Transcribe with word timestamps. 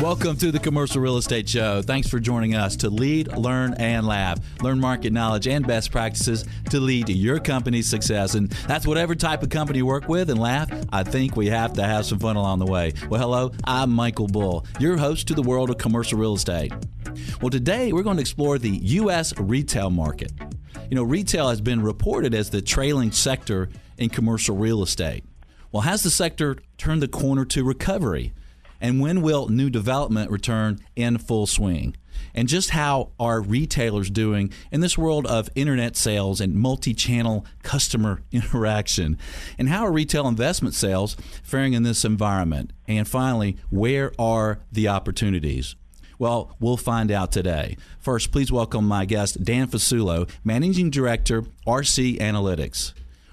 Welcome 0.00 0.38
to 0.38 0.50
the 0.50 0.58
Commercial 0.58 1.00
Real 1.00 1.18
Estate 1.18 1.48
Show. 1.48 1.82
Thanks 1.82 2.08
for 2.08 2.18
joining 2.18 2.54
us 2.54 2.74
to 2.76 2.90
lead, 2.90 3.36
learn, 3.36 3.74
and 3.74 4.06
laugh. 4.06 4.38
Learn 4.62 4.80
market 4.80 5.12
knowledge 5.12 5.46
and 5.46 5.66
best 5.66 5.92
practices 5.92 6.46
to 6.70 6.80
lead 6.80 7.06
to 7.06 7.12
your 7.12 7.38
company's 7.38 7.86
success. 7.86 8.34
And 8.34 8.50
that's 8.66 8.86
whatever 8.86 9.14
type 9.14 9.42
of 9.42 9.50
company 9.50 9.78
you 9.78 9.86
work 9.86 10.08
with 10.08 10.30
and 10.30 10.40
laugh. 10.40 10.68
I 10.90 11.04
think 11.04 11.36
we 11.36 11.46
have 11.48 11.74
to 11.74 11.82
have 11.84 12.06
some 12.06 12.18
fun 12.18 12.36
along 12.36 12.58
the 12.60 12.66
way. 12.66 12.94
Well, 13.08 13.20
hello, 13.20 13.52
I'm 13.64 13.90
Michael 13.90 14.26
Bull, 14.26 14.66
your 14.78 14.96
host 14.96 15.28
to 15.28 15.34
the 15.34 15.42
world 15.42 15.70
of 15.70 15.78
commercial 15.78 16.18
real 16.18 16.34
estate. 16.34 16.72
Well, 17.40 17.50
today 17.50 17.92
we're 17.92 18.02
going 18.02 18.16
to 18.16 18.22
explore 18.22 18.58
the 18.58 18.70
U.S. 18.70 19.38
retail 19.38 19.90
market. 19.90 20.32
You 20.88 20.96
know, 20.96 21.02
retail 21.04 21.50
has 21.50 21.60
been 21.60 21.82
reported 21.82 22.34
as 22.34 22.50
the 22.50 22.60
trailing 22.62 23.12
sector 23.12 23.68
in 24.00 24.08
commercial 24.10 24.56
real 24.56 24.82
estate. 24.82 25.22
Well, 25.70 25.82
has 25.82 26.02
the 26.02 26.10
sector 26.10 26.56
turned 26.78 27.02
the 27.02 27.08
corner 27.08 27.44
to 27.44 27.62
recovery? 27.62 28.32
And 28.80 29.00
when 29.00 29.20
will 29.20 29.48
new 29.48 29.70
development 29.70 30.30
return 30.30 30.80
in 30.96 31.18
full 31.18 31.46
swing? 31.46 31.94
And 32.34 32.48
just 32.48 32.70
how 32.70 33.10
are 33.20 33.40
retailers 33.40 34.10
doing 34.10 34.52
in 34.72 34.80
this 34.80 34.96
world 34.98 35.26
of 35.26 35.50
internet 35.54 35.96
sales 35.96 36.40
and 36.40 36.54
multi 36.54 36.94
channel 36.94 37.46
customer 37.62 38.22
interaction? 38.32 39.18
And 39.58 39.68
how 39.68 39.84
are 39.84 39.92
retail 39.92 40.26
investment 40.26 40.74
sales 40.74 41.16
faring 41.42 41.74
in 41.74 41.82
this 41.82 42.04
environment? 42.04 42.72
And 42.88 43.06
finally, 43.06 43.56
where 43.68 44.12
are 44.18 44.60
the 44.72 44.88
opportunities? 44.88 45.76
Well, 46.18 46.54
we'll 46.60 46.76
find 46.76 47.10
out 47.10 47.32
today. 47.32 47.76
First, 47.98 48.30
please 48.30 48.52
welcome 48.52 48.86
my 48.86 49.06
guest, 49.06 49.42
Dan 49.42 49.68
Fasulo, 49.68 50.28
Managing 50.44 50.90
Director, 50.90 51.44
RC 51.66 52.18
Analytics. 52.18 52.92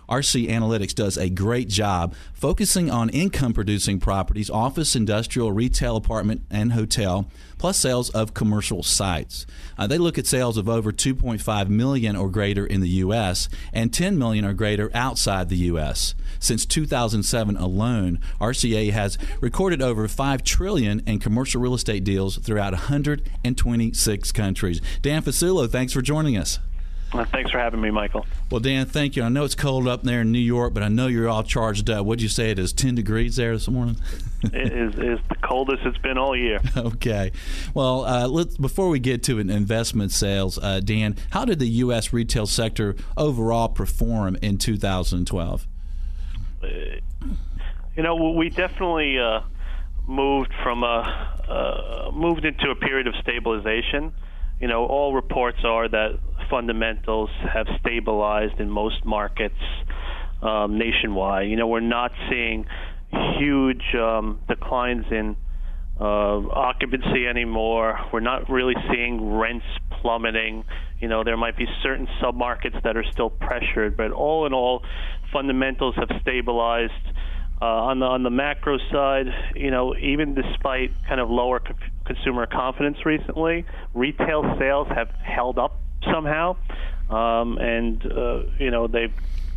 RC 0.09 0.49
Analytics 0.49 0.95
does 0.95 1.17
a 1.17 1.29
great 1.29 1.67
job 1.67 2.15
focusing 2.33 2.89
on 2.89 3.09
income 3.09 3.53
producing 3.53 3.99
properties, 3.99 4.49
office, 4.49 4.95
industrial, 4.95 5.51
retail, 5.51 5.95
apartment, 5.95 6.41
and 6.49 6.73
hotel, 6.73 7.29
plus 7.57 7.77
sales 7.77 8.09
of 8.11 8.33
commercial 8.33 8.83
sites. 8.83 9.45
Uh, 9.77 9.87
they 9.87 9.97
look 9.97 10.17
at 10.17 10.25
sales 10.25 10.57
of 10.57 10.69
over 10.69 10.91
2.5 10.91 11.69
million 11.69 12.15
or 12.15 12.29
greater 12.29 12.65
in 12.65 12.81
the 12.81 12.89
U.S. 12.89 13.49
and 13.73 13.93
10 13.93 14.17
million 14.17 14.45
or 14.45 14.53
greater 14.53 14.89
outside 14.93 15.49
the 15.49 15.57
U.S. 15.57 16.15
Since 16.39 16.65
2007 16.65 17.57
alone, 17.57 18.19
RCA 18.39 18.91
has 18.91 19.17
recorded 19.41 19.81
over 19.81 20.07
5 20.07 20.43
trillion 20.43 21.01
in 21.05 21.19
commercial 21.19 21.61
real 21.61 21.73
estate 21.73 22.03
deals 22.03 22.37
throughout 22.37 22.73
126 22.73 24.31
countries. 24.31 24.81
Dan 25.01 25.21
Fasulo, 25.21 25.69
thanks 25.69 25.93
for 25.93 26.01
joining 26.01 26.37
us. 26.37 26.59
Well, 27.13 27.23
thanks 27.25 27.51
for 27.51 27.57
having 27.57 27.79
me, 27.79 27.89
Michael. 27.89 28.25
Well, 28.51 28.59
Dan, 28.59 28.85
thank 28.85 29.15
you. 29.15 29.23
I 29.23 29.29
know 29.29 29.45
it's 29.45 29.55
cold 29.55 29.87
up 29.87 30.03
there 30.03 30.21
in 30.21 30.31
New 30.31 30.39
York, 30.39 30.73
but 30.73 30.83
I 30.83 30.89
know 30.89 31.07
you're 31.07 31.29
all 31.29 31.43
charged 31.43 31.89
up. 31.89 32.05
What'd 32.05 32.21
you 32.21 32.27
say? 32.27 32.51
It 32.51 32.59
is 32.59 32.73
10 32.73 32.95
degrees 32.95 33.37
there 33.37 33.53
this 33.53 33.69
morning? 33.69 33.97
it 34.43 34.73
is, 34.73 34.93
is 34.95 35.19
the 35.29 35.35
coldest 35.41 35.83
it's 35.85 35.97
been 35.99 36.17
all 36.17 36.35
year. 36.35 36.59
Okay. 36.77 37.31
Well, 37.73 38.05
uh, 38.05 38.27
let's, 38.27 38.57
before 38.57 38.89
we 38.89 38.99
get 38.99 39.23
to 39.23 39.39
investment 39.39 40.11
sales, 40.11 40.57
uh, 40.57 40.79
Dan, 40.79 41.15
how 41.31 41.43
did 41.43 41.59
the 41.59 41.67
U.S. 41.67 42.13
retail 42.13 42.45
sector 42.45 42.95
overall 43.15 43.67
perform 43.67 44.37
in 44.41 44.57
2012? 44.57 45.67
Uh, 46.63 46.67
you 47.95 48.03
know, 48.03 48.15
we 48.15 48.49
definitely 48.49 49.19
uh, 49.19 49.41
moved 50.07 50.51
from 50.63 50.83
a 50.83 51.33
uh, 51.47 52.11
moved 52.11 52.45
into 52.45 52.69
a 52.69 52.75
period 52.75 53.07
of 53.07 53.15
stabilization 53.21 54.13
you 54.59 54.67
know, 54.67 54.85
all 54.85 55.13
reports 55.13 55.59
are 55.63 55.87
that 55.87 56.19
fundamentals 56.49 57.29
have 57.53 57.67
stabilized 57.79 58.59
in 58.59 58.69
most 58.69 59.05
markets 59.05 59.55
um, 60.41 60.77
nationwide. 60.77 61.49
You 61.49 61.55
know, 61.55 61.67
we're 61.67 61.79
not 61.79 62.11
seeing 62.29 62.65
huge 63.39 63.83
um, 63.95 64.39
declines 64.47 65.05
in 65.11 65.35
uh, 65.99 66.03
occupancy 66.03 67.25
anymore. 67.27 67.99
We're 68.13 68.19
not 68.19 68.49
really 68.49 68.75
seeing 68.91 69.37
rents 69.37 69.65
plummeting. 70.01 70.63
You 70.99 71.07
know, 71.07 71.23
there 71.23 71.37
might 71.37 71.57
be 71.57 71.65
certain 71.81 72.07
submarkets 72.21 72.81
that 72.83 72.95
are 72.95 73.05
still 73.11 73.29
pressured, 73.29 73.97
but 73.97 74.11
all 74.11 74.45
in 74.45 74.53
all, 74.53 74.83
fundamentals 75.31 75.95
have 75.95 76.09
stabilized. 76.21 76.93
Uh, 77.59 77.65
on 77.65 77.97
the 77.97 78.05
on 78.05 78.21
the 78.21 78.29
macro 78.29 78.77
side, 78.91 79.25
you 79.55 79.71
know, 79.71 79.95
even 79.95 80.35
despite 80.35 80.91
kind 81.07 81.19
of 81.19 81.27
lower 81.27 81.59
co- 81.59 81.73
consumer 82.05 82.45
confidence 82.45 82.97
recently, 83.03 83.65
retail 83.95 84.43
sales 84.59 84.87
have 84.93 85.09
held 85.23 85.57
up 85.57 85.81
somehow, 86.11 86.55
um, 87.09 87.57
and 87.57 88.05
uh, 88.05 88.43
you 88.59 88.71
know 88.71 88.87
they 88.87 89.11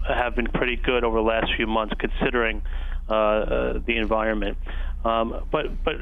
have 0.06 0.34
been 0.34 0.46
pretty 0.46 0.76
good 0.76 1.04
over 1.04 1.18
the 1.18 1.24
last 1.24 1.52
few 1.56 1.66
months 1.66 1.94
considering 1.98 2.62
uh, 3.08 3.14
uh, 3.14 3.78
the 3.86 3.96
environment. 3.96 4.56
Um, 5.04 5.46
but 5.50 5.84
but 5.84 5.96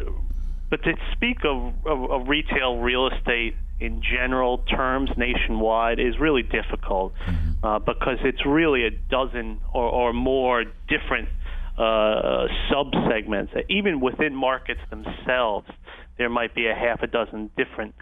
but 0.71 0.83
to 0.83 0.95
speak 1.13 1.45
of, 1.45 1.73
of, 1.87 2.11
of 2.11 2.29
retail 2.29 2.79
real 2.79 3.09
estate 3.09 3.55
in 3.81 4.03
general 4.03 4.59
terms 4.59 5.11
nationwide 5.17 6.01
is 6.01 6.19
really 6.19 6.43
difficult 6.43 7.15
mm-hmm. 7.27 7.65
uh, 7.65 7.79
because 7.79 8.19
it's 8.25 8.45
really 8.45 8.85
a 8.85 8.91
dozen 8.91 9.61
or, 9.73 9.85
or 9.85 10.13
more 10.13 10.65
different 10.89 11.29
uh, 11.79 12.49
subsegments. 12.71 13.51
Even 13.69 14.01
within 14.01 14.35
markets 14.35 14.81
themselves, 14.91 15.69
there 16.19 16.29
might 16.29 16.55
be 16.55 16.67
a 16.67 16.75
half 16.75 17.03
a 17.03 17.07
dozen 17.07 17.51
different, 17.57 17.95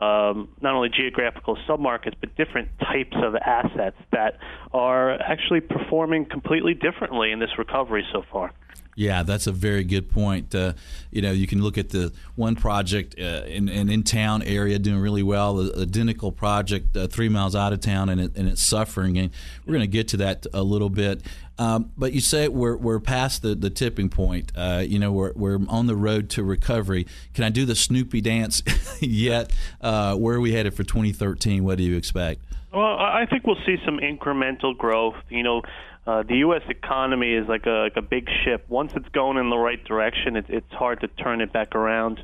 um, 0.00 0.48
not 0.60 0.74
only 0.74 0.88
geographical 0.88 1.56
submarkets, 1.68 2.14
but 2.20 2.34
different 2.36 2.68
types 2.80 3.16
of 3.22 3.34
assets 3.36 3.96
that 4.12 4.38
are 4.72 5.20
actually 5.20 5.60
performing 5.60 6.24
completely 6.24 6.74
differently 6.74 7.32
in 7.32 7.38
this 7.38 7.50
recovery 7.58 8.04
so 8.12 8.22
far. 8.32 8.52
Yeah, 9.00 9.22
that's 9.22 9.46
a 9.46 9.52
very 9.52 9.82
good 9.82 10.10
point. 10.10 10.54
Uh, 10.54 10.74
you 11.10 11.22
know, 11.22 11.32
you 11.32 11.46
can 11.46 11.62
look 11.62 11.78
at 11.78 11.88
the 11.88 12.12
one 12.34 12.54
project 12.54 13.14
uh, 13.18 13.44
in 13.46 13.70
an 13.70 13.88
in 13.88 14.02
town 14.02 14.42
area 14.42 14.78
doing 14.78 14.98
really 14.98 15.22
well, 15.22 15.54
the 15.54 15.80
identical 15.80 16.30
project 16.30 16.94
uh, 16.94 17.06
three 17.06 17.30
miles 17.30 17.56
out 17.56 17.72
of 17.72 17.80
town, 17.80 18.10
and, 18.10 18.20
it, 18.20 18.36
and 18.36 18.46
it's 18.46 18.62
suffering. 18.62 19.16
And 19.16 19.30
we're 19.64 19.72
going 19.72 19.80
to 19.80 19.86
get 19.86 20.08
to 20.08 20.18
that 20.18 20.44
a 20.52 20.62
little 20.62 20.90
bit. 20.90 21.22
Um, 21.58 21.92
but 21.96 22.12
you 22.12 22.20
say 22.20 22.48
we're, 22.48 22.76
we're 22.76 23.00
past 23.00 23.40
the, 23.40 23.54
the 23.54 23.70
tipping 23.70 24.10
point. 24.10 24.52
Uh, 24.54 24.84
you 24.86 24.98
know, 24.98 25.12
we're, 25.12 25.32
we're 25.32 25.60
on 25.68 25.86
the 25.86 25.96
road 25.96 26.28
to 26.30 26.42
recovery. 26.42 27.06
Can 27.32 27.44
I 27.44 27.48
do 27.48 27.64
the 27.64 27.74
Snoopy 27.74 28.20
dance 28.20 28.62
yet? 29.00 29.50
Uh, 29.80 30.14
where 30.16 30.36
are 30.36 30.40
we 30.40 30.52
headed 30.52 30.74
for 30.74 30.84
2013? 30.84 31.64
What 31.64 31.78
do 31.78 31.84
you 31.84 31.96
expect? 31.96 32.42
Well, 32.70 32.84
I 32.84 33.26
think 33.28 33.46
we'll 33.46 33.56
see 33.66 33.78
some 33.84 33.98
incremental 33.98 34.76
growth. 34.76 35.16
You 35.28 35.42
know, 35.42 35.62
uh, 36.10 36.22
the 36.24 36.38
U.S. 36.38 36.62
economy 36.68 37.34
is 37.34 37.46
like 37.48 37.66
a 37.66 37.86
like 37.86 37.96
a 37.96 38.02
big 38.02 38.28
ship. 38.44 38.64
Once 38.68 38.92
it's 38.96 39.08
going 39.10 39.36
in 39.36 39.48
the 39.48 39.56
right 39.56 39.82
direction, 39.84 40.34
it, 40.34 40.46
it's 40.48 40.72
hard 40.72 41.00
to 41.02 41.08
turn 41.08 41.40
it 41.40 41.52
back 41.52 41.76
around. 41.76 42.18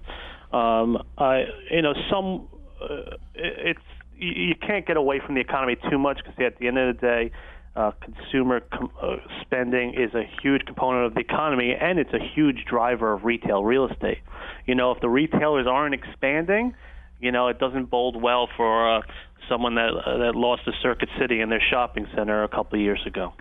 Um, 0.52 1.02
I, 1.16 1.44
you 1.70 1.82
know, 1.82 1.94
some 2.10 2.48
uh, 2.82 3.16
it's 3.36 3.78
you, 4.16 4.48
you 4.48 4.54
can't 4.56 4.84
get 4.86 4.96
away 4.96 5.20
from 5.24 5.36
the 5.36 5.40
economy 5.40 5.76
too 5.88 5.98
much 5.98 6.18
because 6.18 6.34
at 6.44 6.58
the 6.58 6.66
end 6.66 6.78
of 6.78 6.96
the 6.96 7.00
day, 7.00 7.30
uh, 7.76 7.92
consumer 8.00 8.58
com- 8.60 8.90
uh, 9.00 9.16
spending 9.42 9.94
is 9.94 10.12
a 10.14 10.24
huge 10.42 10.62
component 10.66 11.06
of 11.06 11.14
the 11.14 11.20
economy, 11.20 11.72
and 11.80 12.00
it's 12.00 12.12
a 12.12 12.30
huge 12.34 12.64
driver 12.68 13.12
of 13.12 13.24
retail 13.24 13.62
real 13.62 13.86
estate. 13.86 14.18
You 14.66 14.74
know, 14.74 14.90
if 14.90 15.00
the 15.00 15.08
retailers 15.08 15.68
aren't 15.68 15.94
expanding, 15.94 16.74
you 17.20 17.30
know, 17.30 17.46
it 17.48 17.60
doesn't 17.60 17.88
bode 17.88 18.16
well 18.16 18.48
for 18.56 18.96
uh, 18.96 19.02
someone 19.48 19.76
that 19.76 19.90
uh, 19.90 20.16
that 20.18 20.34
lost 20.34 20.62
a 20.66 20.72
Circuit 20.82 21.08
City 21.20 21.40
in 21.40 21.50
their 21.50 21.62
shopping 21.70 22.08
center 22.16 22.42
a 22.42 22.48
couple 22.48 22.80
of 22.80 22.82
years 22.82 23.02
ago. 23.06 23.32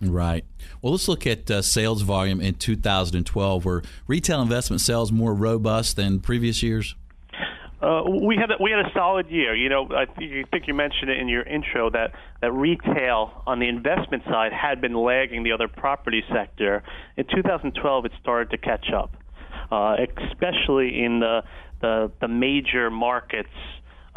Right. 0.00 0.44
Well, 0.82 0.92
let's 0.92 1.08
look 1.08 1.26
at 1.26 1.50
uh, 1.50 1.62
sales 1.62 2.02
volume 2.02 2.40
in 2.40 2.54
2012. 2.54 3.64
Were 3.64 3.82
retail 4.06 4.42
investment 4.42 4.80
sales 4.80 5.12
more 5.12 5.34
robust 5.34 5.96
than 5.96 6.20
previous 6.20 6.62
years? 6.62 6.94
Uh, 7.80 8.02
we 8.22 8.36
had 8.36 8.50
a, 8.50 8.54
we 8.62 8.70
had 8.70 8.80
a 8.80 8.90
solid 8.94 9.28
year. 9.28 9.54
You 9.54 9.68
know, 9.68 9.88
I 9.90 10.06
think 10.06 10.66
you 10.66 10.74
mentioned 10.74 11.10
it 11.10 11.18
in 11.18 11.28
your 11.28 11.42
intro 11.42 11.90
that 11.90 12.12
that 12.40 12.52
retail 12.52 13.42
on 13.46 13.58
the 13.58 13.68
investment 13.68 14.24
side 14.24 14.52
had 14.52 14.80
been 14.80 14.94
lagging 14.94 15.42
the 15.42 15.52
other 15.52 15.68
property 15.68 16.22
sector. 16.32 16.82
In 17.18 17.24
2012, 17.26 18.06
it 18.06 18.12
started 18.22 18.50
to 18.50 18.58
catch 18.58 18.86
up, 18.94 19.14
uh, 19.70 19.96
especially 20.30 21.04
in 21.04 21.20
the 21.20 21.42
the, 21.82 22.10
the 22.22 22.28
major 22.28 22.90
markets 22.90 23.50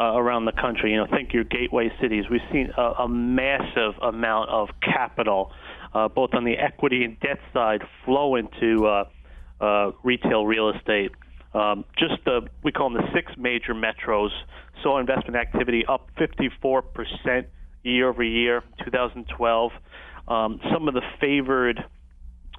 uh, 0.00 0.04
around 0.14 0.46
the 0.46 0.52
country. 0.52 0.92
You 0.92 0.98
know, 0.98 1.06
think 1.06 1.34
your 1.34 1.44
gateway 1.44 1.92
cities. 2.00 2.24
We've 2.30 2.40
seen 2.50 2.72
a, 2.76 3.02
a 3.04 3.08
massive 3.08 3.94
amount 4.00 4.48
of 4.48 4.68
capital, 4.80 5.52
uh, 5.98 6.08
both 6.08 6.30
on 6.34 6.44
the 6.44 6.56
equity 6.56 7.04
and 7.04 7.18
debt 7.20 7.38
side, 7.52 7.82
flow 8.04 8.36
into 8.36 8.86
uh, 8.86 9.04
uh, 9.60 9.92
retail 10.02 10.46
real 10.46 10.70
estate. 10.70 11.10
Um, 11.54 11.84
just 11.98 12.24
the 12.24 12.42
we 12.62 12.72
call 12.72 12.90
them 12.90 13.02
the 13.02 13.12
six 13.14 13.32
major 13.38 13.74
metros 13.74 14.30
saw 14.82 15.00
investment 15.00 15.36
activity 15.36 15.84
up 15.88 16.08
54 16.18 16.82
percent 16.82 17.48
year 17.82 18.08
over 18.10 18.22
year, 18.22 18.62
2012. 18.84 19.72
Um, 20.28 20.60
some 20.72 20.88
of 20.88 20.94
the 20.94 21.02
favored 21.20 21.82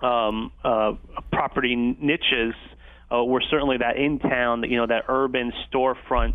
um, 0.01 0.51
uh, 0.63 0.93
property 1.31 1.75
niches 1.75 2.55
uh, 3.13 3.23
were 3.23 3.43
certainly 3.49 3.77
that 3.77 3.97
in 3.97 4.19
town, 4.19 4.63
you 4.67 4.77
know, 4.77 4.87
that 4.87 5.03
urban 5.07 5.53
storefront 5.71 6.33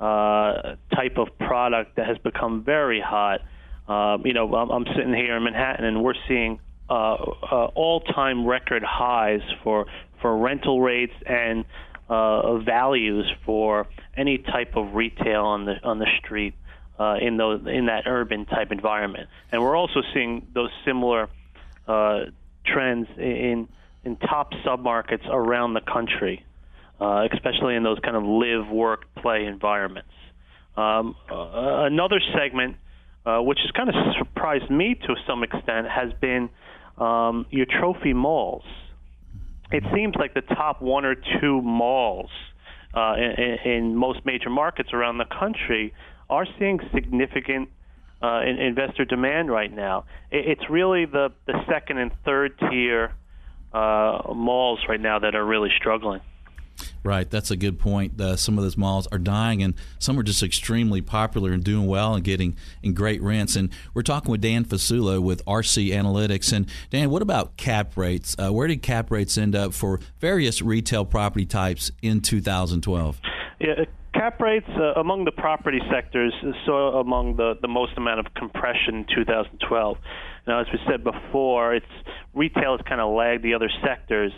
uh, 0.00 0.76
type 0.94 1.18
of 1.18 1.28
product 1.38 1.96
that 1.96 2.08
has 2.08 2.18
become 2.18 2.64
very 2.64 3.00
hot. 3.00 3.40
Uh, 3.88 4.18
you 4.24 4.32
know, 4.32 4.54
I'm, 4.54 4.70
I'm 4.70 4.84
sitting 4.96 5.14
here 5.14 5.36
in 5.36 5.44
Manhattan 5.44 5.84
and 5.84 6.02
we're 6.02 6.14
seeing 6.28 6.60
uh, 6.88 7.14
uh, 7.14 7.70
all-time 7.74 8.46
record 8.46 8.82
highs 8.82 9.42
for 9.62 9.86
for 10.20 10.36
rental 10.36 10.80
rates 10.80 11.14
and 11.26 11.64
uh, 12.08 12.58
values 12.58 13.30
for 13.44 13.88
any 14.16 14.38
type 14.38 14.76
of 14.76 14.94
retail 14.94 15.44
on 15.44 15.64
the 15.64 15.74
on 15.82 15.98
the 15.98 16.06
street 16.18 16.54
uh, 16.98 17.16
in 17.20 17.36
those 17.36 17.60
in 17.66 17.86
that 17.86 18.04
urban 18.06 18.44
type 18.44 18.70
environment. 18.70 19.28
And 19.50 19.62
we're 19.62 19.76
also 19.76 20.02
seeing 20.14 20.46
those 20.54 20.70
similar 20.84 21.28
uh, 21.88 22.24
trends 22.64 23.08
in 23.18 23.68
in 24.04 24.16
top 24.16 24.52
submarkets 24.64 25.26
around 25.28 25.74
the 25.74 25.80
country, 25.80 26.44
uh, 27.00 27.26
especially 27.32 27.76
in 27.76 27.82
those 27.82 27.98
kind 28.00 28.16
of 28.16 28.24
live, 28.24 28.68
work, 28.68 29.06
play 29.14 29.46
environments. 29.46 30.10
Um, 30.76 31.14
uh, 31.30 31.84
another 31.84 32.20
segment, 32.34 32.76
uh, 33.24 33.38
which 33.38 33.58
has 33.62 33.70
kind 33.72 33.88
of 33.88 33.94
surprised 34.18 34.70
me 34.70 34.94
to 34.94 35.14
some 35.26 35.42
extent, 35.42 35.86
has 35.88 36.12
been 36.20 36.48
um, 36.98 37.46
your 37.50 37.66
trophy 37.66 38.12
malls. 38.12 38.64
It 39.70 39.84
seems 39.94 40.14
like 40.16 40.34
the 40.34 40.42
top 40.42 40.82
one 40.82 41.04
or 41.04 41.14
two 41.14 41.62
malls 41.62 42.30
uh, 42.94 43.14
in, 43.16 43.72
in 43.72 43.96
most 43.96 44.20
major 44.24 44.50
markets 44.50 44.90
around 44.92 45.18
the 45.18 45.24
country 45.24 45.94
are 46.28 46.46
seeing 46.58 46.78
significant 46.94 47.68
uh, 48.22 48.42
investor 48.42 49.04
demand 49.04 49.50
right 49.50 49.72
now. 49.72 50.04
It's 50.30 50.62
really 50.70 51.06
the, 51.06 51.32
the 51.46 51.54
second 51.68 51.98
and 51.98 52.12
third 52.24 52.58
tier 52.58 53.12
uh, 53.72 54.32
malls 54.34 54.80
right 54.88 55.00
now 55.00 55.18
that 55.18 55.34
are 55.34 55.44
really 55.44 55.70
struggling. 55.76 56.20
Right, 57.04 57.28
that's 57.28 57.50
a 57.50 57.56
good 57.56 57.80
point. 57.80 58.20
Uh, 58.20 58.36
some 58.36 58.58
of 58.58 58.64
those 58.64 58.76
malls 58.76 59.08
are 59.10 59.18
dying, 59.18 59.60
and 59.60 59.74
some 59.98 60.16
are 60.20 60.22
just 60.22 60.42
extremely 60.42 61.00
popular 61.00 61.50
and 61.50 61.64
doing 61.64 61.86
well 61.88 62.14
and 62.14 62.22
getting 62.22 62.56
in 62.80 62.94
great 62.94 63.20
rents. 63.20 63.56
And 63.56 63.70
we're 63.92 64.02
talking 64.02 64.30
with 64.30 64.40
Dan 64.40 64.64
Fasulo 64.64 65.20
with 65.20 65.44
RC 65.44 65.88
Analytics. 65.88 66.52
And 66.52 66.68
Dan, 66.90 67.10
what 67.10 67.20
about 67.20 67.56
cap 67.56 67.96
rates? 67.96 68.36
Uh, 68.38 68.52
where 68.52 68.68
did 68.68 68.82
cap 68.82 69.10
rates 69.10 69.36
end 69.36 69.56
up 69.56 69.74
for 69.74 69.98
various 70.20 70.62
retail 70.62 71.04
property 71.04 71.44
types 71.44 71.90
in 72.02 72.20
2012? 72.20 73.20
Yeah, 73.58 73.84
cap 74.14 74.40
rates 74.40 74.68
uh, 74.76 75.00
among 75.00 75.24
the 75.24 75.32
property 75.32 75.80
sectors 75.90 76.32
saw 76.64 77.00
among 77.00 77.36
the, 77.36 77.54
the 77.60 77.68
most 77.68 77.96
amount 77.96 78.20
of 78.20 78.32
compression 78.34 78.98
in 78.98 79.06
2012. 79.12 79.98
Now, 80.46 80.60
as 80.60 80.66
we 80.72 80.78
said 80.88 81.04
before, 81.04 81.74
it's 81.74 81.86
retail 82.34 82.76
has 82.76 82.86
kind 82.86 83.00
of 83.00 83.14
lagged 83.14 83.44
the 83.44 83.54
other 83.54 83.70
sectors, 83.84 84.32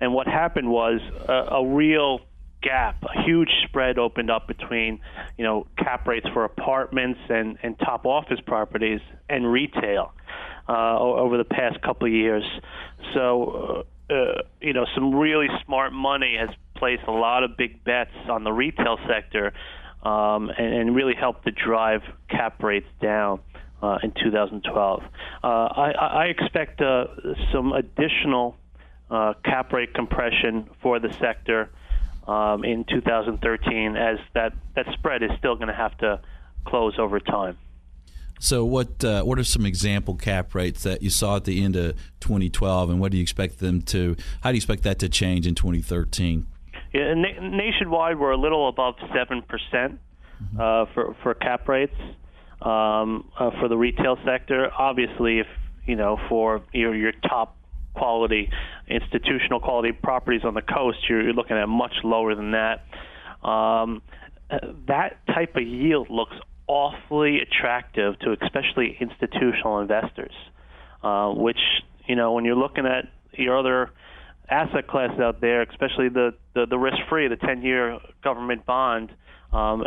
and 0.00 0.14
what 0.14 0.26
happened 0.26 0.70
was 0.70 1.00
a, 1.28 1.56
a 1.56 1.66
real 1.66 2.20
gap, 2.62 3.02
a 3.02 3.22
huge 3.22 3.50
spread 3.66 3.98
opened 3.98 4.30
up 4.30 4.46
between, 4.46 5.00
you 5.36 5.44
know, 5.44 5.66
cap 5.78 6.06
rates 6.06 6.26
for 6.32 6.44
apartments 6.44 7.20
and, 7.28 7.58
and 7.62 7.78
top 7.78 8.06
office 8.06 8.40
properties 8.46 9.00
and 9.28 9.50
retail 9.50 10.12
uh, 10.68 10.98
over 10.98 11.38
the 11.38 11.44
past 11.44 11.80
couple 11.82 12.06
of 12.06 12.12
years. 12.12 12.44
So, 13.14 13.84
uh, 14.10 14.12
uh, 14.12 14.42
you 14.60 14.72
know, 14.72 14.86
some 14.94 15.14
really 15.14 15.48
smart 15.64 15.92
money 15.92 16.36
has 16.38 16.50
placed 16.76 17.04
a 17.06 17.12
lot 17.12 17.44
of 17.44 17.56
big 17.56 17.84
bets 17.84 18.10
on 18.28 18.44
the 18.44 18.52
retail 18.52 18.98
sector 19.08 19.52
um, 20.02 20.50
and, 20.50 20.74
and 20.74 20.94
really 20.94 21.14
helped 21.14 21.44
to 21.44 21.52
drive 21.52 22.02
cap 22.28 22.62
rates 22.62 22.88
down 23.00 23.40
uh, 23.82 23.98
in 24.02 24.12
2012. 24.12 25.02
Uh, 25.02 25.46
I, 25.46 25.90
I, 25.92 26.24
expect 26.26 26.80
uh, 26.80 27.06
some 27.52 27.72
additional 27.72 28.56
uh, 29.10 29.34
cap 29.44 29.72
rate 29.72 29.94
compression 29.94 30.68
for 30.82 30.98
the 30.98 31.12
sector 31.20 31.70
um, 32.26 32.64
in 32.64 32.84
2013, 32.84 33.96
as 33.96 34.18
that, 34.34 34.52
that 34.76 34.86
spread 34.92 35.22
is 35.22 35.30
still 35.38 35.56
going 35.56 35.68
to 35.68 35.74
have 35.74 35.96
to 35.98 36.20
close 36.66 36.94
over 36.98 37.20
time. 37.20 37.56
So, 38.42 38.64
what 38.64 39.04
uh, 39.04 39.22
what 39.22 39.38
are 39.38 39.44
some 39.44 39.66
example 39.66 40.14
cap 40.14 40.54
rates 40.54 40.82
that 40.84 41.02
you 41.02 41.10
saw 41.10 41.36
at 41.36 41.44
the 41.44 41.62
end 41.62 41.76
of 41.76 41.94
2012, 42.20 42.88
and 42.88 42.98
what 42.98 43.10
do 43.12 43.18
you 43.18 43.22
expect 43.22 43.58
them 43.58 43.82
to? 43.82 44.16
How 44.40 44.50
do 44.50 44.54
you 44.54 44.58
expect 44.58 44.82
that 44.84 44.98
to 45.00 45.10
change 45.10 45.46
in 45.46 45.54
2013? 45.54 46.46
Yeah, 46.94 47.12
na- 47.12 47.38
nationwide, 47.38 48.18
we're 48.18 48.30
a 48.30 48.38
little 48.38 48.66
above 48.70 48.94
seven 49.14 49.42
percent 49.42 50.00
uh, 50.58 50.86
for 50.94 51.14
for 51.22 51.34
cap 51.34 51.68
rates 51.68 51.94
um, 52.62 53.30
uh, 53.38 53.50
for 53.58 53.68
the 53.68 53.76
retail 53.76 54.16
sector. 54.24 54.70
Obviously, 54.76 55.40
if 55.40 55.46
you 55.86 55.96
know 55.96 56.18
for 56.28 56.62
your 56.72 56.94
your 56.94 57.12
top 57.12 57.56
quality 57.94 58.50
institutional 58.88 59.60
quality 59.60 59.92
properties 59.92 60.42
on 60.44 60.54
the 60.54 60.62
coast, 60.62 60.98
you're, 61.08 61.22
you're 61.22 61.32
looking 61.32 61.56
at 61.56 61.68
much 61.68 61.94
lower 62.04 62.34
than 62.34 62.52
that. 62.52 62.84
Um, 63.46 64.02
that 64.88 65.24
type 65.26 65.56
of 65.56 65.62
yield 65.62 66.08
looks 66.10 66.36
awfully 66.66 67.40
attractive 67.40 68.18
to 68.20 68.36
especially 68.42 68.96
institutional 69.00 69.80
investors, 69.80 70.34
uh, 71.02 71.30
which 71.30 71.58
you 72.06 72.16
know 72.16 72.32
when 72.32 72.44
you're 72.44 72.56
looking 72.56 72.86
at 72.86 73.06
your 73.32 73.58
other 73.58 73.90
asset 74.48 74.88
classes 74.88 75.20
out 75.20 75.40
there, 75.40 75.62
especially 75.62 76.08
the 76.08 76.34
the, 76.54 76.66
the 76.66 76.78
risk-free, 76.78 77.28
the 77.28 77.36
10-year 77.36 77.98
government 78.22 78.66
bond 78.66 79.10
um, 79.52 79.84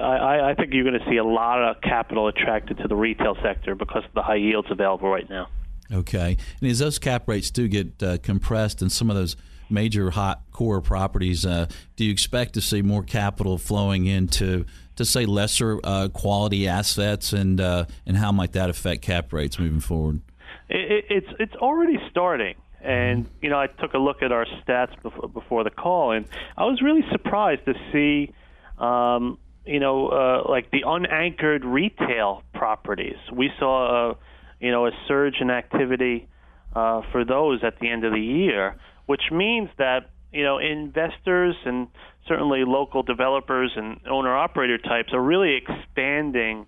I, 0.00 0.50
I 0.50 0.54
think 0.54 0.72
you're 0.72 0.84
going 0.84 0.98
to 0.98 1.10
see 1.10 1.16
a 1.16 1.24
lot 1.24 1.62
of 1.62 1.80
capital 1.80 2.28
attracted 2.28 2.78
to 2.78 2.88
the 2.88 2.96
retail 2.96 3.36
sector 3.42 3.74
because 3.74 4.04
of 4.04 4.12
the 4.14 4.22
high 4.22 4.36
yields 4.36 4.68
available 4.70 5.08
right 5.08 5.28
now. 5.30 5.48
Okay, 5.92 6.36
and 6.60 6.70
as 6.70 6.80
those 6.80 6.98
cap 6.98 7.28
rates 7.28 7.50
do 7.50 7.68
get 7.68 8.02
uh, 8.02 8.18
compressed 8.18 8.82
in 8.82 8.90
some 8.90 9.08
of 9.08 9.16
those 9.16 9.36
major 9.70 10.10
hot 10.10 10.42
core 10.50 10.80
properties, 10.80 11.46
uh, 11.46 11.66
do 11.94 12.04
you 12.04 12.10
expect 12.10 12.54
to 12.54 12.60
see 12.60 12.82
more 12.82 13.04
capital 13.04 13.58
flowing 13.58 14.06
into, 14.06 14.64
to 14.96 15.04
say, 15.04 15.26
lesser 15.26 15.78
uh, 15.84 16.08
quality 16.12 16.66
assets, 16.66 17.32
and 17.32 17.60
uh, 17.60 17.84
and 18.04 18.16
how 18.16 18.32
might 18.32 18.52
that 18.52 18.68
affect 18.68 19.02
cap 19.02 19.32
rates 19.32 19.60
moving 19.60 19.78
forward? 19.78 20.20
It, 20.68 21.04
it's 21.08 21.28
it's 21.38 21.54
already 21.54 21.98
starting. 22.10 22.56
And 22.82 23.26
you 23.40 23.48
know, 23.48 23.58
I 23.58 23.68
took 23.68 23.94
a 23.94 23.98
look 23.98 24.22
at 24.22 24.32
our 24.32 24.44
stats 24.44 25.00
before, 25.02 25.28
before 25.28 25.64
the 25.64 25.70
call, 25.70 26.12
and 26.12 26.26
I 26.56 26.64
was 26.64 26.82
really 26.82 27.04
surprised 27.10 27.64
to 27.66 27.74
see 27.92 28.32
um, 28.78 29.38
you 29.64 29.80
know, 29.80 30.08
uh, 30.08 30.48
like 30.48 30.70
the 30.70 30.84
unanchored 30.86 31.64
retail 31.64 32.42
properties. 32.54 33.16
We 33.32 33.50
saw, 33.58 34.12
a, 34.12 34.16
you 34.60 34.70
know, 34.70 34.86
a 34.86 34.90
surge 35.08 35.36
in 35.40 35.50
activity 35.50 36.28
uh, 36.74 37.02
for 37.10 37.24
those 37.24 37.64
at 37.64 37.80
the 37.80 37.90
end 37.90 38.04
of 38.04 38.12
the 38.12 38.20
year, 38.20 38.76
which 39.06 39.22
means 39.32 39.68
that 39.78 40.10
you 40.32 40.44
know 40.44 40.58
investors 40.58 41.56
and 41.64 41.88
certainly 42.28 42.64
local 42.66 43.02
developers 43.02 43.72
and 43.76 44.00
owner 44.08 44.36
operator 44.36 44.78
types 44.78 45.12
are 45.12 45.22
really 45.22 45.56
expanding 45.56 46.66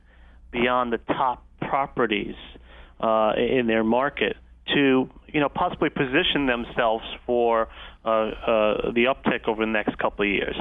beyond 0.50 0.92
the 0.92 0.98
top 0.98 1.44
properties 1.60 2.36
uh, 3.00 3.32
in 3.36 3.66
their 3.66 3.84
market 3.84 4.36
to 4.74 5.08
you 5.26 5.40
know 5.40 5.48
possibly 5.48 5.90
position 5.90 6.46
themselves 6.46 7.04
for 7.26 7.68
uh, 8.04 8.08
uh, 8.08 8.92
the 8.92 9.04
uptick 9.04 9.46
over 9.46 9.64
the 9.64 9.70
next 9.70 9.98
couple 9.98 10.24
of 10.24 10.30
years. 10.30 10.56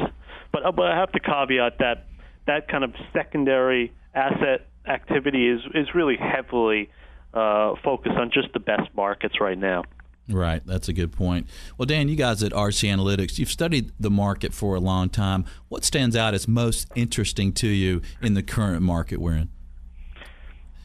But, 0.51 0.65
uh, 0.65 0.71
but 0.71 0.91
I 0.91 0.95
have 0.95 1.11
to 1.11 1.19
caveat 1.19 1.79
that 1.79 2.07
that 2.45 2.67
kind 2.69 2.83
of 2.83 2.93
secondary 3.13 3.93
asset 4.15 4.67
activity 4.87 5.49
is 5.49 5.61
is 5.73 5.93
really 5.93 6.17
heavily 6.17 6.89
uh, 7.33 7.73
focused 7.83 8.15
on 8.15 8.31
just 8.31 8.53
the 8.53 8.59
best 8.59 8.89
markets 8.95 9.39
right 9.39 9.57
now. 9.57 9.83
Right, 10.29 10.61
that's 10.65 10.89
a 10.89 10.93
good 10.93 11.13
point. 11.13 11.47
Well, 11.77 11.85
Dan, 11.85 12.09
you 12.09 12.17
guys 12.17 12.43
at 12.43 12.51
RC 12.51 12.89
Analytics, 12.89 13.39
you've 13.39 13.49
studied 13.49 13.93
the 13.97 14.09
market 14.09 14.53
for 14.53 14.75
a 14.75 14.79
long 14.79 15.07
time. 15.07 15.45
What 15.69 15.85
stands 15.85 16.17
out 16.17 16.33
as 16.33 16.49
most 16.49 16.89
interesting 16.95 17.53
to 17.53 17.67
you 17.67 18.01
in 18.21 18.33
the 18.33 18.43
current 18.43 18.81
market 18.81 19.21
we're 19.21 19.35
in? 19.35 19.49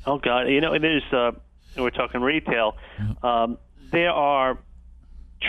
Oh 0.07 0.19
God, 0.19 0.43
you 0.43 0.61
know, 0.61 0.79
there's 0.79 1.03
uh, 1.13 1.33
we're 1.77 1.91
talking 1.91 2.21
retail. 2.21 2.77
Um, 3.23 3.59
there 3.91 4.11
are 4.11 4.59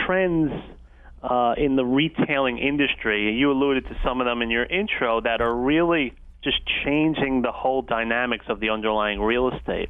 trends 0.05 0.51
uh, 1.23 1.55
in 1.57 1.75
the 1.75 1.85
retailing 1.85 2.57
industry. 2.57 3.33
You 3.33 3.51
alluded 3.51 3.85
to 3.85 3.97
some 4.03 4.19
of 4.21 4.25
them 4.25 4.41
in 4.41 4.49
your 4.49 4.65
intro 4.65 5.21
that 5.21 5.41
are 5.41 5.55
really 5.55 6.13
just 6.43 6.59
changing 6.83 7.41
the 7.41 7.51
whole 7.51 7.81
dynamics 7.81 8.45
of 8.49 8.59
the 8.59 8.69
underlying 8.69 9.21
real 9.21 9.49
estate. 9.49 9.89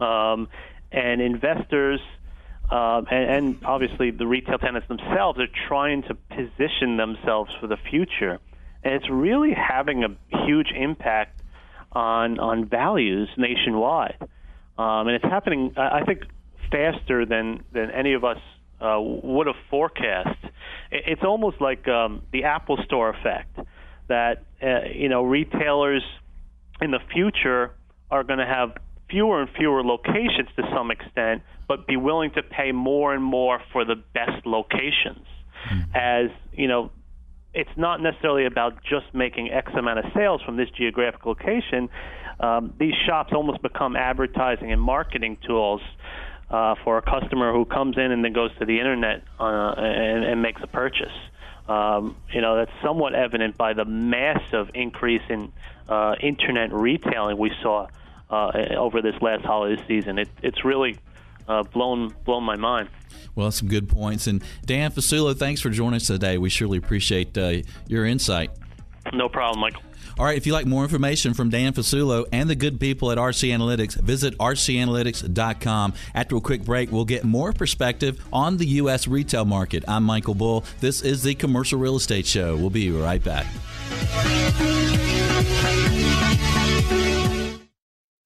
Um, 0.00 0.48
and 0.92 1.20
investors, 1.20 2.00
uh, 2.70 3.02
and, 3.10 3.30
and 3.30 3.64
obviously 3.64 4.10
the 4.10 4.26
retail 4.26 4.58
tenants 4.58 4.86
themselves, 4.88 5.40
are 5.40 5.48
trying 5.68 6.02
to 6.04 6.14
position 6.14 6.96
themselves 6.96 7.52
for 7.60 7.66
the 7.66 7.76
future. 7.76 8.38
And 8.84 8.94
it's 8.94 9.10
really 9.10 9.52
having 9.52 10.04
a 10.04 10.44
huge 10.46 10.70
impact 10.74 11.40
on 11.92 12.38
on 12.38 12.66
values 12.66 13.28
nationwide. 13.36 14.16
Um, 14.78 15.08
and 15.08 15.10
it's 15.10 15.24
happening, 15.24 15.74
I 15.76 16.04
think, 16.04 16.24
faster 16.70 17.26
than, 17.26 17.64
than 17.72 17.90
any 17.90 18.14
of 18.14 18.24
us 18.24 18.38
uh, 18.82 19.00
would 19.00 19.46
have 19.46 19.56
forecast. 19.70 20.38
It's 20.90 21.22
almost 21.22 21.60
like 21.60 21.86
um, 21.88 22.22
the 22.32 22.44
Apple 22.44 22.78
Store 22.84 23.10
effect 23.10 23.58
that 24.08 24.44
uh, 24.62 24.88
you 24.92 25.08
know 25.08 25.22
retailers 25.22 26.02
in 26.80 26.90
the 26.90 26.98
future 27.12 27.72
are 28.10 28.24
going 28.24 28.40
to 28.40 28.46
have 28.46 28.76
fewer 29.08 29.40
and 29.40 29.50
fewer 29.56 29.82
locations 29.84 30.48
to 30.56 30.62
some 30.74 30.90
extent, 30.90 31.42
but 31.68 31.86
be 31.86 31.96
willing 31.96 32.30
to 32.32 32.42
pay 32.42 32.72
more 32.72 33.14
and 33.14 33.22
more 33.22 33.60
for 33.72 33.84
the 33.84 33.94
best 33.94 34.44
locations. 34.44 35.26
Mm-hmm. 35.70 35.94
As 35.94 36.30
you 36.52 36.66
know, 36.66 36.90
it's 37.54 37.70
not 37.76 38.00
necessarily 38.00 38.46
about 38.46 38.82
just 38.82 39.14
making 39.14 39.50
X 39.50 39.70
amount 39.78 39.98
of 40.00 40.06
sales 40.14 40.40
from 40.42 40.56
this 40.56 40.68
geographic 40.76 41.24
location. 41.24 41.88
Um, 42.40 42.74
these 42.78 42.94
shops 43.06 43.32
almost 43.34 43.62
become 43.62 43.94
advertising 43.94 44.72
and 44.72 44.80
marketing 44.80 45.38
tools 45.46 45.80
uh, 46.52 46.74
for 46.84 46.98
a 46.98 47.02
customer 47.02 47.52
who 47.52 47.64
comes 47.64 47.96
in 47.96 48.12
and 48.12 48.24
then 48.24 48.32
goes 48.32 48.50
to 48.58 48.66
the 48.66 48.78
internet 48.78 49.22
uh, 49.40 49.74
and, 49.76 50.24
and 50.24 50.42
makes 50.42 50.62
a 50.62 50.66
purchase. 50.66 51.12
Um, 51.68 52.16
you 52.32 52.40
know, 52.40 52.56
that's 52.56 52.72
somewhat 52.82 53.14
evident 53.14 53.56
by 53.56 53.72
the 53.72 53.84
massive 53.84 54.70
increase 54.74 55.22
in 55.28 55.52
uh, 55.88 56.16
internet 56.20 56.72
retailing 56.72 57.38
we 57.38 57.52
saw 57.62 57.88
uh, 58.30 58.50
over 58.76 59.00
this 59.00 59.14
last 59.22 59.44
holiday 59.44 59.82
season. 59.86 60.18
It, 60.18 60.28
it's 60.42 60.64
really 60.64 60.98
uh, 61.48 61.62
blown 61.62 62.14
blown 62.24 62.44
my 62.44 62.56
mind. 62.56 62.88
Well, 63.34 63.50
some 63.50 63.68
good 63.68 63.88
points. 63.88 64.26
And 64.26 64.42
Dan 64.66 64.90
Fasulo, 64.90 65.36
thanks 65.36 65.60
for 65.60 65.70
joining 65.70 65.96
us 65.96 66.06
today. 66.06 66.36
We 66.36 66.50
surely 66.50 66.78
appreciate 66.78 67.36
uh, 67.38 67.62
your 67.86 68.04
insight. 68.04 68.50
No 69.12 69.28
problem, 69.28 69.60
Michael. 69.60 69.82
All 70.18 70.24
right, 70.24 70.36
if 70.36 70.46
you'd 70.46 70.52
like 70.52 70.66
more 70.66 70.82
information 70.82 71.34
from 71.34 71.50
Dan 71.50 71.72
Fasulo 71.72 72.26
and 72.32 72.48
the 72.48 72.54
good 72.54 72.80
people 72.80 73.10
at 73.10 73.18
RC 73.18 73.48
Analytics, 73.50 74.00
visit 74.00 74.36
rcanalytics.com. 74.38 75.94
After 76.14 76.36
a 76.36 76.40
quick 76.40 76.64
break, 76.64 76.92
we'll 76.92 77.04
get 77.04 77.24
more 77.24 77.52
perspective 77.52 78.24
on 78.32 78.56
the 78.56 78.66
U.S. 78.66 79.08
retail 79.08 79.44
market. 79.44 79.84
I'm 79.88 80.04
Michael 80.04 80.34
Bull. 80.34 80.64
This 80.80 81.02
is 81.02 81.22
the 81.22 81.34
Commercial 81.34 81.78
Real 81.78 81.96
Estate 81.96 82.26
Show. 82.26 82.56
We'll 82.56 82.70
be 82.70 82.90
right 82.90 83.22
back. 83.22 83.46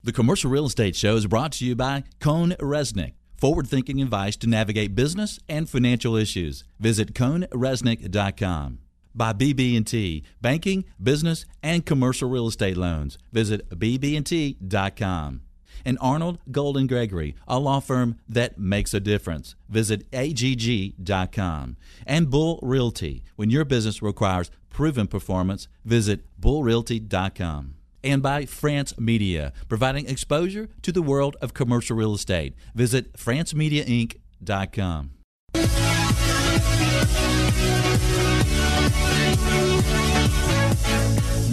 The 0.03 0.13
Commercial 0.13 0.51
Real 0.51 0.67
Estate 0.67 0.95
Show 0.95 1.17
is 1.17 1.27
brought 1.27 1.53
to 1.53 1.67
you 1.67 1.75
by 1.75 2.05
CohnReznick. 2.21 3.15
Forward 3.37 3.67
thinking 3.67 4.01
advice 4.01 4.37
to 4.37 4.47
navigate 4.47 4.95
business 4.95 5.39
and 5.49 5.69
financial 5.69 6.17
issues. 6.17 6.65
Visit 6.79 7.13
cohnreznick.com 7.13 8.79
by 9.17 9.33
BB&T, 9.33 10.23
banking, 10.41 10.85
business, 11.03 11.47
and 11.63 11.87
commercial 11.87 12.29
real 12.29 12.49
estate 12.49 12.77
loans. 12.77 13.19
Visit 13.33 13.69
bb&t.com. 13.71 15.41
And 15.85 15.99
Arnall 16.01 16.39
Golden 16.51 16.87
Gregory, 16.87 17.37
a 17.47 17.59
law 17.59 17.81
firm 17.81 18.17
that 18.29 18.59
makes 18.59 18.93
a 18.93 19.01
difference. 19.01 19.55
Visit 19.69 20.07
agg.com. 20.13 21.77
And 22.07 22.29
Bull 22.31 22.59
Realty, 22.63 23.23
when 23.37 23.51
your 23.51 23.65
business 23.65 24.03
requires 24.03 24.51
proven 24.69 25.07
performance, 25.07 25.69
visit 25.85 26.21
bullrealty.com. 26.41 27.75
And 28.03 28.23
by 28.23 28.47
France 28.47 28.99
Media, 28.99 29.53
providing 29.69 30.09
exposure 30.09 30.69
to 30.83 30.93
the 30.93 31.03
world 31.03 31.37
of 31.41 31.55
commercial 31.55 31.97
real 31.97 32.15
estate. 32.15 32.55
Visit 32.75 33.13
francemediainc.com. 33.15 35.11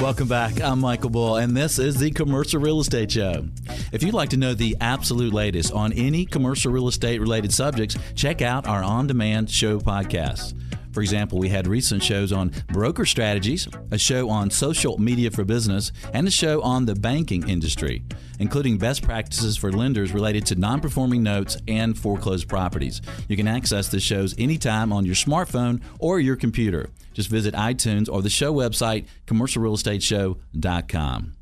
Welcome 0.03 0.27
back. 0.27 0.61
I'm 0.61 0.81
Michael 0.81 1.11
Bull, 1.11 1.37
and 1.37 1.55
this 1.55 1.79
is 1.79 1.97
the 1.97 2.11
Commercial 2.11 2.59
Real 2.59 2.81
Estate 2.81 3.09
Show. 3.09 3.45
If 3.93 4.03
you'd 4.03 4.13
like 4.13 4.31
to 4.31 4.37
know 4.37 4.53
the 4.53 4.75
absolute 4.81 5.33
latest 5.33 5.71
on 5.71 5.93
any 5.93 6.25
commercial 6.25 6.73
real 6.73 6.89
estate 6.89 7.21
related 7.21 7.53
subjects, 7.53 7.95
check 8.13 8.41
out 8.41 8.67
our 8.67 8.83
on 8.83 9.07
demand 9.07 9.49
show 9.49 9.79
podcasts. 9.79 10.53
For 10.91 10.99
example, 10.99 11.39
we 11.39 11.47
had 11.47 11.67
recent 11.67 12.03
shows 12.03 12.33
on 12.33 12.51
broker 12.67 13.05
strategies, 13.05 13.65
a 13.91 13.97
show 13.97 14.29
on 14.29 14.49
social 14.49 14.97
media 14.97 15.31
for 15.31 15.45
business, 15.45 15.93
and 16.11 16.27
a 16.27 16.31
show 16.31 16.61
on 16.63 16.85
the 16.85 16.95
banking 16.95 17.47
industry, 17.47 18.03
including 18.39 18.77
best 18.77 19.03
practices 19.03 19.55
for 19.55 19.71
lenders 19.71 20.11
related 20.11 20.45
to 20.47 20.55
non 20.55 20.81
performing 20.81 21.23
notes 21.23 21.55
and 21.69 21.97
foreclosed 21.97 22.49
properties. 22.49 23.01
You 23.29 23.37
can 23.37 23.47
access 23.47 23.87
the 23.87 24.01
shows 24.01 24.35
anytime 24.37 24.91
on 24.91 25.05
your 25.05 25.15
smartphone 25.15 25.81
or 25.97 26.19
your 26.19 26.35
computer. 26.35 26.89
Just 27.13 27.29
visit 27.29 27.53
iTunes 27.53 28.09
or 28.11 28.21
the 28.21 28.29
show 28.29 28.53
website, 28.53 29.05
commercialrealestateshow.com. 29.27 31.33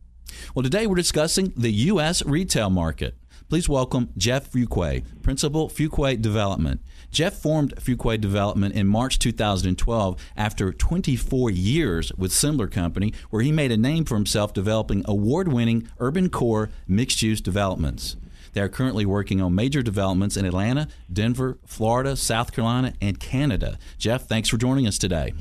Well, 0.56 0.64
today 0.64 0.88
we're 0.88 0.96
discussing 0.96 1.54
the 1.56 1.72
U.S. 1.72 2.26
retail 2.26 2.70
market. 2.70 3.16
Please 3.50 3.68
welcome 3.68 4.10
Jeff 4.16 4.50
Fuqua, 4.50 5.04
Principal 5.22 5.70
Fuqua 5.70 6.22
Development. 6.22 6.80
Jeff 7.12 7.34
formed 7.34 7.76
Fuqua 7.76 8.20
Development 8.20 8.74
in 8.74 8.88
March 8.88 9.20
2012 9.20 10.18
after 10.38 10.72
24 10.72 11.50
years 11.50 12.14
with 12.14 12.32
Sembler 12.32 12.72
Company, 12.72 13.14
where 13.30 13.42
he 13.42 13.52
made 13.52 13.74
a 13.74 13.78
name 13.78 14.06
for 14.06 14.16
himself 14.16 14.54
developing 14.54 15.04
award 15.06 15.52
winning 15.52 15.90
urban 16.00 16.30
core 16.30 16.70
mixed 16.88 17.22
use 17.22 17.42
developments. 17.42 18.16
They 18.54 18.62
are 18.62 18.70
currently 18.70 19.06
working 19.06 19.42
on 19.42 19.54
major 19.54 19.82
developments 19.82 20.38
in 20.38 20.46
Atlanta, 20.46 20.88
Denver, 21.12 21.58
Florida, 21.66 22.16
South 22.16 22.54
Carolina, 22.54 22.94
and 23.02 23.20
Canada. 23.20 23.78
Jeff, 23.98 24.28
thanks 24.28 24.48
for 24.48 24.58
joining 24.58 24.88
us 24.88 24.98
today. 24.98 25.34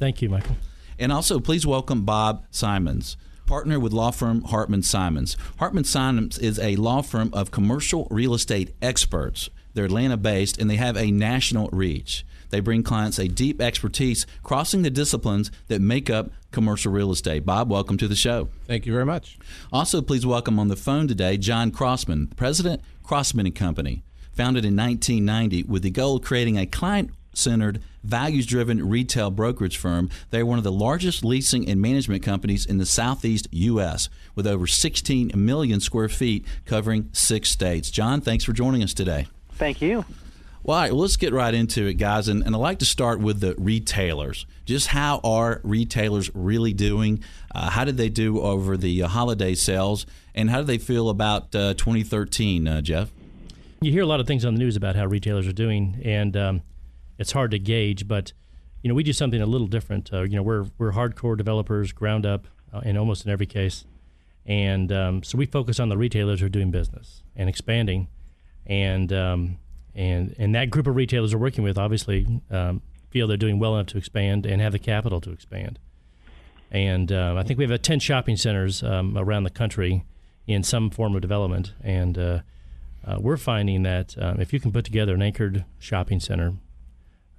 Thank 0.00 0.22
you, 0.22 0.30
Michael. 0.30 0.56
And 0.98 1.12
also, 1.12 1.38
please 1.38 1.66
welcome 1.66 2.04
Bob 2.04 2.44
Simons 2.50 3.16
partner 3.46 3.80
with 3.80 3.92
law 3.92 4.12
firm 4.12 4.42
Hartman 4.42 4.80
Simons. 4.82 5.36
Hartman 5.58 5.82
Simons 5.82 6.38
is 6.38 6.58
a 6.60 6.76
law 6.76 7.02
firm 7.02 7.30
of 7.32 7.50
commercial 7.50 8.06
real 8.08 8.32
estate 8.32 8.72
experts. 8.80 9.50
They're 9.74 9.86
Atlanta 9.86 10.16
based 10.16 10.56
and 10.58 10.70
they 10.70 10.76
have 10.76 10.96
a 10.96 11.10
national 11.10 11.68
reach. 11.72 12.24
They 12.50 12.60
bring 12.60 12.84
clients 12.84 13.18
a 13.18 13.26
deep 13.26 13.60
expertise 13.60 14.24
crossing 14.44 14.82
the 14.82 14.90
disciplines 14.90 15.50
that 15.66 15.80
make 15.80 16.08
up 16.08 16.30
commercial 16.52 16.92
real 16.92 17.10
estate. 17.10 17.44
Bob, 17.44 17.70
welcome 17.70 17.98
to 17.98 18.06
the 18.06 18.14
show. 18.14 18.48
Thank 18.68 18.86
you 18.86 18.92
very 18.92 19.04
much. 19.04 19.36
Also, 19.72 20.00
please 20.00 20.24
welcome 20.24 20.60
on 20.60 20.68
the 20.68 20.76
phone 20.76 21.08
today 21.08 21.36
John 21.36 21.72
Crossman, 21.72 22.28
President 22.36 22.80
Crossman 23.02 23.46
and 23.46 23.54
Company, 23.54 24.04
founded 24.32 24.64
in 24.64 24.76
1990 24.76 25.64
with 25.64 25.82
the 25.82 25.90
goal 25.90 26.16
of 26.16 26.22
creating 26.22 26.56
a 26.56 26.66
client 26.66 27.10
centered, 27.32 27.82
values 28.02 28.46
driven 28.46 28.88
retail 28.88 29.30
brokerage 29.30 29.76
firm. 29.76 30.10
They 30.30 30.40
are 30.40 30.46
one 30.46 30.58
of 30.58 30.64
the 30.64 30.72
largest 30.72 31.24
leasing 31.24 31.68
and 31.68 31.80
management 31.80 32.22
companies 32.22 32.66
in 32.66 32.78
the 32.78 32.86
southeast 32.86 33.48
U.S., 33.50 34.08
with 34.34 34.46
over 34.46 34.66
16 34.66 35.32
million 35.34 35.80
square 35.80 36.08
feet 36.08 36.46
covering 36.64 37.08
six 37.12 37.50
states. 37.50 37.90
John, 37.90 38.20
thanks 38.20 38.44
for 38.44 38.52
joining 38.52 38.82
us 38.82 38.94
today. 38.94 39.28
Thank 39.54 39.82
you. 39.82 40.04
Well, 40.62 40.76
all 40.76 40.82
right, 40.82 40.92
well, 40.92 41.00
let's 41.00 41.16
get 41.16 41.32
right 41.32 41.54
into 41.54 41.86
it, 41.86 41.94
guys. 41.94 42.28
And, 42.28 42.42
and 42.44 42.54
I'd 42.54 42.58
like 42.58 42.80
to 42.80 42.84
start 42.84 43.18
with 43.18 43.40
the 43.40 43.54
retailers. 43.56 44.44
Just 44.66 44.88
how 44.88 45.20
are 45.24 45.60
retailers 45.64 46.30
really 46.34 46.74
doing? 46.74 47.24
Uh, 47.54 47.70
how 47.70 47.84
did 47.84 47.96
they 47.96 48.10
do 48.10 48.40
over 48.40 48.76
the 48.76 49.02
uh, 49.02 49.08
holiday 49.08 49.54
sales? 49.54 50.04
And 50.34 50.50
how 50.50 50.58
do 50.58 50.64
they 50.64 50.78
feel 50.78 51.08
about 51.08 51.54
uh, 51.54 51.74
2013, 51.74 52.68
uh, 52.68 52.82
Jeff? 52.82 53.10
You 53.80 53.90
hear 53.90 54.02
a 54.02 54.06
lot 54.06 54.20
of 54.20 54.26
things 54.26 54.44
on 54.44 54.52
the 54.54 54.58
news 54.58 54.76
about 54.76 54.96
how 54.96 55.06
retailers 55.06 55.46
are 55.46 55.52
doing. 55.52 55.98
And 56.04 56.36
um, 56.36 56.62
it's 57.20 57.32
hard 57.32 57.52
to 57.52 57.58
gauge. 57.58 58.08
But 58.08 58.32
you 58.82 58.88
know, 58.88 58.94
we 58.94 59.04
do 59.04 59.12
something 59.12 59.40
a 59.40 59.46
little 59.46 59.68
different. 59.68 60.12
Uh, 60.12 60.22
you 60.22 60.34
know, 60.34 60.42
we're 60.42 60.66
we're 60.78 60.92
hardcore 60.92 61.36
developers, 61.36 61.92
ground 61.92 62.26
up, 62.26 62.48
uh, 62.72 62.80
in 62.80 62.96
almost 62.96 63.24
in 63.24 63.30
every 63.30 63.46
case, 63.46 63.84
and 64.44 64.90
um, 64.90 65.22
so 65.22 65.38
we 65.38 65.46
focus 65.46 65.78
on 65.78 65.88
the 65.88 65.96
retailers 65.96 66.40
who 66.40 66.46
are 66.46 66.50
doing 66.50 66.72
business 66.72 67.22
and 67.36 67.48
expanding, 67.48 68.08
and 68.66 69.12
um, 69.12 69.58
and 69.94 70.34
and 70.38 70.54
that 70.54 70.70
group 70.70 70.86
of 70.86 70.96
retailers 70.96 71.34
we're 71.34 71.40
working 71.40 71.62
with 71.62 71.78
obviously 71.78 72.40
um, 72.50 72.82
feel 73.10 73.28
they're 73.28 73.36
doing 73.36 73.58
well 73.58 73.76
enough 73.76 73.88
to 73.88 73.98
expand 73.98 74.46
and 74.46 74.60
have 74.62 74.72
the 74.72 74.78
capital 74.78 75.20
to 75.20 75.30
expand. 75.30 75.78
And 76.70 77.10
uh, 77.10 77.34
I 77.36 77.42
think 77.42 77.58
we 77.58 77.68
have 77.68 77.82
10 77.82 77.98
shopping 77.98 78.36
centers 78.36 78.84
um, 78.84 79.18
around 79.18 79.42
the 79.42 79.50
country 79.50 80.04
in 80.46 80.62
some 80.62 80.88
form 80.88 81.16
of 81.16 81.20
development. 81.20 81.72
And 81.82 82.16
uh, 82.16 82.40
uh, 83.04 83.16
we're 83.18 83.36
finding 83.36 83.82
that 83.82 84.14
um, 84.18 84.40
if 84.40 84.52
you 84.52 84.60
can 84.60 84.70
put 84.70 84.84
together 84.84 85.14
an 85.14 85.22
anchored 85.22 85.64
shopping 85.80 86.20
center 86.20 86.54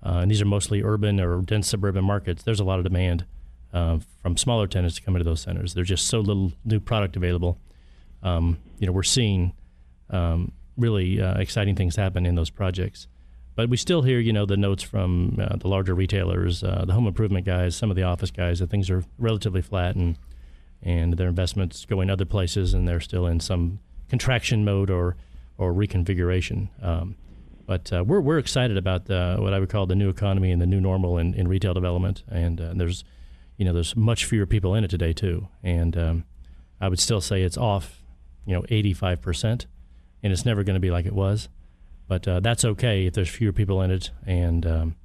uh, 0.04 0.20
and 0.22 0.32
these 0.32 0.42
are 0.42 0.46
mostly 0.46 0.82
urban 0.82 1.20
or 1.20 1.42
dense 1.42 1.68
suburban 1.68 2.04
markets, 2.04 2.44
there's 2.44 2.60
a 2.60 2.64
lot 2.64 2.80
of 2.80 2.84
demand 2.84 3.26
uh, 3.74 4.00
from 4.22 4.38
smaller 4.38 4.68
tenants 4.68 4.96
to 4.96 5.02
come 5.02 5.16
into 5.16 5.24
those 5.24 5.42
centers. 5.42 5.74
There's 5.74 5.88
just 5.88 6.08
so 6.08 6.20
little 6.20 6.54
new 6.66 6.80
product 6.80 7.16
available. 7.16 7.58
Um, 8.24 8.58
you 8.80 8.88
know, 8.88 8.94
we're 8.94 9.04
seeing 9.04 9.54
um, 10.10 10.52
really 10.78 11.22
uh, 11.22 11.40
exciting 11.40 11.76
things 11.76 11.96
happen 11.96 12.26
in 12.26 12.36
those 12.36 12.50
projects. 12.50 13.08
But 13.56 13.70
we 13.70 13.78
still 13.78 14.02
hear, 14.02 14.20
you 14.20 14.34
know, 14.34 14.46
the 14.46 14.58
notes 14.58 14.82
from 14.82 15.38
uh, 15.40 15.58
the 15.58 15.68
larger 15.68 15.94
retailers, 15.94 16.64
uh, 16.64 16.86
the 16.86 16.94
home 16.94 17.06
improvement 17.06 17.46
guys, 17.46 17.76
some 17.76 17.90
of 17.90 17.96
the 17.96 18.04
office 18.04 18.32
guys 18.32 18.60
that 18.60 18.70
things 18.70 18.90
are 18.90 19.04
relatively 19.18 19.62
flat 19.62 19.96
and 19.96 20.18
and 20.84 21.14
their 21.14 21.28
investments 21.28 21.86
going 21.86 22.10
other 22.10 22.26
places, 22.26 22.74
and 22.74 22.88
they're 22.88 23.00
still 23.00 23.28
in 23.28 23.40
some 23.40 23.80
contraction 24.10 24.66
mode 24.66 24.90
or 24.90 25.16
or 25.58 25.74
reconfiguration. 25.74 26.70
Um, 26.82 27.16
but 27.72 27.94
uh, 27.94 28.04
we're 28.04 28.20
we're 28.20 28.38
excited 28.38 28.76
about 28.76 29.06
the, 29.06 29.38
what 29.40 29.54
I 29.54 29.60
would 29.60 29.70
call 29.70 29.86
the 29.86 29.96
new 29.96 30.10
economy 30.10 30.52
and 30.52 30.62
the 30.62 30.66
new 30.66 30.82
normal 30.82 31.18
in, 31.18 31.34
in 31.34 31.48
retail 31.48 31.74
development. 31.74 32.22
And 32.28 32.60
uh, 32.60 32.74
there's, 32.76 33.06
you 33.56 33.64
know, 33.64 33.72
there's 33.72 33.96
much 33.96 34.26
fewer 34.26 34.46
people 34.46 34.76
in 34.76 34.84
it 34.84 34.90
today 34.90 35.14
too. 35.14 35.48
And 35.64 35.96
um, 35.96 36.26
I 36.82 36.90
would 36.90 37.00
still 37.00 37.22
say 37.22 37.44
it's 37.44 37.58
off, 37.58 38.04
you 38.46 38.54
know, 38.54 38.66
85 38.68 39.22
percent, 39.22 39.68
and 40.22 40.34
it's 40.34 40.44
never 40.44 40.66
going 40.66 40.74
to 40.74 40.82
be 40.82 40.92
like 40.92 41.06
it 41.06 41.14
was. 41.14 41.48
But 42.10 42.28
uh, 42.28 42.42
that's 42.42 42.66
okay 42.66 43.06
if 43.06 43.14
there's 43.14 43.30
fewer 43.30 43.54
people 43.54 43.82
in 43.82 43.90
it, 43.90 44.12
and 44.28 44.66
um, 44.66 44.96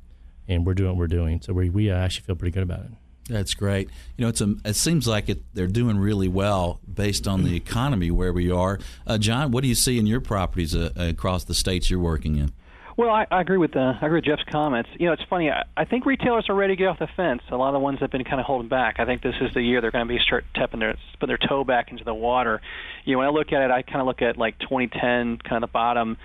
and 0.49 0.67
we're 0.67 0.75
doing 0.75 0.91
what 0.91 0.99
we're 0.99 1.07
doing. 1.07 1.41
So 1.43 1.53
we 1.53 1.71
we 1.71 1.89
actually 1.89 2.27
feel 2.27 2.35
pretty 2.35 2.53
good 2.53 2.65
about 2.65 2.81
it. 2.81 2.91
That's 3.29 3.55
great. 3.55 3.89
You 4.17 4.23
know, 4.23 4.29
it's 4.29 4.41
a, 4.41 4.55
it 4.65 4.77
seems 4.77 5.09
like 5.09 5.29
it, 5.29 5.43
they're 5.53 5.67
doing 5.67 5.99
really 5.99 6.29
well 6.29 6.81
based 6.93 7.27
on 7.27 7.43
the 7.43 7.57
economy 7.57 8.11
where 8.11 8.33
we 8.33 8.51
are. 8.51 8.79
Uh, 9.07 9.19
John, 9.19 9.51
what 9.51 9.63
do 9.63 9.69
you 9.69 9.75
see 9.75 9.99
in 9.99 10.07
your 10.07 10.21
properties 10.21 10.77
uh, 10.77 10.91
across 10.97 11.45
the 11.45 11.55
states 11.55 11.91
you're 11.91 11.99
working 11.99 12.37
in? 12.37 12.53
Well, 12.97 13.11
I, 13.11 13.27
I 13.31 13.43
agree 13.43 13.59
with 13.59 13.77
uh, 13.77 13.93
I 14.01 14.07
agree 14.07 14.19
with 14.19 14.25
Jeff's 14.25 14.45
comments. 14.51 14.89
You 14.99 15.07
know, 15.07 15.13
it's 15.13 15.23
funny. 15.29 15.51
I, 15.51 15.65
I 15.77 15.85
think 15.85 16.07
retailers 16.07 16.49
are 16.49 16.55
ready 16.55 16.75
to 16.75 16.79
get 16.79 16.87
off 16.87 16.99
the 16.99 17.09
fence. 17.15 17.43
A 17.51 17.57
lot 17.57 17.69
of 17.69 17.75
the 17.75 17.81
ones 17.81 17.99
that've 18.01 18.11
been 18.11 18.25
kind 18.25 18.41
of 18.41 18.47
holding 18.47 18.69
back. 18.69 18.97
I 18.99 19.05
think 19.05 19.23
this 19.23 19.35
is 19.41 19.53
the 19.53 19.61
year 19.61 19.83
they're 19.83 19.91
going 19.91 20.07
to 20.07 20.15
be 20.15 20.19
start 20.19 20.47
tapping 20.55 20.81
their 20.81 20.97
put 21.21 21.27
their 21.27 21.37
toe 21.37 21.63
back 21.63 21.91
into 21.91 22.05
the 22.05 22.15
water. 22.15 22.63
You 23.05 23.13
know, 23.13 23.19
when 23.19 23.27
I 23.27 23.31
look 23.31 23.53
at 23.53 23.61
it, 23.61 23.71
I 23.71 23.83
kind 23.83 24.01
of 24.01 24.07
look 24.07 24.23
at 24.23 24.39
like 24.39 24.59
2010, 24.61 25.39
kind 25.39 25.63
of 25.63 25.69
the 25.69 25.73
bottom 25.73 26.17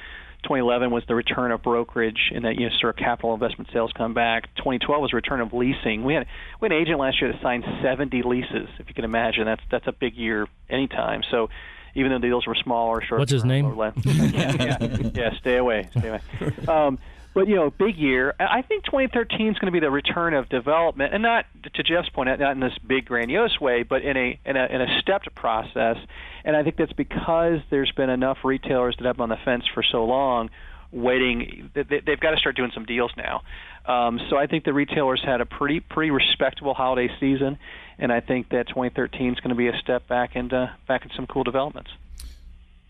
2011 0.44 0.92
was 0.92 1.04
the 1.08 1.16
return 1.16 1.52
of 1.52 1.62
brokerage 1.62 2.32
and 2.34 2.46
that 2.46 2.56
you 2.56 2.68
know 2.68 2.76
sort 2.80 2.98
of 2.98 3.04
capital 3.04 3.34
investment 3.34 3.70
sales 3.72 3.92
come 3.96 4.14
back. 4.14 4.54
2012 4.58 5.02
was 5.02 5.14
return 5.14 5.42
of 5.42 5.54
leasing. 5.54 6.04
We 6.04 6.14
had 6.14 6.28
we 6.60 6.66
had 6.66 6.72
an 6.72 6.82
agent 6.82 7.00
last 7.00 7.22
year 7.22 7.32
that 7.32 7.42
signed 7.42 7.64
70 7.82 8.24
leases. 8.24 8.68
If 8.80 8.88
you 8.88 8.94
can 8.94 9.06
imagine, 9.06 9.46
that's 9.46 9.62
that's 9.70 9.88
a 9.88 9.92
big 9.92 10.16
year 10.16 10.48
anytime. 10.70 11.22
So 11.30 11.50
even 11.96 12.12
though 12.12 12.20
the 12.20 12.28
deals 12.28 12.48
were 12.48 12.56
smaller, 12.56 12.98
or 12.98 13.02
short. 13.02 13.20
What's 13.20 13.32
his 13.32 13.46
name? 13.46 13.66
yeah, 13.76 13.92
yeah, 14.04 14.98
yeah, 15.14 15.30
stay 15.40 15.58
away, 15.58 15.90
stay 15.98 16.08
away. 16.08 16.22
Um, 16.68 17.00
but 17.34 17.48
you 17.48 17.56
know, 17.56 17.70
big 17.70 17.98
year. 17.98 18.34
I 18.40 18.62
think 18.62 18.84
2013 18.86 19.50
is 19.50 19.58
going 19.58 19.68
to 19.68 19.72
be 19.72 19.80
the 19.80 19.92
return 19.92 20.34
of 20.34 20.50
development, 20.50 21.14
and 21.14 21.24
not 21.24 21.46
to 21.74 21.84
Jeff's 21.84 22.10
point, 22.10 22.28
not 22.40 22.52
in 22.52 22.60
this 22.60 22.78
big 22.86 23.06
grandiose 23.06 23.60
way, 23.60 23.84
but 23.84 24.02
in 24.02 24.18
a 24.18 24.40
in 24.46 24.58
a 24.58 24.66
in 24.66 24.82
a 24.82 25.00
stepped 25.02 25.34
process. 25.36 25.98
And 26.44 26.56
I 26.56 26.64
think 26.64 26.76
that's 26.76 26.94
because 26.94 27.60
there's 27.70 27.92
been 27.92 28.10
enough 28.10 28.40
retailers 28.44 28.96
that 28.98 29.06
have 29.06 29.18
been 29.18 29.24
on 29.24 29.30
the 29.30 29.38
fence 29.46 29.64
for 29.74 29.84
so 29.84 30.04
long, 30.04 30.50
waiting. 30.92 31.72
They've 31.74 32.20
got 32.20 32.32
to 32.32 32.38
start 32.38 32.56
doing 32.56 32.72
some 32.74 32.86
deals 32.86 33.12
now. 33.16 33.44
Um, 33.86 34.20
so 34.30 34.38
I 34.38 34.48
think 34.48 34.66
the 34.66 34.74
retailers 34.74 35.22
had 35.24 35.42
a 35.42 35.46
pretty 35.46 35.80
pretty 35.80 36.12
respectable 36.12 36.74
holiday 36.74 37.10
season, 37.20 37.58
and 37.98 38.12
I 38.12 38.20
think 38.20 38.50
that 38.50 38.68
2013 38.68 39.34
is 39.34 39.40
going 39.40 39.50
to 39.50 39.56
be 39.56 39.68
a 39.68 39.78
step 39.82 40.08
back 40.08 40.36
into 40.36 40.76
back 40.88 41.06
in 41.06 41.12
some 41.16 41.28
cool 41.28 41.44
developments. 41.44 41.92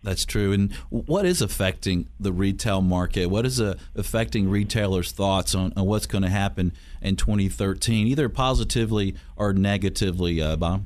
That's 0.03 0.25
true. 0.25 0.51
And 0.51 0.73
what 0.89 1.25
is 1.25 1.41
affecting 1.41 2.09
the 2.19 2.31
retail 2.31 2.81
market? 2.81 3.27
What 3.27 3.45
is 3.45 3.61
uh, 3.61 3.75
affecting 3.95 4.49
retailers' 4.49 5.11
thoughts 5.11 5.53
on, 5.53 5.73
on 5.75 5.85
what's 5.85 6.07
going 6.07 6.23
to 6.23 6.29
happen 6.29 6.73
in 7.01 7.15
2013, 7.15 8.07
either 8.07 8.27
positively 8.27 9.15
or 9.35 9.53
negatively, 9.53 10.41
uh, 10.41 10.55
Bob? 10.55 10.85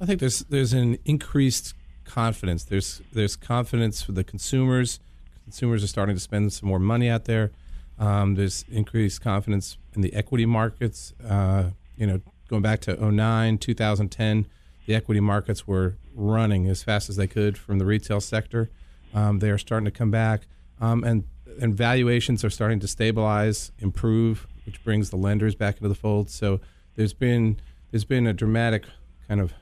I 0.00 0.06
think 0.06 0.20
there's 0.20 0.40
there's 0.40 0.72
an 0.72 0.98
increased 1.04 1.74
confidence. 2.04 2.64
There's 2.64 3.02
there's 3.12 3.36
confidence 3.36 4.00
for 4.00 4.12
the 4.12 4.24
consumers. 4.24 5.00
Consumers 5.44 5.84
are 5.84 5.88
starting 5.88 6.16
to 6.16 6.20
spend 6.20 6.52
some 6.52 6.68
more 6.68 6.78
money 6.78 7.08
out 7.08 7.26
there. 7.26 7.50
Um, 7.98 8.36
there's 8.36 8.64
increased 8.70 9.20
confidence 9.20 9.76
in 9.94 10.00
the 10.00 10.14
equity 10.14 10.46
markets. 10.46 11.12
Uh, 11.26 11.70
you 11.96 12.06
know, 12.06 12.20
going 12.48 12.62
back 12.62 12.80
to 12.82 12.94
09, 12.94 13.58
2010 13.58 14.46
the 14.88 14.94
equity 14.94 15.20
markets 15.20 15.66
were 15.66 15.96
running 16.18 16.66
as 16.66 16.82
fast 16.82 17.08
as 17.08 17.16
they 17.16 17.26
could 17.26 17.56
from 17.56 17.78
the 17.78 17.86
retail 17.86 18.20
sector. 18.20 18.70
Um, 19.14 19.38
they 19.38 19.50
are 19.50 19.58
starting 19.58 19.84
to 19.86 19.90
come 19.90 20.10
back, 20.10 20.46
um, 20.80 21.04
and 21.04 21.24
and 21.60 21.74
valuations 21.74 22.44
are 22.44 22.50
starting 22.50 22.78
to 22.80 22.86
stabilize, 22.86 23.72
improve, 23.78 24.46
which 24.66 24.82
brings 24.84 25.10
the 25.10 25.16
lenders 25.16 25.54
back 25.54 25.76
into 25.76 25.88
the 25.88 25.94
fold. 25.94 26.30
So 26.30 26.60
there's 26.96 27.14
been 27.14 27.60
there's 27.90 28.04
been 28.04 28.26
a 28.26 28.32
dramatic 28.32 28.84
kind 29.26 29.40
of 29.40 29.54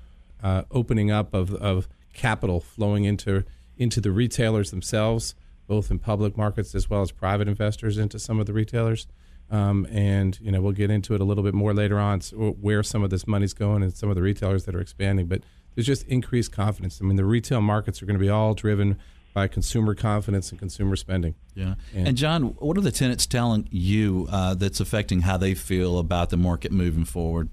uh, 0.43 0.63
opening 0.71 1.11
up 1.11 1.33
of, 1.33 1.55
of 1.55 1.89
capital 2.13 2.61
flowing 2.61 3.05
into 3.05 3.45
into 3.77 4.01
the 4.01 4.11
retailers 4.11 4.71
themselves, 4.71 5.35
both 5.67 5.91
in 5.91 5.99
public 5.99 6.37
markets 6.37 6.75
as 6.75 6.91
well 6.91 7.03
as 7.03 7.13
private 7.13 7.47
investors 7.47 7.99
into 7.99 8.19
some 8.19 8.41
of 8.41 8.47
the 8.47 8.53
retailers. 8.53 9.07
Um, 9.49 9.87
and 9.93 10.37
you 10.41 10.51
know 10.51 10.61
we'll 10.61 10.73
get 10.73 10.91
into 10.91 11.15
it 11.15 11.21
a 11.21 11.25
little 11.25 11.45
bit 11.45 11.55
more 11.55 11.73
later 11.73 12.01
on 12.01 12.21
so 12.21 12.57
where 12.61 12.83
some 12.83 13.05
of 13.05 13.11
this 13.11 13.29
money's 13.29 13.55
going 13.55 13.85
and 13.85 13.95
some 13.95 14.09
of 14.09 14.17
the 14.17 14.23
retailers 14.23 14.65
that 14.65 14.75
are 14.75 14.81
expanding 14.81 15.27
but 15.27 15.43
there's 15.77 15.87
just 15.87 16.03
increased 16.09 16.51
confidence 16.51 17.01
i 17.01 17.05
mean 17.05 17.17
the 17.17 17.25
retail 17.25 17.61
markets 17.61 18.03
are 18.03 18.07
going 18.07 18.19
to 18.19 18.25
be 18.25 18.29
all 18.29 18.55
driven 18.55 18.99
by 19.33 19.47
consumer 19.47 19.95
confidence 19.95 20.51
and 20.51 20.59
consumer 20.59 20.97
spending 20.97 21.35
yeah 21.55 21.75
and, 21.95 22.09
and 22.09 22.17
john 22.17 22.43
what 22.59 22.77
are 22.77 22.81
the 22.81 22.91
tenants 22.91 23.27
telling 23.27 23.69
you 23.71 24.27
uh, 24.33 24.55
that's 24.55 24.81
affecting 24.81 25.21
how 25.21 25.37
they 25.37 25.55
feel 25.55 25.99
about 25.99 26.31
the 26.31 26.37
market 26.37 26.73
moving 26.73 27.05
forward 27.05 27.49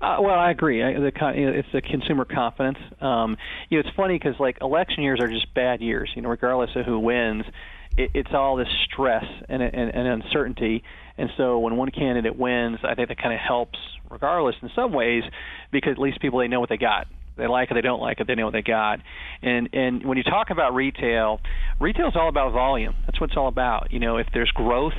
uh, 0.00 0.18
well, 0.20 0.38
I 0.38 0.52
agree. 0.52 0.82
I, 0.82 0.92
the, 0.92 1.12
you 1.34 1.46
know, 1.46 1.52
it's 1.52 1.68
the 1.72 1.80
consumer 1.80 2.24
confidence. 2.24 2.78
Um, 3.00 3.36
you 3.68 3.78
know, 3.78 3.86
it's 3.86 3.96
funny 3.96 4.16
because 4.16 4.38
like 4.38 4.58
election 4.60 5.02
years 5.02 5.18
are 5.20 5.26
just 5.26 5.52
bad 5.54 5.80
years. 5.80 6.10
You 6.14 6.22
know, 6.22 6.28
regardless 6.28 6.70
of 6.76 6.86
who 6.86 7.00
wins, 7.00 7.44
it, 7.96 8.12
it's 8.14 8.30
all 8.32 8.56
this 8.56 8.68
stress 8.84 9.24
and, 9.48 9.60
and, 9.60 9.74
and 9.74 10.22
uncertainty. 10.22 10.84
And 11.16 11.30
so 11.36 11.58
when 11.58 11.76
one 11.76 11.90
candidate 11.90 12.36
wins, 12.36 12.78
I 12.84 12.94
think 12.94 13.08
that 13.08 13.18
kind 13.18 13.34
of 13.34 13.40
helps, 13.40 13.78
regardless, 14.08 14.54
in 14.62 14.70
some 14.74 14.92
ways, 14.92 15.24
because 15.72 15.92
at 15.92 15.98
least 15.98 16.20
people 16.20 16.38
they 16.38 16.48
know 16.48 16.60
what 16.60 16.68
they 16.68 16.76
got. 16.76 17.08
They 17.38 17.46
like 17.46 17.70
it, 17.70 17.74
they 17.74 17.80
don't 17.80 18.00
like 18.00 18.20
it, 18.20 18.26
they 18.26 18.34
know 18.34 18.44
what 18.44 18.52
they 18.52 18.62
got. 18.62 19.00
And 19.42 19.68
and 19.72 20.04
when 20.04 20.18
you 20.18 20.24
talk 20.24 20.50
about 20.50 20.74
retail, 20.74 21.40
retail 21.80 22.08
is 22.08 22.14
all 22.16 22.28
about 22.28 22.52
volume. 22.52 22.94
That's 23.06 23.20
what 23.20 23.30
it's 23.30 23.36
all 23.36 23.48
about. 23.48 23.92
You 23.92 24.00
know, 24.00 24.16
if 24.16 24.26
there's 24.32 24.50
growth, 24.50 24.98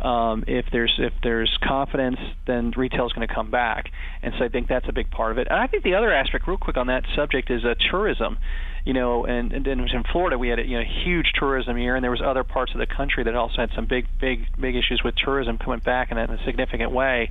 um, 0.00 0.44
if 0.46 0.66
there's 0.72 0.94
if 0.98 1.12
there's 1.22 1.56
confidence, 1.62 2.18
then 2.46 2.72
retail 2.76 3.06
is 3.06 3.12
going 3.12 3.26
to 3.26 3.34
come 3.34 3.50
back. 3.50 3.86
And 4.22 4.34
so 4.38 4.44
I 4.44 4.48
think 4.48 4.68
that's 4.68 4.86
a 4.88 4.92
big 4.92 5.10
part 5.10 5.32
of 5.32 5.38
it. 5.38 5.48
And 5.48 5.58
I 5.58 5.66
think 5.66 5.84
the 5.84 5.94
other 5.94 6.12
aspect, 6.12 6.46
real 6.46 6.58
quick 6.58 6.76
on 6.76 6.88
that 6.88 7.04
subject, 7.14 7.50
is 7.50 7.64
uh, 7.64 7.74
tourism 7.90 8.38
you 8.86 8.92
know, 8.92 9.26
and, 9.26 9.52
and 9.52 9.66
then 9.66 9.80
in 9.80 10.04
Florida 10.12 10.38
we 10.38 10.48
had 10.48 10.60
a 10.60 10.64
you 10.64 10.78
know 10.78 10.84
huge 11.04 11.32
tourism 11.34 11.76
year, 11.76 11.96
and 11.96 12.04
there 12.04 12.10
was 12.10 12.22
other 12.24 12.44
parts 12.44 12.72
of 12.72 12.78
the 12.78 12.86
country 12.86 13.24
that 13.24 13.34
also 13.34 13.56
had 13.56 13.70
some 13.74 13.86
big, 13.86 14.06
big, 14.20 14.46
big 14.58 14.76
issues 14.76 15.02
with 15.04 15.16
tourism 15.16 15.58
coming 15.58 15.80
back 15.80 16.12
in 16.12 16.18
a, 16.18 16.24
in 16.24 16.30
a 16.30 16.44
significant 16.46 16.92
way. 16.92 17.28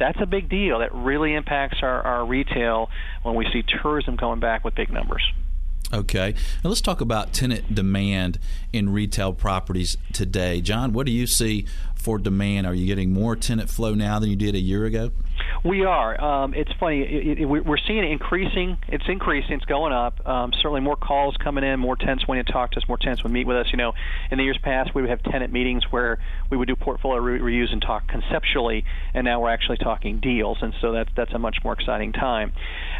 That's 0.00 0.18
a 0.20 0.26
big 0.26 0.48
deal. 0.48 0.80
That 0.80 0.94
really 0.94 1.34
impacts 1.34 1.78
our, 1.82 2.02
our 2.02 2.26
retail 2.26 2.88
when 3.22 3.36
we 3.36 3.46
see 3.52 3.62
tourism 3.82 4.16
coming 4.16 4.40
back 4.40 4.64
with 4.64 4.74
big 4.74 4.90
numbers. 4.90 5.22
Okay. 5.92 6.34
Now 6.62 6.70
let's 6.70 6.80
talk 6.80 7.00
about 7.00 7.32
tenant 7.32 7.74
demand 7.74 8.38
in 8.72 8.90
retail 8.90 9.32
properties 9.32 9.96
today. 10.12 10.60
John, 10.60 10.92
what 10.92 11.06
do 11.06 11.12
you 11.12 11.26
see 11.26 11.66
for 11.94 12.18
demand? 12.18 12.66
Are 12.66 12.74
you 12.74 12.86
getting 12.86 13.12
more 13.12 13.36
tenant 13.36 13.68
flow 13.68 13.94
now 13.94 14.18
than 14.18 14.30
you 14.30 14.36
did 14.36 14.54
a 14.54 14.60
year 14.60 14.84
ago? 14.84 15.10
We 15.64 15.84
are. 15.84 16.18
Um, 16.20 16.54
it's 16.54 16.70
funny. 16.78 17.02
It, 17.02 17.40
it, 17.40 17.44
we're 17.44 17.76
seeing 17.86 17.98
it 17.98 18.10
increasing. 18.10 18.78
It's 18.88 19.04
increasing. 19.08 19.52
It's 19.52 19.64
going 19.66 19.92
up. 19.92 20.26
Um, 20.26 20.52
certainly, 20.54 20.80
more 20.80 20.96
calls 20.96 21.36
coming 21.36 21.64
in. 21.64 21.78
More 21.78 21.96
tenants 21.96 22.26
wanting 22.26 22.46
to 22.46 22.52
talk 22.52 22.70
to 22.72 22.78
us. 22.78 22.88
More 22.88 22.96
tenants 22.96 23.22
would 23.22 23.32
meet 23.32 23.46
with 23.46 23.56
us. 23.56 23.66
You 23.70 23.76
know, 23.76 23.92
in 24.30 24.38
the 24.38 24.44
years 24.44 24.58
past, 24.62 24.94
we 24.94 25.02
would 25.02 25.10
have 25.10 25.22
tenant 25.22 25.52
meetings 25.52 25.84
where 25.90 26.18
we 26.50 26.56
would 26.56 26.68
do 26.68 26.76
portfolio 26.76 27.20
re- 27.20 27.40
reviews 27.40 27.70
and 27.72 27.82
talk 27.82 28.08
conceptually, 28.08 28.84
and 29.12 29.24
now 29.24 29.40
we're 29.40 29.50
actually 29.50 29.76
talking 29.78 30.20
deals. 30.20 30.58
And 30.62 30.72
so 30.80 30.92
that's 30.92 31.10
that's 31.14 31.32
a 31.32 31.38
much 31.38 31.58
more 31.62 31.74
exciting 31.74 32.12
time. 32.12 32.52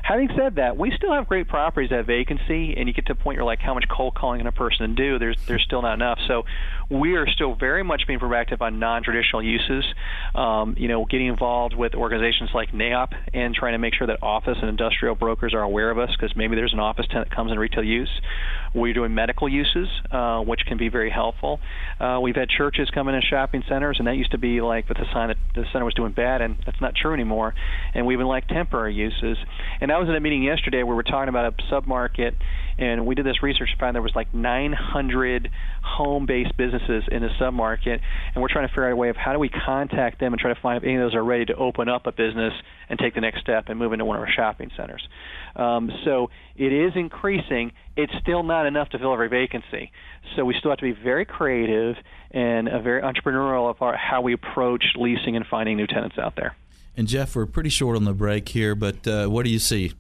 Having 0.03 0.31
said 0.37 0.55
that, 0.57 0.77
we 0.77 0.93
still 0.97 1.13
have 1.13 1.29
great 1.29 1.49
properties 1.49 1.93
at 1.93 2.05
vacancy, 2.07 2.75
and 2.81 2.89
you 2.89 2.95
get 2.95 3.07
to 3.07 3.13
a 3.13 3.15
point 3.15 3.37
you're 3.37 3.45
like, 3.45 3.61
how 3.61 3.75
much 3.75 3.85
cold 3.89 4.15
calling 4.15 4.41
can 4.41 4.47
a 4.47 4.53
person 4.53 4.95
do? 4.95 5.19
There's 5.19 5.37
there's 5.47 5.63
still 5.63 5.83
not 5.83 5.95
enough. 5.95 6.19
So 6.27 6.45
we 6.91 7.15
are 7.17 7.27
still 7.27 7.55
very 7.55 7.85
much 7.85 8.07
being 8.07 8.19
proactive 8.19 8.61
on 8.61 8.79
non-traditional 8.79 9.43
uses. 9.43 9.85
Um, 10.35 10.75
you 10.79 10.89
know, 10.89 11.05
getting 11.05 11.27
involved 11.27 11.75
with 11.75 11.95
organizations 11.95 12.51
like 12.55 12.73
NAIOP 12.73 13.13
and 13.35 13.55
trying 13.55 13.73
to 13.73 13.79
make 13.79 13.95
sure 13.95 14.07
that 14.07 14.23
office 14.23 14.57
and 14.61 14.69
industrial 14.69 15.15
brokers 15.15 15.55
are 15.55 15.63
aware 15.63 15.91
of 15.91 15.99
us 15.99 16.11
because 16.19 16.35
maybe 16.35 16.57
there's 16.57 16.73
an 16.73 16.81
office 16.81 17.07
tenant 17.09 17.29
that 17.29 17.37
comes 17.37 17.53
in 17.53 17.59
retail 17.59 17.85
use. 17.85 18.11
We're 18.75 18.95
doing 18.95 19.15
medical 19.15 19.49
uses, 19.49 19.89
uh, 20.11 20.41
which 20.41 20.61
can 20.67 20.79
be 20.79 20.89
very 20.89 21.11
helpful. 21.11 21.61
Uh, 21.99 22.21
we've 22.23 22.37
had 22.37 22.49
churches 22.49 22.89
come 22.91 23.09
in 23.09 23.15
and 23.15 23.25
shopping 23.25 23.63
centers, 23.69 23.97
and 23.99 24.07
that 24.07 24.17
used 24.17 24.31
to 24.31 24.39
be 24.39 24.61
like 24.61 24.89
with 24.89 24.99
the 24.99 25.07
sign 25.13 25.29
that 25.29 25.39
the 25.55 25.65
center 25.73 25.85
was 25.85 25.95
doing 25.95 26.13
bad, 26.13 26.41
and 26.41 26.57
that's 26.65 26.81
not 26.81 26.95
true 26.95 27.13
anymore. 27.13 27.55
And 27.95 28.07
we 28.07 28.15
even 28.15 28.27
like 28.27 28.47
temporary 28.47 28.95
uses. 28.95 29.39
And 29.81 29.91
I 29.91 29.99
was 29.99 30.09
in 30.09 30.15
a 30.15 30.21
meeting 30.21 30.43
yesterday 30.43 30.79
where 30.79 30.95
we 30.95 30.95
were 30.95 31.03
talking 31.03 31.29
about 31.29 31.53
a 31.53 31.63
submarket 31.65 32.35
and 32.81 33.07
we 33.07 33.15
did 33.15 33.27
this 33.27 33.43
research 33.43 33.69
and 33.71 33.79
found 33.79 33.95
there 33.95 34.03
was 34.03 34.17
like 34.17 34.33
900 34.33 35.51
home-based 35.83 36.57
businesses 36.57 37.05
in 37.13 37.21
the 37.21 37.29
submarket, 37.39 38.01
and 38.35 38.43
we're 38.43 38.49
trying 38.49 38.67
to 38.67 38.73
figure 38.73 38.87
out 38.87 38.93
a 38.93 38.97
way 38.97 39.11
of 39.11 39.17
how 39.17 39.35
do 39.35 39.39
we 39.39 39.51
contact 39.51 40.19
them 40.19 40.33
and 40.33 40.41
try 40.41 40.53
to 40.53 40.61
find 40.61 40.79
if 40.79 40.85
any 40.85 40.97
of 40.97 41.03
those 41.03 41.15
are 41.15 41.23
ready 41.23 41.45
to 41.45 41.55
open 41.55 41.91
up 41.91 42.07
a 42.07 42.13
business 42.13 42.55
and 42.89 42.99
take 42.99 43.15
the 43.15 43.21
next 43.21 43.43
step 43.43 43.69
and 43.69 43.79
move 43.79 43.93
into 43.93 44.07
one 44.07 44.17
of 44.17 44.23
our 44.23 44.33
shopping 44.33 44.71
centers. 44.77 45.07
Um, 45.55 45.93
so 46.05 46.31
it 46.57 46.73
is 46.73 46.93
increasing. 46.97 47.73
It's 47.97 48.13
still 48.23 48.43
not 48.43 48.65
enough 48.65 48.89
to 48.91 48.99
fill 48.99 49.13
every 49.13 49.29
vacancy. 49.29 49.93
So 50.35 50.47
we 50.47 50.55
still 50.59 50.71
have 50.71 50.79
to 50.79 50.95
be 50.95 50.99
very 50.99 51.27
creative 51.27 51.97
and 52.31 52.67
a 52.67 52.81
very 52.81 53.03
entrepreneurial 53.03 53.69
of 53.69 53.77
how 53.95 54.23
we 54.23 54.33
approach 54.33 54.85
leasing 54.97 55.37
and 55.37 55.47
finding 55.47 55.77
new 55.77 55.87
tenants 55.87 56.17
out 56.19 56.35
there. 56.35 56.57
And 56.97 57.07
Jeff, 57.07 57.37
we're 57.37 57.47
pretty 57.47 57.71
short 57.71 57.97
on 57.97 58.05
the 58.05 58.15
break 58.15 58.49
here, 58.49 58.75
but 58.75 59.07
uh, 59.07 59.27
what 59.27 59.45
do 59.45 59.51
you 59.51 59.59
see 59.59 59.93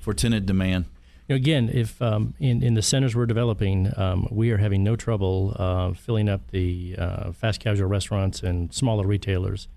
for 0.00 0.14
tenant 0.14 0.46
demand? 0.46 0.86
Know, 1.28 1.36
again, 1.36 1.70
if 1.72 2.00
um, 2.02 2.34
in 2.40 2.62
in 2.62 2.74
the 2.74 2.82
centers 2.82 3.14
we're 3.14 3.26
developing, 3.26 3.92
um, 3.96 4.28
we 4.30 4.50
are 4.50 4.58
having 4.58 4.82
no 4.82 4.96
trouble 4.96 5.56
uh, 5.58 5.92
filling 5.92 6.28
up 6.28 6.50
the 6.50 6.96
uh, 6.98 7.32
fast 7.32 7.60
casual 7.60 7.88
restaurants 7.88 8.42
and 8.42 8.72
smaller 8.74 9.06
retailers 9.06 9.68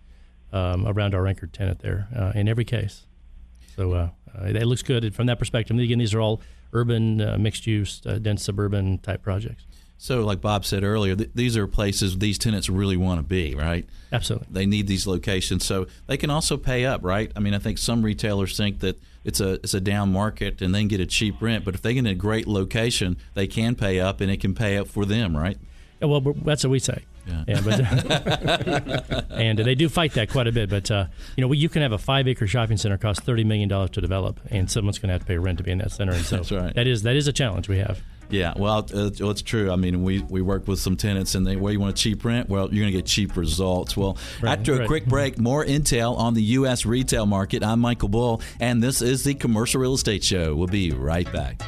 um, 0.52 0.88
around 0.88 1.14
our 1.14 1.28
anchored 1.28 1.54
tenant 1.54 1.80
there 1.80 2.08
uh, 2.16 2.32
in 2.36 2.48
every 2.48 2.66
case. 2.66 3.06
So 3.76 3.92
uh, 3.94 4.10
uh, 4.38 4.46
it 4.46 4.66
looks 4.66 4.84
good 4.84 5.14
from 5.14 5.28
that 5.28 5.38
perspective. 5.38 5.78
Again, 5.78 6.00
these 6.00 6.14
are 6.14 6.22
all 6.22 6.42
urban, 6.74 7.22
uh, 7.22 7.38
mixed 7.38 7.68
use, 7.68 8.00
dense 8.00 8.44
suburban 8.44 8.98
type 9.00 9.22
projects. 9.22 9.66
So, 9.98 10.26
like 10.26 10.42
Bob 10.42 10.66
said 10.66 10.84
earlier, 10.84 11.16
th- 11.16 11.32
these 11.34 11.56
are 11.56 11.68
places 11.68 12.18
these 12.18 12.38
tenants 12.38 12.70
really 12.70 12.98
want 12.98 13.20
to 13.20 13.24
be, 13.24 13.56
right? 13.56 13.88
Absolutely. 14.12 14.48
They 14.52 14.66
need 14.66 14.88
these 14.88 15.08
locations, 15.08 15.66
so 15.66 15.88
they 16.08 16.18
can 16.18 16.30
also 16.30 16.58
pay 16.58 16.86
up, 16.86 17.04
right? 17.04 17.32
I 17.36 17.40
mean, 17.40 17.54
I 17.54 17.60
think 17.60 17.78
some 17.78 18.04
retailers 18.04 18.58
think 18.58 18.80
that 18.80 19.00
it's 19.24 19.40
a 19.40 19.54
it's 19.54 19.74
a 19.74 19.82
down 19.82 20.12
market 20.12 20.62
and 20.62 20.74
they 20.76 20.80
can 20.80 20.88
get 20.88 21.00
a 21.00 21.06
cheap 21.06 21.42
rent, 21.42 21.66
but 21.66 21.74
if 21.76 21.82
they 21.82 21.94
get 21.94 22.06
a 22.06 22.14
great 22.14 22.48
location, 22.48 23.18
they 23.34 23.48
can 23.48 23.76
pay 23.76 24.00
up 24.00 24.22
and 24.22 24.30
it 24.30 24.40
can 24.40 24.54
pay 24.54 24.78
up 24.78 24.88
for 24.88 25.06
them, 25.06 25.36
right? 25.36 25.58
Yeah, 26.02 26.08
well, 26.08 26.22
that's 26.22 26.64
what 26.64 26.72
we 26.72 26.80
say. 26.80 27.04
Yeah. 27.26 27.44
yeah 27.48 27.62
but, 27.62 29.32
and 29.32 29.58
they 29.58 29.76
do 29.76 29.90
fight 29.90 30.14
that 30.14 30.30
quite 30.30 30.48
a 30.48 30.52
bit. 30.52 30.70
But 30.70 30.92
uh, 30.92 31.08
you 31.36 31.42
know, 31.42 31.52
you 31.54 31.70
can 31.70 31.82
have 31.82 31.92
a 31.92 31.98
five 31.98 32.28
acre 32.28 32.48
shopping 32.48 32.78
center 32.78 32.98
cost 32.98 33.22
thirty 33.22 33.44
million 33.44 33.70
dollars 33.70 33.92
to 33.92 34.02
develop, 34.02 34.40
and 34.52 34.70
someone's 34.70 35.00
going 35.00 35.08
to 35.08 35.14
have 35.14 35.22
to 35.22 35.28
pay 35.28 35.38
rent 35.38 35.58
to 35.58 35.64
be 35.64 35.72
in 35.72 35.80
that 35.80 35.92
center. 35.92 36.14
And 36.14 36.26
so 36.26 36.38
right. 36.52 36.76
that 36.76 36.88
is 36.88 37.04
that 37.04 37.16
is 37.16 37.28
a 37.28 37.34
challenge 37.34 37.68
we 37.68 37.80
have. 37.80 38.02
Yeah, 38.30 38.54
well, 38.58 38.88
uh, 38.94 39.10
it's 39.14 39.42
true. 39.42 39.72
I 39.72 39.76
mean, 39.76 40.04
we, 40.04 40.20
we 40.22 40.42
work 40.42 40.68
with 40.68 40.80
some 40.80 40.96
tenants 40.98 41.36
and 41.36 41.46
they, 41.46 41.56
where 41.56 41.72
you 41.72 41.80
want 41.80 41.98
a 41.98 42.02
cheap 42.02 42.26
rent, 42.26 42.50
well, 42.50 42.74
you're 42.74 42.84
going 42.84 42.92
to 42.92 42.98
get 42.98 43.06
cheap 43.06 43.36
results. 43.38 43.96
Well, 43.96 44.18
right, 44.42 44.58
after 44.58 44.74
a 44.76 44.80
right. 44.80 44.88
quick 44.88 45.06
break, 45.06 45.38
more 45.40 45.64
intel 45.64 46.18
on 46.18 46.34
the 46.34 46.44
U.S. 46.44 46.86
retail 46.86 47.26
market. 47.26 47.64
I'm 47.64 47.80
Michael 47.80 48.10
Bull, 48.10 48.42
and 48.60 48.82
this 48.82 49.02
is 49.02 49.24
the 49.24 49.36
Commercial 49.36 49.82
Real 49.82 49.94
Estate 49.94 50.24
Show. 50.24 50.56
We'll 50.56 50.68
be 50.68 50.92
right 50.92 51.32
back. 51.32 51.62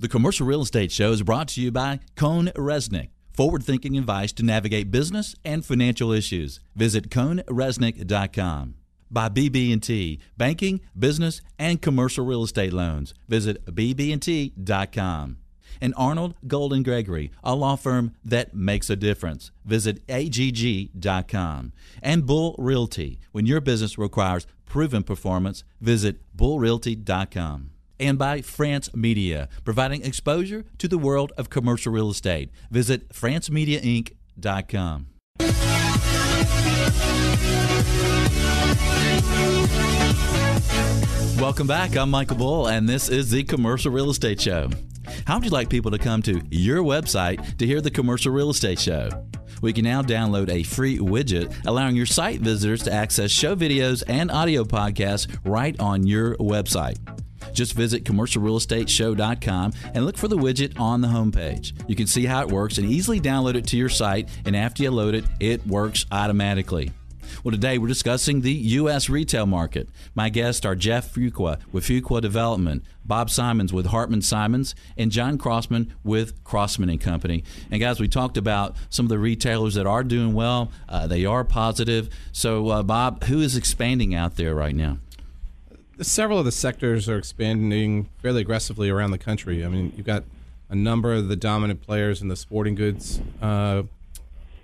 The 0.00 0.08
Commercial 0.08 0.46
Real 0.46 0.62
Estate 0.62 0.92
Show 0.92 1.10
is 1.10 1.22
brought 1.22 1.48
to 1.48 1.60
you 1.60 1.72
by 1.72 2.00
CohnReznick. 2.14 3.08
Forward 3.32 3.64
thinking 3.64 3.96
advice 3.96 4.32
to 4.32 4.44
navigate 4.44 4.90
business 4.90 5.34
and 5.44 5.64
financial 5.64 6.12
issues. 6.12 6.60
Visit 6.74 7.08
CohnReznick.com 7.08 8.77
by 9.10 9.28
BB&T, 9.28 10.18
banking, 10.36 10.80
business, 10.98 11.40
and 11.58 11.80
commercial 11.82 12.24
real 12.24 12.44
estate 12.44 12.72
loans. 12.72 13.14
Visit 13.28 13.64
bb&t.com. 13.66 15.38
And 15.80 15.94
Arnall 15.94 16.34
Golden 16.46 16.82
Gregory, 16.82 17.30
a 17.44 17.54
law 17.54 17.76
firm 17.76 18.14
that 18.24 18.54
makes 18.54 18.90
a 18.90 18.96
difference. 18.96 19.52
Visit 19.64 20.02
agg.com. 20.08 21.72
And 22.02 22.26
Bull 22.26 22.56
Realty, 22.58 23.20
when 23.32 23.46
your 23.46 23.60
business 23.60 23.96
requires 23.96 24.46
proven 24.66 25.02
performance, 25.02 25.64
visit 25.80 26.16
bullrealty.com. 26.36 27.70
And 28.00 28.18
by 28.18 28.42
France 28.42 28.94
Media, 28.94 29.48
providing 29.64 30.04
exposure 30.04 30.64
to 30.78 30.86
the 30.88 30.98
world 30.98 31.32
of 31.36 31.50
commercial 31.50 31.92
real 31.92 32.10
estate. 32.10 32.50
Visit 32.70 33.08
francemediainc.com. 33.08 35.06
Welcome 41.40 41.68
back. 41.68 41.96
I'm 41.96 42.10
Michael 42.10 42.36
Bull, 42.36 42.66
and 42.66 42.88
this 42.88 43.08
is 43.08 43.30
the 43.30 43.44
Commercial 43.44 43.92
Real 43.92 44.10
Estate 44.10 44.40
Show. 44.40 44.68
How 45.24 45.36
would 45.36 45.44
you 45.44 45.52
like 45.52 45.70
people 45.70 45.92
to 45.92 45.98
come 45.98 46.20
to 46.22 46.42
your 46.50 46.82
website 46.82 47.56
to 47.58 47.66
hear 47.66 47.80
the 47.80 47.92
Commercial 47.92 48.32
Real 48.32 48.50
Estate 48.50 48.80
Show? 48.80 49.08
We 49.62 49.72
can 49.72 49.84
now 49.84 50.02
download 50.02 50.50
a 50.50 50.64
free 50.64 50.98
widget 50.98 51.54
allowing 51.64 51.94
your 51.94 52.06
site 52.06 52.40
visitors 52.40 52.82
to 52.82 52.92
access 52.92 53.30
show 53.30 53.54
videos 53.54 54.02
and 54.08 54.32
audio 54.32 54.64
podcasts 54.64 55.32
right 55.44 55.78
on 55.78 56.04
your 56.04 56.34
website. 56.38 56.98
Just 57.52 57.74
visit 57.74 58.02
commercialrealestateshow.com 58.02 59.72
and 59.94 60.04
look 60.04 60.18
for 60.18 60.26
the 60.26 60.36
widget 60.36 60.78
on 60.80 61.02
the 61.02 61.08
homepage. 61.08 61.72
You 61.88 61.94
can 61.94 62.08
see 62.08 62.26
how 62.26 62.42
it 62.42 62.48
works 62.48 62.78
and 62.78 62.86
easily 62.88 63.20
download 63.20 63.54
it 63.54 63.66
to 63.68 63.76
your 63.76 63.88
site, 63.88 64.28
and 64.44 64.56
after 64.56 64.82
you 64.82 64.90
load 64.90 65.14
it, 65.14 65.24
it 65.38 65.64
works 65.68 66.04
automatically. 66.10 66.90
Well, 67.44 67.52
today 67.52 67.78
we're 67.78 67.86
discussing 67.86 68.40
the 68.40 68.52
U.S. 68.52 69.08
retail 69.08 69.46
market. 69.46 69.88
My 70.12 70.28
guests 70.28 70.66
are 70.66 70.74
Jeff 70.74 71.14
Fuqua 71.14 71.60
with 71.70 71.84
Fuqua 71.84 72.20
Development, 72.20 72.82
Bob 73.04 73.30
Simons 73.30 73.72
with 73.72 73.86
Hartman 73.86 74.22
Simons, 74.22 74.74
and 74.96 75.12
John 75.12 75.38
Crossman 75.38 75.94
with 76.02 76.42
Crossman 76.42 76.90
and 76.90 77.00
Company. 77.00 77.44
And 77.70 77.80
guys, 77.80 78.00
we 78.00 78.08
talked 78.08 78.36
about 78.36 78.74
some 78.90 79.06
of 79.06 79.10
the 79.10 79.20
retailers 79.20 79.74
that 79.74 79.86
are 79.86 80.02
doing 80.02 80.34
well. 80.34 80.72
Uh, 80.88 81.06
they 81.06 81.24
are 81.24 81.44
positive. 81.44 82.08
So, 82.32 82.70
uh, 82.70 82.82
Bob, 82.82 83.22
who 83.24 83.40
is 83.40 83.56
expanding 83.56 84.16
out 84.16 84.34
there 84.34 84.54
right 84.56 84.74
now? 84.74 84.98
Several 86.00 86.40
of 86.40 86.44
the 86.44 86.52
sectors 86.52 87.08
are 87.08 87.18
expanding 87.18 88.08
fairly 88.20 88.40
aggressively 88.40 88.90
around 88.90 89.12
the 89.12 89.18
country. 89.18 89.64
I 89.64 89.68
mean, 89.68 89.92
you've 89.96 90.06
got 90.06 90.24
a 90.68 90.74
number 90.74 91.14
of 91.14 91.28
the 91.28 91.36
dominant 91.36 91.82
players 91.82 92.20
in 92.20 92.26
the 92.26 92.36
sporting 92.36 92.74
goods 92.74 93.20
uh, 93.40 93.84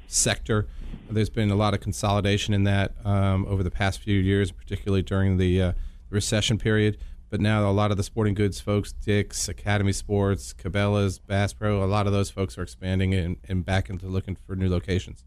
sector 0.08 0.66
there's 1.10 1.30
been 1.30 1.50
a 1.50 1.56
lot 1.56 1.74
of 1.74 1.80
consolidation 1.80 2.54
in 2.54 2.64
that 2.64 2.94
um, 3.04 3.46
over 3.46 3.62
the 3.62 3.70
past 3.70 4.00
few 4.00 4.18
years, 4.18 4.50
particularly 4.50 5.02
during 5.02 5.36
the 5.36 5.62
uh, 5.62 5.72
recession 6.10 6.58
period. 6.58 6.98
But 7.30 7.40
now 7.40 7.68
a 7.68 7.72
lot 7.72 7.90
of 7.90 7.96
the 7.96 8.02
sporting 8.02 8.34
goods 8.34 8.60
folks, 8.60 8.92
Dick's, 8.92 9.48
Academy 9.48 9.92
Sports, 9.92 10.54
Cabela's, 10.54 11.18
Bass 11.18 11.52
Pro, 11.52 11.82
a 11.82 11.86
lot 11.86 12.06
of 12.06 12.12
those 12.12 12.30
folks 12.30 12.56
are 12.56 12.62
expanding 12.62 13.12
and, 13.14 13.36
and 13.48 13.64
back 13.64 13.90
into 13.90 14.06
looking 14.06 14.36
for 14.36 14.54
new 14.54 14.68
locations. 14.68 15.24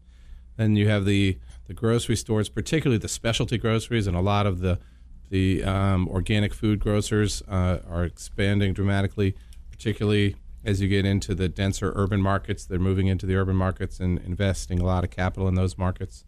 Then 0.56 0.74
you 0.74 0.88
have 0.88 1.04
the, 1.04 1.38
the 1.66 1.74
grocery 1.74 2.16
stores, 2.16 2.48
particularly 2.48 2.98
the 2.98 3.08
specialty 3.08 3.58
groceries, 3.58 4.06
and 4.06 4.16
a 4.16 4.20
lot 4.20 4.46
of 4.46 4.60
the 4.60 4.78
the 5.30 5.62
um, 5.62 6.08
organic 6.08 6.54
food 6.54 6.80
grocers 6.80 7.42
uh, 7.48 7.78
are 7.88 8.04
expanding 8.04 8.72
dramatically, 8.72 9.34
particularly 9.70 10.36
as 10.68 10.82
you 10.82 10.88
get 10.88 11.06
into 11.06 11.34
the 11.34 11.48
denser 11.48 11.92
urban 11.96 12.20
markets, 12.20 12.66
they're 12.66 12.78
moving 12.78 13.06
into 13.06 13.24
the 13.24 13.34
urban 13.34 13.56
markets 13.56 14.00
and 14.00 14.18
investing 14.18 14.78
a 14.78 14.84
lot 14.84 15.02
of 15.02 15.10
capital 15.10 15.48
in 15.48 15.54
those 15.54 15.78
markets. 15.78 16.24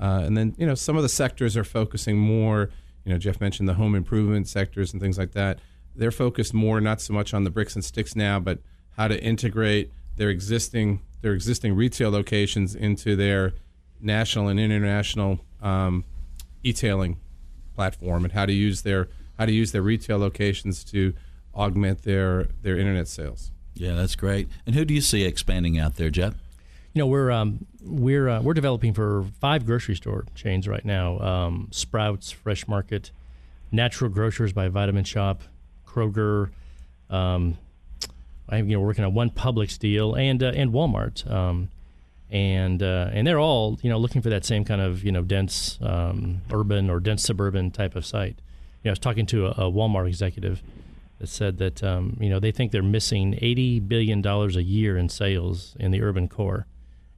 Uh, 0.00 0.22
and 0.24 0.34
then, 0.34 0.54
you 0.56 0.66
know, 0.66 0.74
some 0.74 0.96
of 0.96 1.02
the 1.02 1.08
sectors 1.10 1.58
are 1.58 1.64
focusing 1.64 2.16
more, 2.16 2.70
you 3.04 3.12
know, 3.12 3.18
Jeff 3.18 3.38
mentioned 3.38 3.68
the 3.68 3.74
home 3.74 3.94
improvement 3.94 4.48
sectors 4.48 4.94
and 4.94 5.02
things 5.02 5.18
like 5.18 5.32
that. 5.32 5.58
They're 5.94 6.10
focused 6.10 6.54
more 6.54 6.80
not 6.80 7.02
so 7.02 7.12
much 7.12 7.34
on 7.34 7.44
the 7.44 7.50
bricks 7.50 7.74
and 7.74 7.84
sticks 7.84 8.16
now, 8.16 8.40
but 8.40 8.60
how 8.96 9.08
to 9.08 9.22
integrate 9.22 9.92
their 10.16 10.30
existing 10.30 11.02
their 11.20 11.34
existing 11.34 11.76
retail 11.76 12.10
locations 12.10 12.74
into 12.74 13.14
their 13.14 13.52
national 14.00 14.48
and 14.48 14.58
international 14.58 15.38
um, 15.60 16.04
e-tailing 16.64 17.20
platform, 17.76 18.24
and 18.24 18.32
how 18.32 18.44
to 18.44 18.52
use 18.52 18.82
their 18.82 19.08
how 19.38 19.46
to 19.46 19.52
use 19.52 19.70
their 19.72 19.82
retail 19.82 20.18
locations 20.18 20.82
to 20.84 21.14
augment 21.54 22.02
their 22.02 22.48
their 22.62 22.76
internet 22.76 23.06
sales. 23.06 23.52
Yeah, 23.74 23.94
that's 23.94 24.16
great. 24.16 24.48
And 24.66 24.74
who 24.74 24.84
do 24.84 24.94
you 24.94 25.00
see 25.00 25.24
expanding 25.24 25.78
out 25.78 25.96
there, 25.96 26.10
Jeff? 26.10 26.34
You 26.92 27.00
know, 27.00 27.06
we're 27.06 27.30
um, 27.30 27.66
we're 27.82 28.28
uh, 28.28 28.42
we're 28.42 28.54
developing 28.54 28.92
for 28.92 29.24
five 29.40 29.64
grocery 29.64 29.96
store 29.96 30.26
chains 30.34 30.68
right 30.68 30.84
now: 30.84 31.18
um, 31.20 31.68
Sprouts, 31.70 32.30
Fresh 32.30 32.68
Market, 32.68 33.10
Natural 33.70 34.10
Grocers 34.10 34.52
by 34.52 34.68
Vitamin 34.68 35.04
Shop, 35.04 35.42
Kroger. 35.86 36.50
Um, 37.08 37.56
I'm 38.48 38.68
you 38.68 38.76
know 38.76 38.80
working 38.82 39.04
on 39.04 39.14
one 39.14 39.30
Publix 39.30 39.78
deal 39.78 40.14
and 40.14 40.42
uh, 40.42 40.52
and 40.54 40.70
Walmart, 40.72 41.28
um, 41.30 41.70
and 42.30 42.82
uh, 42.82 43.08
and 43.12 43.26
they're 43.26 43.40
all 43.40 43.78
you 43.82 43.88
know 43.88 43.98
looking 43.98 44.20
for 44.20 44.28
that 44.28 44.44
same 44.44 44.64
kind 44.64 44.82
of 44.82 45.02
you 45.02 45.12
know 45.12 45.22
dense 45.22 45.78
um, 45.80 46.42
urban 46.52 46.90
or 46.90 47.00
dense 47.00 47.22
suburban 47.22 47.70
type 47.70 47.96
of 47.96 48.04
site. 48.04 48.36
You 48.82 48.88
know, 48.88 48.90
I 48.90 48.92
was 48.92 48.98
talking 48.98 49.24
to 49.26 49.46
a, 49.46 49.50
a 49.50 49.72
Walmart 49.72 50.08
executive 50.08 50.62
that 51.22 51.28
said 51.28 51.58
that 51.58 51.84
um, 51.84 52.16
you 52.20 52.28
know 52.28 52.40
they 52.40 52.50
think 52.50 52.72
they're 52.72 52.82
missing 52.82 53.38
eighty 53.40 53.78
billion 53.78 54.20
dollars 54.20 54.56
a 54.56 54.62
year 54.62 54.96
in 54.96 55.08
sales 55.08 55.76
in 55.78 55.92
the 55.92 56.02
urban 56.02 56.28
core. 56.28 56.66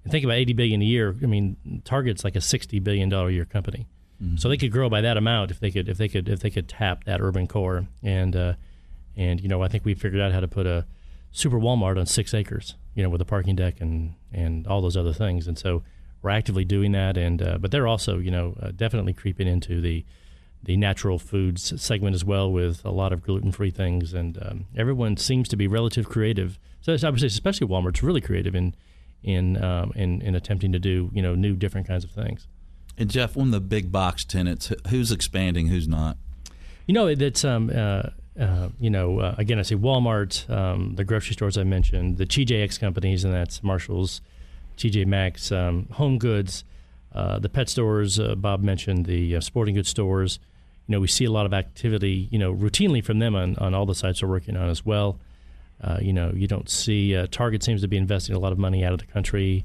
And 0.02 0.12
think 0.12 0.24
about 0.26 0.34
eighty 0.34 0.52
billion 0.52 0.82
a 0.82 0.84
year. 0.84 1.16
I 1.22 1.26
mean, 1.26 1.56
Target's 1.84 2.22
like 2.22 2.36
a 2.36 2.40
sixty 2.42 2.78
billion 2.80 3.08
dollar 3.08 3.28
a 3.28 3.32
year 3.32 3.46
company, 3.46 3.86
mm-hmm. 4.22 4.36
so 4.36 4.50
they 4.50 4.58
could 4.58 4.70
grow 4.70 4.90
by 4.90 5.00
that 5.00 5.16
amount 5.16 5.50
if 5.50 5.58
they 5.58 5.70
could 5.70 5.88
if 5.88 5.96
they 5.96 6.08
could 6.08 6.28
if 6.28 6.40
they 6.40 6.50
could 6.50 6.68
tap 6.68 7.04
that 7.04 7.22
urban 7.22 7.46
core. 7.46 7.86
And 8.02 8.36
uh, 8.36 8.54
and 9.16 9.40
you 9.40 9.48
know 9.48 9.62
I 9.62 9.68
think 9.68 9.86
we 9.86 9.94
figured 9.94 10.20
out 10.20 10.32
how 10.32 10.40
to 10.40 10.48
put 10.48 10.66
a 10.66 10.84
super 11.32 11.58
Walmart 11.58 11.98
on 11.98 12.04
six 12.04 12.34
acres, 12.34 12.74
you 12.94 13.02
know, 13.02 13.08
with 13.08 13.22
a 13.22 13.24
parking 13.24 13.56
deck 13.56 13.80
and 13.80 14.12
and 14.34 14.66
all 14.66 14.82
those 14.82 14.98
other 14.98 15.14
things. 15.14 15.48
And 15.48 15.58
so 15.58 15.82
we're 16.20 16.28
actively 16.28 16.66
doing 16.66 16.92
that. 16.92 17.16
And 17.16 17.40
uh, 17.40 17.56
but 17.56 17.70
they're 17.70 17.88
also 17.88 18.18
you 18.18 18.30
know 18.30 18.54
uh, 18.60 18.70
definitely 18.70 19.14
creeping 19.14 19.48
into 19.48 19.80
the 19.80 20.04
the 20.64 20.76
natural 20.76 21.18
foods 21.18 21.80
segment 21.80 22.14
as 22.14 22.24
well 22.24 22.50
with 22.50 22.84
a 22.84 22.90
lot 22.90 23.12
of 23.12 23.22
gluten-free 23.22 23.70
things, 23.70 24.12
and 24.14 24.38
um, 24.42 24.66
everyone 24.76 25.16
seems 25.16 25.48
to 25.48 25.56
be 25.56 25.66
relative 25.66 26.08
creative. 26.08 26.58
So 26.80 26.92
I 26.92 27.10
would 27.10 27.20
say, 27.20 27.26
especially 27.26 27.66
Walmart's 27.66 28.02
really 28.02 28.20
creative 28.20 28.54
in 28.54 28.74
in, 29.22 29.62
um, 29.62 29.92
in 29.94 30.20
in 30.22 30.34
attempting 30.34 30.72
to 30.72 30.78
do 30.78 31.10
you 31.12 31.22
know 31.22 31.34
new 31.34 31.54
different 31.54 31.86
kinds 31.86 32.04
of 32.04 32.10
things. 32.10 32.46
And 32.96 33.10
Jeff, 33.10 33.34
one 33.36 33.48
of 33.48 33.52
the 33.52 33.60
big 33.60 33.90
box 33.90 34.24
tenants, 34.24 34.72
who's 34.88 35.10
expanding, 35.10 35.66
who's 35.66 35.88
not? 35.88 36.16
You 36.86 36.94
know, 36.94 37.14
that's 37.14 37.44
um, 37.44 37.70
uh, 37.74 38.10
uh, 38.38 38.68
you 38.78 38.90
know, 38.90 39.20
uh, 39.20 39.34
again, 39.38 39.58
I 39.58 39.62
say 39.62 39.76
Walmart, 39.76 40.48
um, 40.50 40.94
the 40.96 41.04
grocery 41.04 41.34
stores 41.34 41.56
I 41.56 41.64
mentioned, 41.64 42.18
the 42.18 42.26
TJX 42.26 42.78
companies, 42.80 43.24
and 43.24 43.32
that's 43.32 43.62
Marshalls, 43.62 44.20
TJ 44.76 45.06
Maxx, 45.06 45.52
um, 45.52 45.86
Home 45.92 46.18
Goods, 46.18 46.64
uh, 47.12 47.38
the 47.38 47.48
pet 47.48 47.68
stores. 47.68 48.18
Uh, 48.18 48.34
Bob 48.34 48.62
mentioned 48.62 49.06
the 49.06 49.36
uh, 49.36 49.40
sporting 49.40 49.76
goods 49.76 49.88
stores 49.88 50.40
you 50.86 50.92
know, 50.92 51.00
we 51.00 51.08
see 51.08 51.24
a 51.24 51.30
lot 51.30 51.46
of 51.46 51.54
activity, 51.54 52.28
you 52.30 52.38
know, 52.38 52.52
routinely 52.52 53.02
from 53.02 53.18
them 53.18 53.34
on, 53.34 53.56
on 53.56 53.74
all 53.74 53.86
the 53.86 53.94
sites 53.94 54.22
we're 54.22 54.28
working 54.28 54.56
on 54.56 54.68
as 54.68 54.84
well. 54.84 55.18
Uh, 55.82 55.98
you 56.00 56.12
know, 56.12 56.30
you 56.34 56.46
don't 56.46 56.68
see 56.68 57.16
uh, 57.16 57.26
Target 57.30 57.62
seems 57.62 57.80
to 57.80 57.88
be 57.88 57.96
investing 57.96 58.34
a 58.34 58.38
lot 58.38 58.52
of 58.52 58.58
money 58.58 58.84
out 58.84 58.92
of 58.92 58.98
the 58.98 59.06
country. 59.06 59.64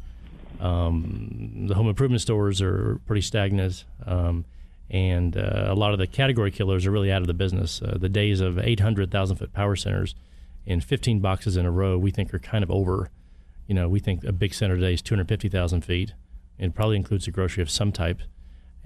Um, 0.60 1.66
the 1.68 1.76
home 1.76 1.88
improvement 1.88 2.22
stores 2.22 2.62
are 2.62 3.00
pretty 3.06 3.22
stagnant, 3.22 3.86
um, 4.06 4.46
and 4.90 5.38
uh, 5.38 5.68
a 5.68 5.76
lot 5.76 5.94
of 5.94 6.00
the 6.00 6.08
category 6.08 6.52
killers 6.52 6.86
are 6.86 6.92
really 6.92 7.12
out 7.12 7.22
of 7.22 7.28
the 7.28 7.34
business. 7.34 7.82
Uh, 7.82 7.98
the 8.00 8.10
days 8.10 8.42
of 8.42 8.58
800,000 8.58 9.38
foot 9.38 9.54
power 9.54 9.76
centers 9.76 10.16
in 10.66 10.82
15 10.82 11.20
boxes 11.20 11.58
in 11.58 11.66
a 11.66 11.72
row, 11.72 11.98
we 11.98 12.12
think 12.12 12.34
are 12.34 12.40
kind 12.40 12.64
of 12.64 12.72
over. 12.72 13.10
You 13.68 13.76
know, 13.76 13.88
we 13.88 14.00
think 14.00 14.24
a 14.24 14.32
big 14.32 14.54
center 14.54 14.76
today 14.76 14.94
is 14.94 15.02
250,000 15.02 15.82
feet. 15.82 16.14
It 16.58 16.74
probably 16.74 16.98
includes 16.98 17.28
a 17.28 17.32
grocery 17.32 17.62
of 17.62 17.70
some 17.70 17.92
type 17.92 18.22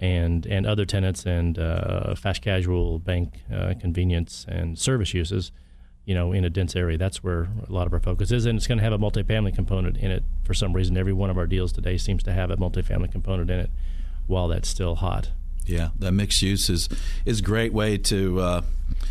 and 0.04 0.46
and 0.46 0.66
other 0.66 0.86
tenants 0.86 1.26
and 1.26 1.58
uh, 1.58 2.14
fast 2.16 2.42
casual 2.42 3.00
bank 3.00 3.40
uh, 3.54 3.74
convenience 3.80 4.46
and 4.50 4.78
service 4.78 5.14
uses 5.14 5.54
you 6.04 6.14
know 6.14 6.34
in 6.34 6.44
a 6.44 6.50
dense 6.50 6.76
area 6.76 6.98
that's 6.98 7.24
where 7.24 7.48
a 7.68 7.72
lot 7.72 7.88
of 7.88 7.94
our 7.94 8.02
focus 8.02 8.30
is 8.30 8.46
and 8.46 8.58
it's 8.58 8.68
going 8.68 8.78
to 8.78 8.84
have 8.84 8.92
a 8.92 8.98
multifamily 8.98 9.56
component 9.56 9.96
in 9.96 10.12
it 10.12 10.24
for 10.44 10.54
some 10.54 10.74
reason 10.74 10.98
every 10.98 11.14
one 11.14 11.30
of 11.30 11.38
our 11.38 11.48
deals 11.48 11.72
today 11.72 11.98
seems 11.98 12.22
to 12.22 12.34
have 12.34 12.52
a 12.52 12.58
multifamily 12.58 13.10
component 13.10 13.50
in 13.50 13.60
it 13.60 13.70
while 14.28 14.50
that's 14.50 14.68
still 14.68 14.96
hot 14.96 15.32
Yeah, 15.66 15.90
that 16.00 16.12
mixed 16.12 16.42
use 16.42 16.70
is 16.70 16.90
is 17.26 17.40
a 17.40 17.44
great 17.44 17.72
way 17.72 17.98
to 17.98 18.40
uh, 18.42 18.62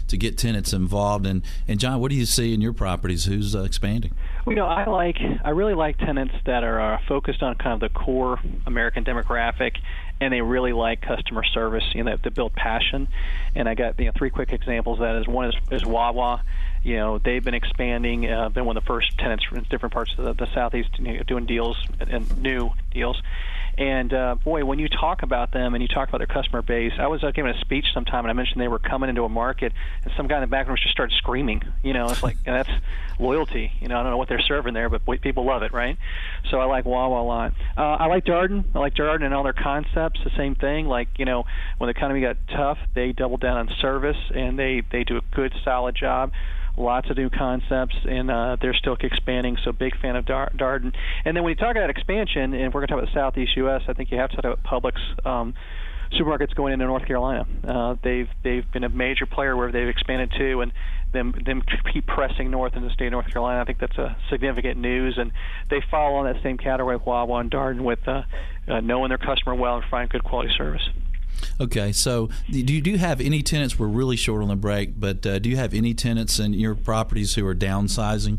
to 0.08 0.16
get 0.18 0.36
tenants 0.36 0.72
involved. 0.72 1.26
And 1.26 1.42
and 1.66 1.80
John, 1.80 2.00
what 2.00 2.10
do 2.10 2.16
you 2.16 2.26
see 2.26 2.52
in 2.52 2.60
your 2.60 2.74
properties? 2.74 3.24
Who's 3.24 3.56
uh, 3.56 3.62
expanding? 3.62 4.12
Well, 4.44 4.54
you 4.54 4.60
know, 4.60 4.66
I 4.66 4.84
like 4.86 5.16
I 5.44 5.50
really 5.50 5.74
like 5.74 5.96
tenants 5.98 6.34
that 6.44 6.62
are 6.62 6.94
uh, 6.94 6.98
focused 7.08 7.42
on 7.42 7.54
kind 7.56 7.72
of 7.72 7.80
the 7.80 7.98
core 7.98 8.38
American 8.66 9.04
demographic, 9.04 9.76
and 10.22 10.32
they 10.32 10.40
really 10.40 10.72
like 10.72 11.00
customer 11.00 11.42
service. 11.42 11.82
You 11.94 12.04
know, 12.04 12.16
they 12.16 12.30
build 12.30 12.52
passion. 12.52 13.08
And 13.56 13.68
I 13.68 13.74
got 13.74 13.98
you 13.98 14.06
know 14.06 14.12
three 14.16 14.30
quick 14.30 14.52
examples. 14.52 15.00
Of 15.00 15.02
that 15.02 15.16
is 15.16 15.26
one 15.26 15.48
is, 15.48 15.54
is 15.72 15.84
Wawa. 15.84 16.44
You 16.84 16.96
know, 16.96 17.18
they've 17.18 17.42
been 17.42 17.54
expanding. 17.54 18.30
Uh, 18.30 18.48
been 18.48 18.64
one 18.64 18.76
of 18.76 18.84
the 18.84 18.86
first 18.86 19.18
tenants 19.18 19.44
from 19.44 19.62
different 19.64 19.92
parts 19.92 20.14
of 20.16 20.24
the, 20.24 20.32
the 20.44 20.54
southeast, 20.54 20.90
you 20.98 21.16
know, 21.18 21.22
doing 21.24 21.46
deals 21.46 21.76
and 21.98 22.40
new 22.40 22.70
deals. 22.92 23.20
And 23.78 24.12
uh, 24.12 24.34
boy, 24.36 24.64
when 24.64 24.78
you 24.78 24.88
talk 24.88 25.22
about 25.22 25.52
them 25.52 25.74
and 25.74 25.82
you 25.82 25.88
talk 25.88 26.08
about 26.08 26.18
their 26.18 26.26
customer 26.26 26.60
base, 26.60 26.92
I 26.98 27.06
was 27.06 27.24
uh, 27.24 27.30
giving 27.30 27.52
a 27.52 27.60
speech 27.60 27.86
sometime 27.94 28.24
and 28.24 28.30
I 28.30 28.34
mentioned 28.34 28.60
they 28.60 28.68
were 28.68 28.78
coming 28.78 29.08
into 29.08 29.24
a 29.24 29.28
market, 29.28 29.72
and 30.04 30.12
some 30.16 30.28
guy 30.28 30.36
in 30.36 30.40
the 30.42 30.46
background 30.46 30.78
just 30.82 30.92
started 30.92 31.16
screaming. 31.16 31.62
You 31.82 31.94
know, 31.94 32.10
it's 32.10 32.22
like 32.22 32.36
that's 32.44 32.70
loyalty. 33.18 33.72
You 33.80 33.88
know, 33.88 33.98
I 33.98 34.02
don't 34.02 34.12
know 34.12 34.18
what 34.18 34.28
they're 34.28 34.40
serving 34.40 34.74
there, 34.74 34.88
but 34.88 35.04
people 35.22 35.44
love 35.44 35.62
it, 35.62 35.72
right? 35.72 35.96
So 36.50 36.60
I 36.60 36.64
like 36.64 36.84
Wawa 36.84 37.22
a 37.22 37.24
lot. 37.24 37.52
Uh, 37.76 37.80
I 37.80 38.06
like 38.06 38.24
Darden. 38.24 38.64
I 38.74 38.78
like 38.78 38.94
Darden 38.94 39.24
and 39.24 39.32
all 39.32 39.42
their 39.42 39.52
concepts. 39.52 40.20
The 40.22 40.32
same 40.36 40.54
thing. 40.54 40.86
Like 40.86 41.08
you 41.18 41.24
know, 41.24 41.44
when 41.78 41.88
the 41.88 41.96
economy 41.96 42.20
got 42.20 42.36
tough, 42.48 42.78
they 42.94 43.12
doubled 43.12 43.40
down 43.40 43.56
on 43.56 43.74
service 43.80 44.18
and 44.34 44.58
they 44.58 44.82
they 44.92 45.04
do 45.04 45.16
a 45.16 45.22
good, 45.34 45.54
solid 45.64 45.94
job 45.94 46.32
lots 46.76 47.10
of 47.10 47.16
new 47.16 47.30
concepts, 47.30 47.96
and 48.08 48.30
uh, 48.30 48.56
they're 48.60 48.74
still 48.74 48.96
expanding. 49.00 49.56
So 49.64 49.72
big 49.72 49.98
fan 50.00 50.16
of 50.16 50.24
Dar- 50.24 50.52
Darden. 50.56 50.94
And 51.24 51.36
then 51.36 51.42
when 51.42 51.50
you 51.50 51.56
talk 51.56 51.76
about 51.76 51.90
expansion, 51.90 52.54
and 52.54 52.72
we're 52.72 52.80
going 52.80 52.88
to 52.88 52.94
talk 52.94 53.02
about 53.02 53.14
Southeast 53.14 53.56
U.S., 53.56 53.82
I 53.88 53.92
think 53.92 54.10
you 54.10 54.18
have 54.18 54.30
to 54.30 54.36
talk 54.36 54.44
about 54.44 54.62
Publix. 54.62 55.26
Um, 55.26 55.54
supermarkets 56.12 56.54
going 56.54 56.74
into 56.74 56.84
North 56.84 57.06
Carolina. 57.06 57.46
Uh, 57.66 57.96
they've 58.02 58.28
they've 58.44 58.70
been 58.70 58.84
a 58.84 58.88
major 58.88 59.24
player 59.26 59.56
where 59.56 59.72
they've 59.72 59.88
expanded 59.88 60.30
to, 60.36 60.60
and 60.60 60.72
them 61.12 61.34
them 61.44 61.62
keep 61.92 62.06
pressing 62.06 62.50
north 62.50 62.74
in 62.76 62.82
the 62.82 62.90
state 62.90 63.06
of 63.06 63.12
North 63.12 63.28
Carolina. 63.28 63.60
I 63.60 63.64
think 63.64 63.78
that's 63.78 63.96
a 63.96 64.16
significant 64.30 64.78
news, 64.78 65.16
and 65.18 65.32
they 65.70 65.82
follow 65.90 66.16
on 66.16 66.32
that 66.32 66.42
same 66.42 66.58
category 66.58 66.96
with 66.96 67.06
Wawa 67.06 67.40
and 67.40 67.50
Darden 67.50 67.82
with 67.82 68.06
uh, 68.06 68.22
uh, 68.68 68.80
knowing 68.80 69.08
their 69.08 69.18
customer 69.18 69.54
well 69.54 69.76
and 69.76 69.82
providing 69.82 70.08
good 70.08 70.24
quality 70.24 70.52
service. 70.56 70.86
Okay, 71.60 71.92
so 71.92 72.28
do 72.50 72.58
you 72.58 72.80
do 72.80 72.90
you 72.90 72.98
have 72.98 73.20
any 73.20 73.42
tenants? 73.42 73.78
We're 73.78 73.86
really 73.86 74.16
short 74.16 74.42
on 74.42 74.48
the 74.48 74.56
break, 74.56 74.98
but 74.98 75.26
uh, 75.26 75.38
do 75.38 75.48
you 75.48 75.56
have 75.56 75.74
any 75.74 75.94
tenants 75.94 76.38
in 76.38 76.54
your 76.54 76.74
properties 76.74 77.34
who 77.34 77.46
are 77.46 77.54
downsizing? 77.54 78.38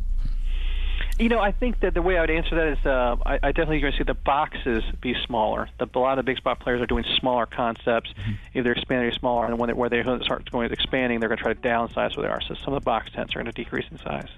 You 1.20 1.30
know, 1.30 1.40
I 1.40 1.52
think 1.52 1.80
that 1.82 1.94
the 1.94 2.02
way 2.02 2.18
I 2.18 2.22
would 2.22 2.32
answer 2.32 2.56
that 2.56 2.68
is 2.80 2.86
uh, 2.86 3.18
I, 3.24 3.36
I 3.36 3.52
definitely 3.52 3.82
going 3.82 3.94
to 3.94 3.98
see 4.00 4.04
the 4.04 4.16
boxes 4.16 4.84
be 5.00 5.16
smaller. 5.26 5.70
The, 5.78 5.88
a 5.94 6.00
lot 6.00 6.18
of 6.18 6.26
the 6.26 6.32
big 6.32 6.38
spot 6.38 6.60
players 6.60 6.82
are 6.82 6.88
doing 6.88 7.06
smaller 7.20 7.46
concepts, 7.46 8.10
mm-hmm. 8.12 8.58
either 8.58 8.72
expanding 8.72 9.10
or 9.10 9.14
smaller, 9.14 9.46
and 9.46 9.60
when 9.60 9.68
they, 9.68 9.74
where 9.74 9.90
they 9.90 10.02
start 10.02 10.50
going 10.50 10.72
expanding, 10.72 11.20
they're 11.20 11.30
going 11.30 11.38
to 11.38 11.44
try 11.44 11.54
to 11.54 11.62
downsize 11.62 12.18
where 12.18 12.28
they 12.28 12.34
are. 12.34 12.42
So 12.42 12.56
some 12.56 12.74
of 12.74 12.82
the 12.82 12.86
box 12.86 13.12
tents 13.14 13.36
are 13.36 13.40
going 13.40 13.46
to 13.46 13.52
decrease 13.52 13.86
in 13.92 14.00
size. 14.00 14.30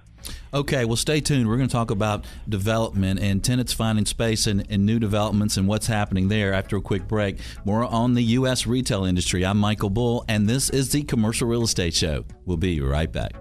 Okay, 0.54 0.86
well, 0.86 0.96
stay 0.96 1.20
tuned. 1.22 1.48
We're 1.48 1.58
going 1.58 1.70
to 1.70 1.74
talk 1.74 1.92
about 1.92 2.26
development 2.50 3.20
and 3.20 3.44
tenants 3.44 3.74
finding 3.74 4.06
space 4.06 4.48
and, 4.48 4.66
and, 4.70 4.86
new 4.86 5.00
developments 5.00 5.58
and 5.58 5.68
what's 5.68 5.88
happening 5.88 6.30
there 6.30 6.54
after 6.54 6.78
a 6.78 6.82
quick 6.82 7.08
break. 7.08 7.40
More 7.64 7.84
on 7.84 8.16
the 8.16 8.24
U.S. 8.24 8.66
retail 8.66 9.06
industry. 9.06 9.46
I'm 9.46 9.60
Michael 9.60 9.90
Bull, 9.90 10.26
and 10.28 10.50
this 10.50 10.70
is 10.70 10.92
the 10.92 11.04
Commercial 11.04 11.48
Real 11.48 11.64
Estate 11.64 11.94
Show. 11.94 12.26
We'll 12.46 12.58
be 12.58 12.82
right 12.82 13.12
back. 13.12 13.34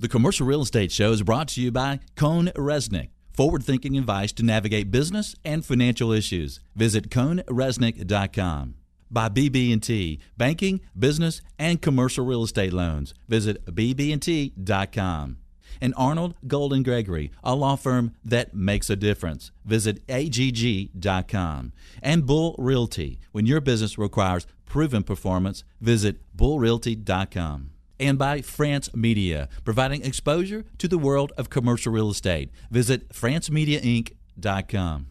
The 0.00 0.08
Commercial 0.08 0.46
Real 0.46 0.62
Estate 0.62 0.92
Show 0.92 1.10
is 1.10 1.24
brought 1.24 1.48
to 1.48 1.60
you 1.60 1.72
by 1.72 1.98
CohnReznick 2.14 3.08
forward 3.32 3.64
thinking 3.64 3.98
advice 3.98 4.30
to 4.34 4.44
navigate 4.44 4.92
business 4.92 5.34
and 5.44 5.64
financial 5.64 6.12
issues. 6.12 6.60
Visit 6.76 7.10
cohnreznick.com. 7.10 8.74
By 9.10 9.28
BB&T, 9.28 10.20
banking, 10.36 10.80
business, 10.96 11.42
and 11.58 11.82
commercial 11.82 12.24
real 12.24 12.44
estate 12.44 12.72
loans. 12.72 13.12
Visit 13.26 13.64
bb&t.com. 13.66 15.38
And 15.80 15.94
Arnall 15.96 16.34
Golden 16.46 16.84
Gregory, 16.84 17.32
a 17.42 17.56
law 17.56 17.74
firm 17.74 18.14
that 18.24 18.54
makes 18.54 18.90
a 18.90 18.96
difference. 18.96 19.50
Visit 19.64 20.00
agg.com. 20.08 21.72
And 22.00 22.24
Bull 22.24 22.54
Realty, 22.56 23.18
when 23.32 23.46
your 23.46 23.60
business 23.60 23.98
requires 23.98 24.46
proven 24.64 25.02
performance, 25.02 25.64
visit 25.80 26.20
bullrealty.com 26.36 27.70
and 28.00 28.18
by 28.18 28.40
France 28.42 28.94
Media, 28.94 29.48
providing 29.64 30.04
exposure 30.04 30.64
to 30.78 30.88
the 30.88 30.98
world 30.98 31.32
of 31.36 31.50
commercial 31.50 31.92
real 31.92 32.10
estate. 32.10 32.50
Visit 32.70 33.08
francemediainc.com. 33.10 35.06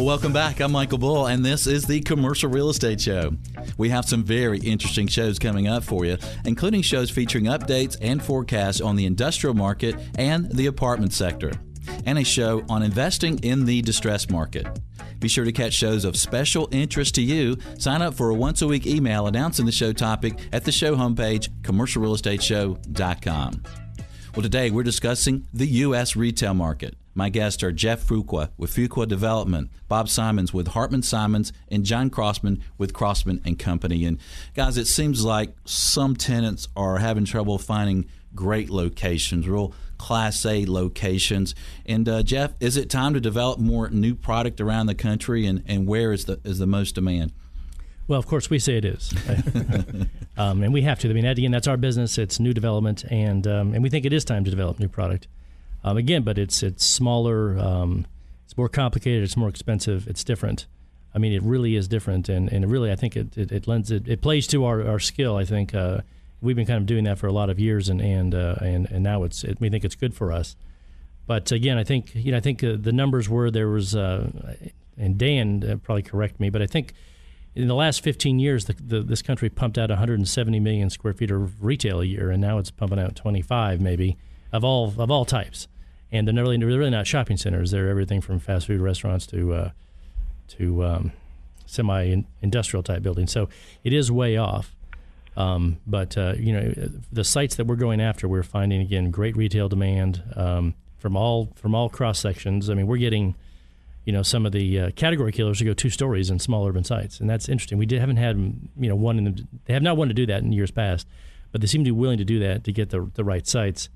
Well, 0.00 0.06
welcome 0.06 0.32
back. 0.32 0.60
I'm 0.60 0.72
Michael 0.72 0.96
Bull, 0.96 1.26
and 1.26 1.44
this 1.44 1.66
is 1.66 1.84
the 1.84 2.00
Commercial 2.00 2.48
Real 2.48 2.70
Estate 2.70 3.02
Show. 3.02 3.32
We 3.76 3.90
have 3.90 4.06
some 4.06 4.24
very 4.24 4.58
interesting 4.60 5.08
shows 5.08 5.38
coming 5.38 5.68
up 5.68 5.84
for 5.84 6.06
you, 6.06 6.16
including 6.46 6.80
shows 6.80 7.10
featuring 7.10 7.44
updates 7.44 7.98
and 8.00 8.22
forecasts 8.22 8.80
on 8.80 8.96
the 8.96 9.04
industrial 9.04 9.54
market 9.54 9.96
and 10.14 10.50
the 10.52 10.68
apartment 10.68 11.12
sector, 11.12 11.52
and 12.04 12.18
a 12.18 12.24
show 12.24 12.64
on 12.68 12.82
investing 12.82 13.38
in 13.40 13.64
the 13.64 13.82
distressed 13.82 14.30
market. 14.30 14.66
Be 15.20 15.28
sure 15.28 15.44
to 15.44 15.52
catch 15.52 15.74
shows 15.74 16.04
of 16.04 16.16
special 16.16 16.68
interest 16.72 17.14
to 17.16 17.22
you. 17.22 17.58
Sign 17.78 18.00
up 18.00 18.14
for 18.14 18.30
a 18.30 18.34
once 18.34 18.62
a 18.62 18.66
week 18.66 18.86
email 18.86 19.26
announcing 19.26 19.66
the 19.66 19.72
show 19.72 19.92
topic 19.92 20.38
at 20.52 20.64
the 20.64 20.72
show 20.72 20.96
homepage, 20.96 21.48
commercialrealestateshow.com. 21.62 23.62
Well, 24.34 24.42
today 24.42 24.70
we're 24.70 24.82
discussing 24.82 25.46
the 25.52 25.66
U.S. 25.66 26.16
retail 26.16 26.54
market. 26.54 26.96
My 27.14 27.28
guests 27.28 27.62
are 27.62 27.72
Jeff 27.72 28.06
Fuqua 28.06 28.50
with 28.56 28.74
Fuqua 28.74 29.06
Development, 29.06 29.68
Bob 29.88 30.08
Simons 30.08 30.54
with 30.54 30.68
Hartman 30.68 31.02
Simons, 31.02 31.52
and 31.68 31.84
John 31.84 32.08
Crossman 32.08 32.62
with 32.78 32.94
Crossman 32.94 33.42
and 33.44 33.58
Company. 33.58 34.04
And 34.04 34.18
guys, 34.54 34.78
it 34.78 34.86
seems 34.86 35.24
like 35.24 35.54
some 35.64 36.16
tenants 36.16 36.68
are 36.76 36.98
having 36.98 37.24
trouble 37.24 37.58
finding 37.58 38.06
great 38.34 38.70
locations, 38.70 39.48
real 39.48 39.74
Class 39.98 40.46
A 40.46 40.64
locations. 40.64 41.54
And 41.84 42.08
uh, 42.08 42.22
Jeff, 42.22 42.54
is 42.58 42.76
it 42.76 42.88
time 42.88 43.12
to 43.14 43.20
develop 43.20 43.58
more 43.58 43.90
new 43.90 44.14
product 44.14 44.60
around 44.60 44.86
the 44.86 44.94
country, 44.94 45.46
and, 45.46 45.62
and 45.66 45.86
where 45.86 46.12
is 46.12 46.24
the 46.24 46.40
is 46.42 46.58
the 46.58 46.66
most 46.66 46.94
demand? 46.94 47.32
Well, 48.08 48.18
of 48.18 48.26
course, 48.26 48.50
we 48.50 48.58
say 48.58 48.76
it 48.76 48.84
is, 48.84 49.14
um, 50.36 50.62
and 50.62 50.72
we 50.72 50.82
have 50.82 50.98
to. 51.00 51.10
I 51.10 51.12
mean, 51.12 51.26
again, 51.26 51.52
that's 51.52 51.68
our 51.68 51.76
business. 51.76 52.18
It's 52.18 52.40
new 52.40 52.54
development, 52.54 53.04
and 53.10 53.46
um, 53.46 53.74
and 53.74 53.82
we 53.82 53.90
think 53.90 54.04
it 54.04 54.12
is 54.12 54.24
time 54.24 54.42
to 54.44 54.50
develop 54.50 54.80
new 54.80 54.88
product. 54.88 55.28
Um, 55.84 55.96
again, 55.96 56.22
but 56.22 56.38
it's 56.38 56.62
it's 56.62 56.84
smaller, 56.84 57.58
um, 57.58 58.06
it's 58.46 58.56
more 58.56 58.68
complicated, 58.68 59.22
it's 59.22 59.36
more 59.36 59.48
expensive, 59.48 60.08
it's 60.08 60.24
different. 60.24 60.66
I 61.14 61.18
mean, 61.18 61.32
it 61.32 61.42
really 61.42 61.76
is 61.76 61.88
different, 61.88 62.28
and, 62.28 62.50
and 62.52 62.70
really, 62.70 62.90
I 62.90 62.96
think 62.96 63.16
it, 63.16 63.36
it, 63.36 63.52
it 63.52 63.68
lends 63.68 63.90
it, 63.90 64.08
it 64.08 64.22
plays 64.22 64.46
to 64.48 64.64
our, 64.64 64.86
our 64.86 64.98
skill. 64.98 65.36
I 65.36 65.44
think 65.44 65.74
uh, 65.74 66.00
we've 66.42 66.56
been 66.56 66.66
kind 66.66 66.78
of 66.78 66.86
doing 66.86 67.04
that 67.04 67.18
for 67.18 67.26
a 67.26 67.32
lot 67.32 67.50
of 67.50 67.58
years, 67.58 67.88
and 67.88 68.00
and 68.00 68.34
uh, 68.34 68.56
and 68.60 68.90
and 68.90 69.02
now 69.02 69.24
it's 69.24 69.44
it, 69.44 69.60
we 69.60 69.68
think 69.70 69.84
it's 69.84 69.94
good 69.94 70.14
for 70.14 70.32
us. 70.32 70.56
But 71.26 71.52
again, 71.52 71.78
I 71.78 71.84
think 71.84 72.14
you 72.14 72.32
know 72.32 72.38
I 72.38 72.40
think 72.40 72.62
uh, 72.64 72.76
the 72.78 72.92
numbers 72.92 73.28
were 73.28 73.50
there 73.50 73.68
was 73.68 73.94
uh, 73.94 74.30
and 74.96 75.18
Dan 75.18 75.64
uh, 75.64 75.76
probably 75.76 76.02
correct 76.02 76.40
me, 76.40 76.50
but 76.50 76.62
I 76.62 76.66
think 76.66 76.94
in 77.54 77.66
the 77.66 77.74
last 77.74 78.02
15 78.02 78.38
years, 78.38 78.66
the, 78.66 78.74
the, 78.74 79.00
this 79.00 79.22
country 79.22 79.48
pumped 79.48 79.76
out 79.76 79.90
170 79.90 80.60
million 80.60 80.88
square 80.88 81.12
feet 81.12 81.30
of 81.30 81.64
retail 81.64 82.00
a 82.00 82.04
year, 82.04 82.30
and 82.30 82.40
now 82.40 82.58
it's 82.58 82.70
pumping 82.70 82.98
out 82.98 83.16
25 83.16 83.80
maybe 83.80 84.16
of 84.52 84.64
all 84.64 84.94
of 84.98 85.10
all 85.10 85.24
types. 85.24 85.68
And 86.12 86.26
they're 86.26 86.34
really 86.34 86.56
they're 86.58 86.66
really 86.66 86.90
not 86.90 87.06
shopping 87.06 87.36
centers; 87.36 87.70
they're 87.70 87.88
everything 87.88 88.20
from 88.20 88.40
fast 88.40 88.66
food 88.66 88.80
restaurants 88.80 89.26
to 89.28 89.52
uh, 89.52 89.70
to 90.48 90.84
um, 90.84 91.12
semi-industrial 91.66 92.82
type 92.82 93.02
buildings. 93.02 93.30
So 93.30 93.48
it 93.84 93.92
is 93.92 94.10
way 94.10 94.36
off. 94.36 94.74
Um, 95.36 95.78
but 95.86 96.16
uh, 96.18 96.34
you 96.36 96.52
know, 96.52 96.74
the 97.12 97.24
sites 97.24 97.56
that 97.56 97.66
we're 97.66 97.76
going 97.76 98.00
after, 98.00 98.28
we're 98.28 98.42
finding 98.42 98.80
again 98.80 99.10
great 99.10 99.36
retail 99.36 99.68
demand 99.68 100.22
um, 100.36 100.74
from 100.98 101.16
all 101.16 101.52
from 101.56 101.74
all 101.74 101.88
cross 101.88 102.18
sections. 102.18 102.68
I 102.68 102.74
mean, 102.74 102.86
we're 102.86 102.98
getting 102.98 103.36
you 104.04 104.12
know 104.12 104.22
some 104.22 104.44
of 104.44 104.52
the 104.52 104.80
uh, 104.80 104.90
category 104.92 105.32
killers 105.32 105.58
to 105.58 105.64
go 105.64 105.72
two 105.72 105.90
stories 105.90 106.30
in 106.30 106.38
small 106.38 106.66
urban 106.66 106.84
sites, 106.84 107.20
and 107.20 107.30
that's 107.30 107.48
interesting. 107.48 107.78
We 107.78 107.86
did, 107.86 108.00
haven't 108.00 108.16
had 108.16 108.36
you 108.36 108.88
know 108.88 108.96
one 108.96 109.18
in 109.18 109.24
the, 109.24 109.46
they 109.66 109.74
have 109.74 109.82
not 109.82 109.96
wanted 109.96 110.16
to 110.16 110.22
do 110.22 110.26
that 110.26 110.42
in 110.42 110.52
years 110.52 110.70
past, 110.70 111.06
but 111.52 111.60
they 111.60 111.66
seem 111.66 111.84
to 111.84 111.88
be 111.88 111.92
willing 111.92 112.18
to 112.18 112.24
do 112.24 112.38
that 112.40 112.64
to 112.64 112.72
get 112.72 112.90
the 112.90 113.10
the 113.14 113.24
right 113.24 113.46
sites. 113.46 113.88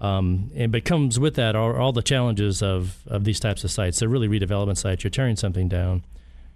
Um, 0.00 0.50
and 0.56 0.72
but 0.72 0.84
comes 0.84 1.20
with 1.20 1.36
that 1.36 1.54
are 1.54 1.78
all 1.78 1.92
the 1.92 2.02
challenges 2.02 2.62
of 2.62 2.98
of 3.06 3.24
these 3.24 3.38
types 3.38 3.62
of 3.62 3.70
sites. 3.70 4.00
They're 4.00 4.08
really 4.08 4.28
redevelopment 4.28 4.76
sites. 4.76 5.04
You're 5.04 5.10
tearing 5.12 5.36
something 5.36 5.68
down 5.68 6.04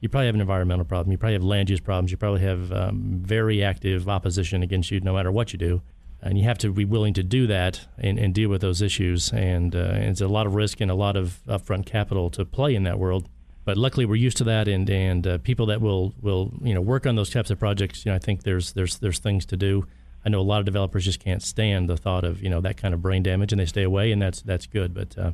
you 0.00 0.08
probably 0.08 0.26
have 0.26 0.34
an 0.34 0.40
environmental 0.40 0.84
problem. 0.84 1.10
You 1.12 1.18
probably 1.18 1.34
have 1.34 1.44
land 1.44 1.70
use 1.70 1.80
problems. 1.80 2.10
You 2.10 2.16
probably 2.16 2.40
have 2.42 2.72
um, 2.72 3.20
very 3.22 3.64
active 3.64 4.08
opposition 4.08 4.62
against 4.62 4.90
you 4.90 5.00
no 5.00 5.14
matter 5.14 5.32
what 5.32 5.52
you 5.52 5.58
do. 5.58 5.82
And 6.20 6.36
you 6.36 6.44
have 6.44 6.58
to 6.58 6.72
be 6.72 6.84
willing 6.84 7.14
to 7.14 7.22
do 7.22 7.46
that 7.46 7.86
and, 7.96 8.18
and 8.18 8.34
deal 8.34 8.48
with 8.50 8.60
those 8.60 8.82
issues. 8.82 9.32
And, 9.32 9.74
uh, 9.74 9.78
and 9.78 10.04
it's 10.04 10.20
a 10.20 10.28
lot 10.28 10.46
of 10.46 10.54
risk 10.54 10.80
and 10.80 10.90
a 10.90 10.94
lot 10.94 11.16
of 11.16 11.40
upfront 11.46 11.86
capital 11.86 12.28
to 12.30 12.44
play 12.44 12.74
in 12.74 12.82
that 12.84 12.98
world. 12.98 13.28
but 13.68 13.76
luckily 13.76 14.06
we're 14.06 14.14
used 14.14 14.38
to 14.38 14.44
that, 14.44 14.66
and 14.66 14.88
and 14.88 15.26
uh, 15.26 15.36
people 15.36 15.66
that 15.66 15.82
will 15.82 16.14
will 16.22 16.54
you 16.62 16.72
know 16.72 16.80
work 16.80 17.04
on 17.04 17.16
those 17.16 17.28
types 17.28 17.50
of 17.50 17.58
projects. 17.58 18.02
You 18.02 18.10
know, 18.10 18.16
I 18.16 18.18
think 18.18 18.42
there's 18.42 18.72
there's 18.72 18.96
there's 18.96 19.18
things 19.18 19.44
to 19.44 19.58
do. 19.58 19.86
I 20.24 20.30
know 20.30 20.40
a 20.40 20.48
lot 20.52 20.60
of 20.60 20.64
developers 20.64 21.04
just 21.04 21.20
can't 21.20 21.42
stand 21.42 21.86
the 21.86 21.98
thought 21.98 22.24
of 22.24 22.42
you 22.42 22.48
know 22.48 22.62
that 22.62 22.78
kind 22.78 22.94
of 22.94 23.02
brain 23.02 23.22
damage, 23.22 23.52
and 23.52 23.60
they 23.60 23.66
stay 23.66 23.82
away, 23.82 24.10
and 24.10 24.22
that's 24.22 24.40
that's 24.40 24.66
good. 24.66 24.94
But 24.94 25.18
uh, 25.18 25.32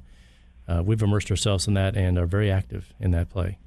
uh, 0.67 0.83
we've 0.85 1.01
immersed 1.01 1.31
ourselves 1.31 1.69
in 1.69 1.75
that 1.75 1.97
and 1.97 2.19
are 2.19 2.27
very 2.27 2.51
active 2.51 2.93
in 2.99 3.13
that 3.13 3.31
play. 3.31 3.59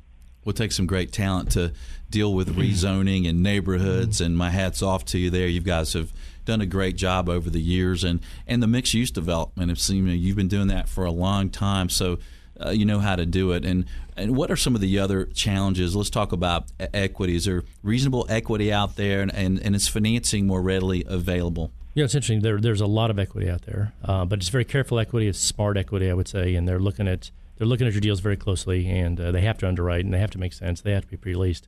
We'll 0.48 0.54
take 0.54 0.72
some 0.72 0.86
great 0.86 1.12
talent 1.12 1.52
to 1.52 1.74
deal 2.10 2.34
with 2.34 2.56
rezoning 2.56 3.28
and 3.28 3.44
neighborhoods, 3.44 4.22
and 4.22 4.38
my 4.38 4.50
hats 4.50 4.82
off 4.82 5.04
to 5.08 5.18
you 5.18 5.30
there. 5.30 5.46
You 5.46 5.60
guys 5.60 5.92
have 5.92 6.14
done 6.46 6.62
a 6.62 6.66
great 6.66 6.96
job 6.96 7.28
over 7.28 7.50
the 7.50 7.60
years, 7.60 8.06
and 8.06 8.22
and 8.48 8.64
the 8.64 8.68
mixed 8.68 8.94
use 8.94 9.12
development. 9.12 9.72
It's, 9.72 9.90
you 9.90 10.02
know, 10.02 10.14
you've 10.14 10.38
been 10.38 10.48
doing 10.48 10.70
that 10.70 10.88
for 10.88 11.04
a 11.04 11.12
long 11.12 11.50
time, 11.50 11.90
so 11.90 12.20
uh, 12.66 12.70
you 12.70 12.86
know 12.86 13.00
how 13.00 13.18
to 13.18 13.26
do 13.26 13.52
it. 13.52 13.66
And 13.66 13.88
and 14.16 14.38
what 14.38 14.50
are 14.50 14.56
some 14.56 14.74
of 14.74 14.80
the 14.80 14.98
other 14.98 15.26
challenges? 15.26 15.98
Let's 15.98 16.10
talk 16.10 16.32
about 16.32 16.68
equity. 16.94 17.36
Is 17.36 17.44
there 17.44 17.66
reasonable 17.84 18.26
equity 18.30 18.72
out 18.72 18.96
there, 18.96 19.20
and 19.20 19.36
and, 19.36 19.62
and 19.62 19.76
is 19.76 19.90
financing 19.90 20.48
more 20.48 20.62
readily 20.62 21.04
available? 21.10 21.74
Yeah, 21.94 22.06
it's 22.06 22.16
interesting. 22.16 22.40
There, 22.40 22.62
there's 22.62 22.80
a 22.80 22.88
lot 22.88 23.12
of 23.12 23.20
equity 23.20 23.50
out 23.50 23.64
there, 23.64 23.92
uh, 24.06 24.24
but 24.24 24.40
it's 24.40 24.48
very 24.48 24.64
careful 24.64 24.98
equity. 24.98 25.28
It's 25.28 25.40
smart 25.40 25.76
equity, 25.76 26.10
I 26.10 26.14
would 26.14 26.30
say, 26.30 26.56
and 26.56 26.66
they're 26.66 26.80
looking 26.80 27.10
at 27.10 27.32
they're 27.58 27.67
looking 27.67 27.88
at 27.88 27.93
your 27.93 28.02
deals 28.02 28.20
very 28.20 28.38
closely, 28.38 28.88
and 28.88 29.20
uh, 29.20 29.32
they 29.32 29.41
have 29.41 29.58
to 29.60 29.67
underwrite, 29.67 30.06
and 30.06 30.13
they 30.13 30.20
have 30.20 30.32
to 30.32 30.38
make 30.38 30.54
sense. 30.54 30.82
They 30.82 30.91
have 30.91 31.04
to 31.04 31.10
be 31.10 31.17
pre-leased. 31.17 31.67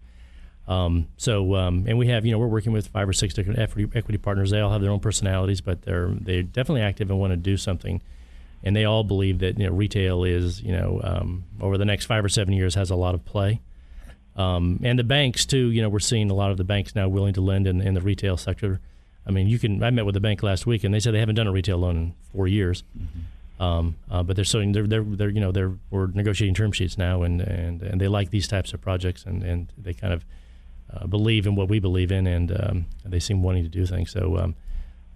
Um, 0.67 1.08
so, 1.17 1.56
um, 1.56 1.86
and 1.88 1.97
we 1.97 2.08
have, 2.08 2.25
you 2.25 2.32
know, 2.32 2.38
we're 2.38 2.47
working 2.47 2.71
with 2.71 2.88
five 2.88 3.10
or 3.10 3.13
six 3.13 3.34
different 3.34 3.60
equity, 3.60 3.89
equity 3.97 4.19
partners. 4.19 4.52
They 4.52 4.60
all 4.60 4.71
have 4.71 4.82
their 4.82 4.91
own 4.91 4.99
personalities, 4.99 5.62
but 5.62 5.82
they're 5.82 6.13
they're 6.21 6.43
definitely 6.43 6.84
active 6.84 7.10
and 7.10 7.19
want 7.19 7.32
to 7.32 7.38
do 7.38 7.58
something. 7.58 8.02
And 8.63 8.75
they 8.75 8.86
all 8.86 9.04
believe 9.04 9.39
that 9.39 9.58
you 9.58 9.65
know 9.65 9.73
retail 9.73 10.23
is, 10.23 10.62
you 10.62 10.71
know, 10.71 11.02
um, 11.04 11.45
over 11.60 11.78
the 11.78 11.86
next 11.86 12.06
five 12.06 12.23
or 12.23 12.30
seven 12.30 12.54
years 12.54 12.75
has 12.75 12.91
a 12.91 12.95
lot 12.95 13.15
of 13.15 13.25
play. 13.25 13.62
Um, 14.36 14.80
and 14.84 14.99
the 14.99 15.04
banks 15.04 15.45
too, 15.45 15.71
you 15.71 15.82
know, 15.82 15.89
we're 15.89 15.99
seeing 15.99 16.30
a 16.30 16.36
lot 16.36 16.52
of 16.52 16.58
the 16.58 16.63
banks 16.63 16.93
now 16.93 17.10
willing 17.10 17.34
to 17.34 17.41
lend 17.41 17.65
in, 17.65 17.82
in 17.82 17.95
the 17.95 18.02
retail 18.02 18.38
sector. 18.38 18.80
I 19.25 19.32
mean, 19.32 19.47
you 19.47 19.58
can. 19.58 19.84
I 19.84 19.89
met 19.89 20.06
with 20.06 20.13
the 20.13 20.19
bank 20.19 20.43
last 20.43 20.65
week, 20.67 20.84
and 20.84 20.93
they 20.93 20.99
said 20.99 21.13
they 21.13 21.19
haven't 21.19 21.36
done 21.36 21.47
a 21.47 21.52
retail 21.52 21.78
loan 21.78 21.97
in 21.97 22.13
four 22.32 22.47
years. 22.47 22.84
Mm-hmm. 22.97 23.19
Um, 23.60 23.98
uh, 24.10 24.24
but 24.24 24.38
they're 24.38 24.45
they're, 24.45 24.88
they're, 24.88 25.04
they're, 25.04 25.30
you 25.30 25.41
know, 25.41 25.52
they're, 25.52 25.74
we're 25.89 26.08
negotiating 26.08 26.56
term 26.56 26.72
sheets 26.72 26.98
now 26.98 27.24
and, 27.24 27.41
and, 27.41 27.82
and 27.82 28.00
they 28.00 28.08
like 28.08 28.30
these 28.30 28.48
types 28.48 28.72
of 28.74 28.82
projects 28.82 29.26
and, 29.26 29.43
and 29.43 29.74
they 29.78 29.93
kind 29.93 30.13
of 30.13 30.26
uh, 30.93 31.06
believe 31.08 31.45
in 31.45 31.56
what 31.56 31.67
we 31.67 31.80
believe 31.80 32.12
in 32.12 32.26
and 32.26 32.52
um, 32.52 32.86
they 33.04 33.19
seem 33.19 33.43
wanting 33.43 33.63
to 33.63 33.69
do 33.69 33.86
things. 33.86 34.12
So, 34.12 34.38
um, 34.38 34.56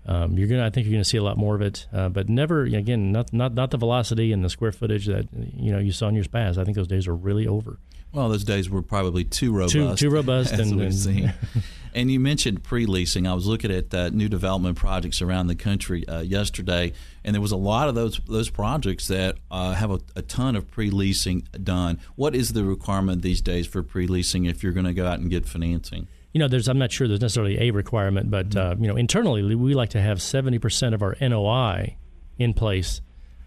um, 0.06 0.38
you're 0.38 0.50
gonna, 0.50 0.66
I 0.66 0.70
think 0.70 0.86
you're 0.86 0.94
gonna 0.94 1.06
see 1.06 1.18
a 1.18 1.24
lot 1.24 1.38
more 1.38 1.56
of 1.56 1.62
it, 1.62 1.88
uh, 1.94 2.10
but 2.10 2.28
never 2.28 2.64
again, 2.64 3.14
not, 3.14 3.32
not, 3.32 3.54
not 3.54 3.72
the 3.72 3.78
velocity 3.78 4.34
and 4.34 4.44
the 4.44 4.50
square 4.50 4.74
footage 4.74 5.06
that, 5.06 5.28
you 5.56 5.72
know, 5.72 5.80
you 5.80 5.94
saw 5.94 6.10
in 6.10 6.16
years 6.16 6.28
past. 6.28 6.60
I 6.60 6.66
think 6.66 6.76
those 6.76 6.90
days 6.90 7.08
are 7.08 7.16
really 7.16 7.48
over. 7.48 7.78
Well, 8.12 8.28
those 8.28 8.44
days 8.44 8.70
were 8.70 8.82
probably 8.82 9.24
too 9.24 9.54
robust. 9.54 9.74
Too, 9.74 9.96
too 9.96 10.10
robust, 10.10 10.54
and, 10.60 10.94
seen. 10.94 11.34
and 11.94 12.12
you 12.12 12.20
mentioned 12.20 12.64
pre-leasing. 12.64 13.28
I 13.28 13.34
was 13.34 13.46
looking 13.46 13.72
at 13.72 13.94
uh, 13.94 14.10
new 14.10 14.30
development 14.30 14.78
projects 14.78 15.22
around 15.22 15.48
the 15.48 15.56
country 15.56 16.08
uh, 16.08 16.22
yesterday, 16.22 16.94
and 17.24 17.34
there 17.34 17.42
was 17.42 17.52
a 17.52 17.58
lot 17.58 17.88
of 17.88 17.96
those 17.96 18.20
those 18.28 18.50
projects 18.50 19.08
that 19.08 19.38
uh, 19.52 19.74
have 19.74 19.92
a, 19.92 20.00
a, 20.16 20.22
ton 20.22 20.56
of 20.56 20.70
pre-leasing 20.70 21.48
done. 21.64 22.00
What 22.16 22.36
is 22.36 22.54
the 22.54 22.64
requirement 22.64 23.22
these 23.22 23.42
days 23.42 23.68
for 23.68 23.84
pre-leasing 23.84 24.46
if 24.46 24.64
you're 24.64 24.74
going 24.74 24.86
to 24.86 24.94
go 24.94 25.06
out 25.06 25.20
and 25.20 25.30
get 25.30 25.46
financing? 25.46 26.08
You 26.34 26.40
know, 26.40 26.48
there's 26.48 26.68
I'm 26.68 26.80
not 26.80 26.92
sure 26.92 27.08
there's 27.08 27.22
necessarily 27.22 27.60
a 27.60 27.72
requirement, 27.72 28.32
but 28.32 28.50
mm-hmm. 28.50 28.60
Uh, 28.60 28.82
you 28.82 28.88
know, 28.88 28.96
internally 28.96 29.56
we 29.56 29.74
like 29.74 29.90
to 29.90 30.02
have 30.02 30.18
70% 30.18 30.94
of 30.94 31.02
our 31.02 31.16
NOI 31.22 31.98
in 32.38 32.54
place. 32.54 33.02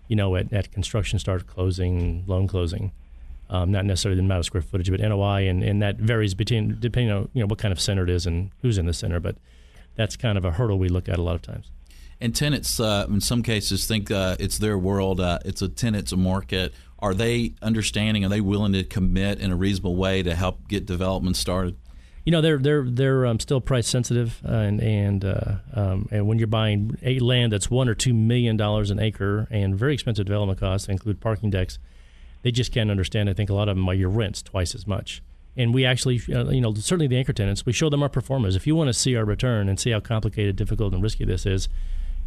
You 0.09 0.15
know, 0.15 0.37
at, 0.37 0.53
at 0.53 0.71
construction 0.71 1.19
start, 1.19 1.49
closing, 1.49 2.23
loan 2.29 2.47
closing 2.47 2.93
um, 3.51 3.71
not 3.71 3.85
necessarily 3.85 4.17
the 4.17 4.25
amount 4.25 4.41
of 4.41 4.47
square 4.47 4.63
footage, 4.63 4.91
but 4.91 5.01
NOI, 5.01 5.49
and, 5.49 5.63
and 5.63 5.83
that 5.83 5.97
varies 5.97 6.35
between 6.35 6.77
depending 6.81 7.13
on 7.13 7.29
you 7.33 7.41
know 7.41 7.47
what 7.47 7.59
kind 7.59 7.73
of 7.73 7.81
center 7.81 8.05
it 8.05 8.11
is 8.11 8.27
and 8.27 8.51
who's 8.63 8.79
in 8.79 8.87
the 8.87 8.93
center. 8.93 9.21
But 9.21 9.37
that's 9.95 10.17
kind 10.17 10.37
of 10.37 10.45
a 10.45 10.53
hurdle 10.53 10.79
we 10.79 10.89
look 10.89 11.09
at 11.09 11.19
a 11.19 11.23
lot 11.23 11.35
of 11.35 11.43
times. 11.43 11.71
And 12.21 12.35
tenants, 12.35 12.81
uh, 12.81 13.07
in 13.09 13.21
some 13.21 13.43
cases, 13.43 13.87
think 13.87 14.11
uh, 14.11 14.37
it's 14.41 14.59
their 14.59 14.79
world. 14.79 15.21
Uh, 15.21 15.39
it's 15.45 15.61
a 15.61 15.69
tenant's 15.69 16.15
market. 16.17 16.73
Are 16.99 17.13
they 17.13 17.55
understanding? 17.61 18.25
Are 18.25 18.29
they 18.29 18.41
willing 18.41 18.73
to 18.73 18.85
commit 18.85 19.39
in 19.39 19.53
a 19.53 19.57
reasonable 19.57 19.97
way 19.97 20.23
to 20.23 20.35
help 20.35 20.67
get 20.67 20.87
development 20.87 21.37
started? 21.37 21.77
You 22.25 22.33
know, 22.33 22.41
they're 22.41 22.59
they're 22.59 22.85
they're 22.85 23.27
um, 23.27 23.39
still 23.39 23.61
price 23.61 23.87
sensitive, 23.87 24.41
uh, 24.45 24.53
and 24.53 24.81
and 24.81 25.25
uh, 25.25 25.57
um, 25.75 26.09
and 26.11 26.27
when 26.27 26.39
you're 26.39 26.49
buying 26.49 26.97
a 27.03 27.21
land 27.21 27.53
that's 27.53 27.71
one 27.71 27.89
or 27.89 27.95
two 27.95 28.15
million 28.15 28.57
dollars 28.57 28.91
an 28.91 28.99
acre 28.99 29.47
and 29.51 29.77
very 29.77 29.95
expensive 29.95 30.27
development 30.27 30.59
costs, 30.59 30.89
include 30.89 31.21
parking 31.21 31.51
decks 31.51 31.79
they 32.47 32.53
just 32.53 32.71
can't 32.71 32.93
understand. 32.93 33.29
I 33.29 33.33
think 33.33 33.51
a 33.51 33.55
lot 33.55 33.69
of 33.69 33.75
them 33.75 33.87
why 33.87 33.95
your 33.95 34.09
rent's 34.09 34.41
twice 34.41 34.73
as 34.77 34.87
much. 34.87 35.21
And 35.57 35.75
we 35.75 35.85
actually, 35.85 36.21
uh, 36.33 36.45
you 36.51 36.61
know, 36.61 36.73
certainly 36.75 37.09
the 37.09 37.17
anchor 37.17 37.33
tenants, 37.33 37.67
we 37.67 37.73
show 37.73 37.91
them 37.91 38.05
our 38.05 38.09
pro 38.09 38.23
formas. 38.23 38.55
If 38.55 38.69
you 38.69 38.77
want 38.77 38.87
to 38.87 38.95
see 38.95 39.17
our 39.17 39.25
return 39.25 39.69
and 39.69 39.81
see 39.81 39.91
how 39.91 39.99
complicated, 39.99 40.55
difficult, 40.55 40.95
and 40.95 41.03
risky 41.03 41.25
this 41.25 41.45
is, 41.45 41.69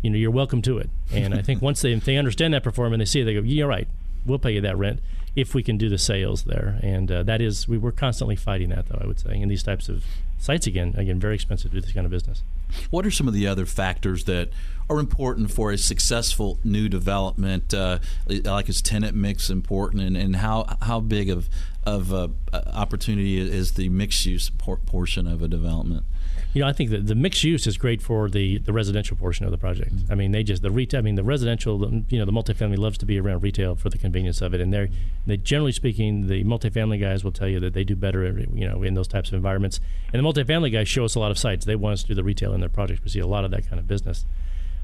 you 0.02 0.10
know, 0.10 0.18
you're 0.18 0.30
welcome 0.30 0.62
to 0.64 0.78
it. 0.78 0.90
And 1.10 1.34
I 1.34 1.42
think 1.42 1.62
once 1.70 1.82
they 1.82 1.96
they 1.96 2.18
understand 2.18 2.54
that 2.54 2.66
performance, 2.66 3.00
they 3.00 3.06
see 3.06 3.22
it, 3.22 3.24
they 3.24 3.34
go, 3.34 3.40
"You're 3.40 3.70
right. 3.70 3.88
We'll 4.26 4.40
pay 4.40 4.52
you 4.52 4.60
that 4.60 4.78
rent 4.78 5.00
if 5.38 5.56
we 5.56 5.64
can 5.64 5.78
do 5.78 5.88
the 5.88 5.98
sales 5.98 6.44
there." 6.44 6.82
And 6.84 7.10
uh, 7.10 7.24
that 7.24 7.40
is, 7.40 7.66
we're 7.66 7.94
constantly 7.94 8.36
fighting 8.36 8.72
that, 8.72 8.90
though. 8.90 9.00
I 9.02 9.08
would 9.08 9.22
say 9.22 9.40
in 9.40 9.48
these 9.48 9.64
types 9.64 9.88
of 9.88 10.04
sites 10.38 10.68
again, 10.68 10.96
again, 10.98 11.18
very 11.18 11.36
expensive 11.36 11.72
to 11.72 11.78
do 11.78 11.82
this 11.82 11.94
kind 11.94 12.06
of 12.06 12.12
business. 12.12 12.44
What 12.90 13.06
are 13.06 13.12
some 13.12 13.28
of 13.28 13.34
the 13.34 13.48
other 13.48 13.66
factors 13.66 14.26
that 14.26 14.50
are 14.90 15.00
important 15.00 15.52
for 15.52 15.72
a 15.72 15.78
successful 15.78 16.60
new 16.64 16.90
development? 16.90 17.74
Uh, 17.74 18.00
like 18.28 18.70
is 18.70 18.82
tenant 18.82 19.16
mix 19.16 19.50
important, 19.50 20.04
and, 20.04 20.18
and 20.18 20.38
how 20.38 20.78
how 20.82 21.00
big 21.00 21.30
of 21.30 21.50
of 21.86 22.14
uh, 22.14 22.28
opportunity 22.54 23.40
is 23.40 23.74
the 23.74 23.90
mixed 23.90 24.26
use 24.26 24.50
por- 24.50 24.78
portion 24.78 25.28
of 25.28 25.42
a 25.42 25.48
development? 25.48 26.06
You 26.54 26.62
know, 26.62 26.68
I 26.68 26.74
think 26.74 26.90
that 26.90 27.06
the 27.06 27.14
mixed 27.14 27.44
use 27.44 27.68
is 27.68 27.78
great 27.78 28.02
for 28.02 28.28
the, 28.28 28.58
the 28.58 28.74
residential 28.74 29.16
portion 29.16 29.46
of 29.46 29.52
the 29.52 29.58
project. 29.58 29.94
I 30.10 30.16
mean, 30.16 30.32
they 30.32 30.42
just 30.42 30.64
the 30.64 30.72
retail. 30.72 30.98
I 30.98 31.02
mean, 31.02 31.14
the 31.14 31.24
residential. 31.24 31.80
You 32.10 32.18
know, 32.18 32.26
the 32.26 32.32
multifamily 32.32 32.78
loves 32.78 32.98
to 33.00 33.06
be 33.06 33.20
around 33.20 33.44
retail 33.44 33.76
for 33.76 33.90
the 33.90 34.00
convenience 34.00 34.42
of 34.42 34.56
it, 34.56 34.62
and 34.62 34.74
they're 34.74 34.90
they 35.28 35.38
generally 35.38 35.72
speaking, 35.72 36.28
the 36.28 36.44
multifamily 36.44 37.00
guys 37.00 37.24
will 37.24 37.32
tell 37.32 37.48
you 37.48 37.60
that 37.60 37.74
they 37.74 37.84
do 37.84 37.96
better. 37.96 38.26
You 38.54 38.68
know, 38.68 38.82
in 38.82 38.96
those 38.96 39.08
types 39.08 39.30
of 39.30 39.36
environments, 39.36 39.80
and 40.12 40.24
the 40.24 40.28
multifamily 40.28 40.72
guys 40.72 40.88
show 40.88 41.06
us 41.06 41.14
a 41.14 41.20
lot 41.20 41.30
of 41.30 41.38
sites. 41.38 41.66
They 41.66 41.76
want 41.76 41.94
us 41.94 42.02
to 42.02 42.08
do 42.08 42.16
the 42.16 42.24
retail 42.24 42.54
in 42.54 42.62
their 42.62 42.70
projects. 42.70 43.04
We 43.04 43.12
see 43.12 43.20
a 43.20 43.28
lot 43.28 43.46
of 43.46 43.52
that 43.52 43.68
kind 43.68 43.80
of 43.80 43.88
business. 43.88 44.26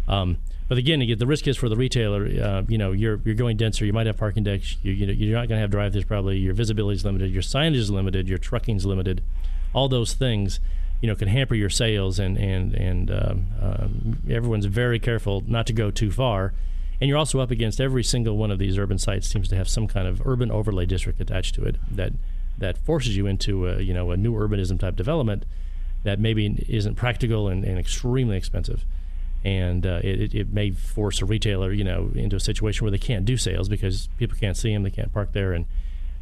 Um, 0.07 0.37
but 0.67 0.77
again, 0.77 0.99
the 0.99 1.25
risk 1.25 1.47
is 1.47 1.57
for 1.57 1.67
the 1.67 1.75
retailer. 1.75 2.25
Uh, 2.25 2.63
you 2.67 2.77
know, 2.77 2.91
you're 2.91 3.19
you're 3.25 3.33
going 3.33 3.57
denser. 3.57 3.85
You 3.85 3.93
might 3.93 4.05
have 4.05 4.17
parking 4.17 4.43
decks. 4.43 4.77
You, 4.83 4.93
you 4.93 5.07
know, 5.07 5.13
you're 5.13 5.37
not 5.37 5.47
going 5.47 5.57
to 5.57 5.61
have 5.61 5.71
drive-throughs. 5.71 6.07
Probably 6.07 6.37
your 6.37 6.53
visibility 6.53 6.95
is 6.95 7.05
limited. 7.05 7.31
Your 7.31 7.41
signage 7.41 7.75
is 7.75 7.89
limited. 7.89 8.27
Your 8.27 8.37
trucking 8.37 8.77
is 8.77 8.85
limited. 8.85 9.23
All 9.73 9.89
those 9.89 10.13
things 10.13 10.59
you 11.01 11.07
know 11.07 11.15
can 11.15 11.27
hamper 11.27 11.55
your 11.55 11.69
sales 11.69 12.19
and 12.19 12.37
and 12.37 12.73
and 12.73 13.11
um, 13.11 13.47
um, 13.61 14.17
everyone's 14.29 14.65
very 14.65 14.99
careful 14.99 15.43
not 15.47 15.67
to 15.67 15.73
go 15.73 15.91
too 15.91 16.11
far. 16.11 16.53
And 17.01 17.09
you're 17.09 17.17
also 17.17 17.41
up 17.41 17.51
against 17.51 17.81
every 17.81 18.03
single 18.03 18.37
one 18.37 18.51
of 18.51 18.59
these 18.59 18.77
urban 18.77 18.97
sites 18.97 19.27
seems 19.27 19.49
to 19.49 19.55
have 19.55 19.67
some 19.67 19.87
kind 19.87 20.07
of 20.07 20.25
urban 20.25 20.49
overlay 20.49 20.85
district 20.85 21.19
attached 21.19 21.55
to 21.55 21.63
it 21.63 21.75
that 21.91 22.13
that 22.57 22.77
forces 22.77 23.17
you 23.17 23.27
into 23.27 23.67
a 23.67 23.81
you 23.81 23.93
know 23.93 24.11
a 24.11 24.17
new 24.17 24.33
urbanism 24.33 24.79
type 24.79 24.95
development 24.95 25.45
that 26.03 26.19
maybe 26.19 26.63
isn't 26.69 26.95
practical 26.95 27.47
and, 27.47 27.63
and 27.63 27.79
extremely 27.79 28.37
expensive. 28.37 28.85
And 29.43 29.85
uh, 29.85 29.99
it, 30.03 30.33
it 30.33 30.53
may 30.53 30.71
force 30.71 31.21
a 31.21 31.25
retailer 31.25 31.71
you 31.71 31.83
know 31.83 32.11
into 32.15 32.35
a 32.35 32.39
situation 32.39 32.85
where 32.85 32.91
they 32.91 32.97
can't 32.97 33.25
do 33.25 33.37
sales 33.37 33.67
because 33.67 34.07
people 34.17 34.37
can't 34.39 34.55
see 34.55 34.73
them 34.73 34.83
they 34.83 34.89
can't 34.89 35.13
park 35.13 35.33
there 35.33 35.51
and 35.53 35.65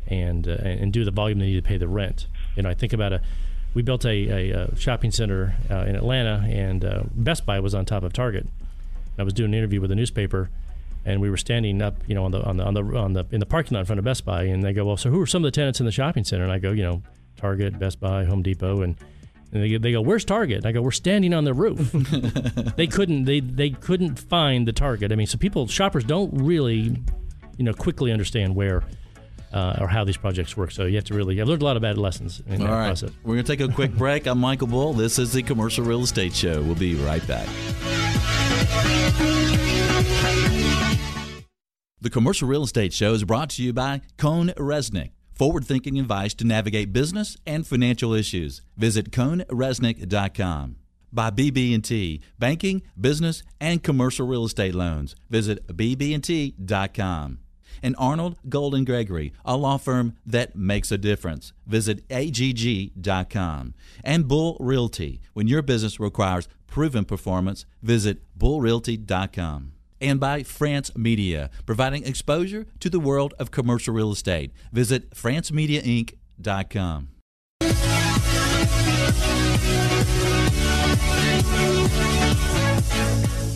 and 0.07 0.47
uh, 0.47 0.57
and 0.63 0.91
do 0.91 1.05
the 1.05 1.11
volume 1.11 1.39
they 1.39 1.45
need 1.45 1.63
to 1.63 1.67
pay 1.67 1.77
the 1.77 1.87
rent. 1.87 2.27
You 2.55 2.63
know 2.63 2.69
I 2.69 2.73
think 2.73 2.93
about 2.93 3.13
a 3.13 3.21
we 3.73 3.81
built 3.81 4.05
a, 4.05 4.09
a, 4.09 4.51
a 4.51 4.75
shopping 4.75 5.11
center 5.11 5.55
uh, 5.69 5.85
in 5.85 5.95
Atlanta, 5.95 6.45
and 6.47 6.85
uh, 6.85 7.03
Best 7.15 7.45
Buy 7.45 7.59
was 7.59 7.73
on 7.73 7.85
top 7.85 8.03
of 8.03 8.13
Target. 8.13 8.47
I 9.17 9.23
was 9.23 9.33
doing 9.33 9.51
an 9.51 9.57
interview 9.57 9.81
with 9.81 9.91
a 9.91 9.95
newspaper, 9.95 10.49
and 11.05 11.21
we 11.21 11.29
were 11.29 11.37
standing 11.37 11.81
up, 11.81 11.95
you 12.07 12.15
know, 12.15 12.25
on 12.25 12.31
the 12.31 12.41
on 12.43 12.57
the 12.57 12.63
on 12.63 12.73
the 12.73 12.83
on 12.97 13.13
the 13.13 13.25
in 13.31 13.39
the 13.39 13.45
parking 13.45 13.75
lot 13.75 13.81
in 13.81 13.85
front 13.85 13.99
of 13.99 14.05
Best 14.05 14.25
Buy, 14.25 14.43
and 14.43 14.63
they 14.63 14.73
go, 14.73 14.85
"Well, 14.85 14.97
so 14.97 15.09
who 15.09 15.21
are 15.21 15.27
some 15.27 15.43
of 15.43 15.47
the 15.47 15.55
tenants 15.55 15.79
in 15.79 15.85
the 15.85 15.91
shopping 15.91 16.23
center?" 16.23 16.43
And 16.43 16.51
I 16.51 16.59
go, 16.59 16.71
"You 16.71 16.83
know, 16.83 17.01
Target, 17.37 17.77
Best 17.79 17.99
Buy, 17.99 18.23
Home 18.25 18.41
Depot, 18.41 18.81
and." 18.81 18.95
And 19.51 19.61
they, 19.61 19.77
they 19.77 19.91
go, 19.91 20.01
"Where's 20.01 20.25
Target?" 20.25 20.57
And 20.57 20.65
I 20.65 20.71
go, 20.71 20.81
"We're 20.81 20.89
standing 20.89 21.31
on 21.31 21.43
the 21.43 21.53
roof." 21.53 21.91
they 22.75 22.87
couldn't 22.87 23.25
they 23.25 23.39
they 23.39 23.69
couldn't 23.69 24.17
find 24.17 24.67
the 24.67 24.73
Target. 24.73 25.11
I 25.11 25.15
mean, 25.15 25.27
so 25.27 25.37
people 25.37 25.67
shoppers 25.67 26.03
don't 26.03 26.33
really, 26.33 26.97
you 27.57 27.63
know, 27.63 27.71
quickly 27.71 28.11
understand 28.11 28.55
where 28.55 28.81
uh, 29.53 29.77
or 29.79 29.87
how 29.87 30.03
these 30.03 30.17
projects 30.17 30.57
work. 30.57 30.71
So 30.71 30.85
you 30.85 30.95
have 30.95 31.05
to 31.05 31.13
really, 31.13 31.39
I've 31.39 31.47
learned 31.47 31.61
a 31.61 31.65
lot 31.65 31.75
of 31.75 31.81
bad 31.81 31.97
lessons 31.97 32.41
in 32.47 32.61
All 32.61 32.67
that 32.67 32.73
right. 32.73 32.85
process. 32.87 33.11
We're 33.23 33.35
going 33.35 33.45
to 33.45 33.55
take 33.57 33.69
a 33.69 33.71
quick 33.73 33.93
break. 33.97 34.25
I'm 34.25 34.39
Michael 34.39 34.67
Bull. 34.67 34.93
This 34.93 35.19
is 35.19 35.33
the 35.33 35.43
Commercial 35.43 35.85
Real 35.85 36.01
Estate 36.01 36.33
Show. 36.35 36.61
We'll 36.61 36.75
be 36.75 36.95
right 36.95 37.25
back. 37.27 37.47
The 42.01 42.09
Commercial 42.09 42.47
Real 42.49 42.63
Estate 42.63 42.91
Show 42.91 43.13
is 43.13 43.23
brought 43.23 43.51
to 43.51 43.63
you 43.63 43.71
by 43.71 44.01
CohnReznick. 44.17 45.11
Forward 45.33 45.65
thinking 45.65 45.97
advice 45.99 46.33
to 46.35 46.45
navigate 46.45 46.91
business 46.91 47.37
and 47.45 47.65
financial 47.65 48.13
issues. 48.13 48.61
Visit 48.75 49.11
cohnreznick.com. 49.11 50.75
By 51.11 51.29
BB&T, 51.29 52.21
banking, 52.39 52.81
business, 52.99 53.43
and 53.61 53.83
commercial 53.83 54.27
real 54.27 54.45
estate 54.45 54.73
loans. 54.73 55.15
Visit 55.29 55.65
bb&t.com 55.67 57.39
And 57.81 57.95
Arnall 57.97 58.35
Golden 58.49 58.85
Gregory, 58.85 59.33
a 59.45 59.57
law 59.57 59.77
firm 59.77 60.15
that 60.25 60.55
makes 60.55 60.91
a 60.91 60.97
difference. 60.97 61.53
Visit 61.65 62.03
agg.com. 62.09 63.73
And 64.03 64.27
Bull 64.27 64.57
Realty, 64.59 65.21
when 65.33 65.47
your 65.47 65.61
business 65.61 65.99
requires 65.99 66.47
proven 66.67 67.05
performance, 67.05 67.65
visit 67.81 68.21
bullrealty.com 68.37 69.73
and 70.03 70.19
by 70.19 70.43
France 70.43 70.95
Media, 70.97 71.49
providing 71.65 72.05
exposure 72.05 72.65
to 72.81 72.89
the 72.89 72.99
world 72.99 73.33
of 73.39 73.51
commercial 73.51 73.93
real 73.93 74.11
estate. 74.11 74.51
Visit 74.73 75.11
francemediainc.com. 75.11 77.12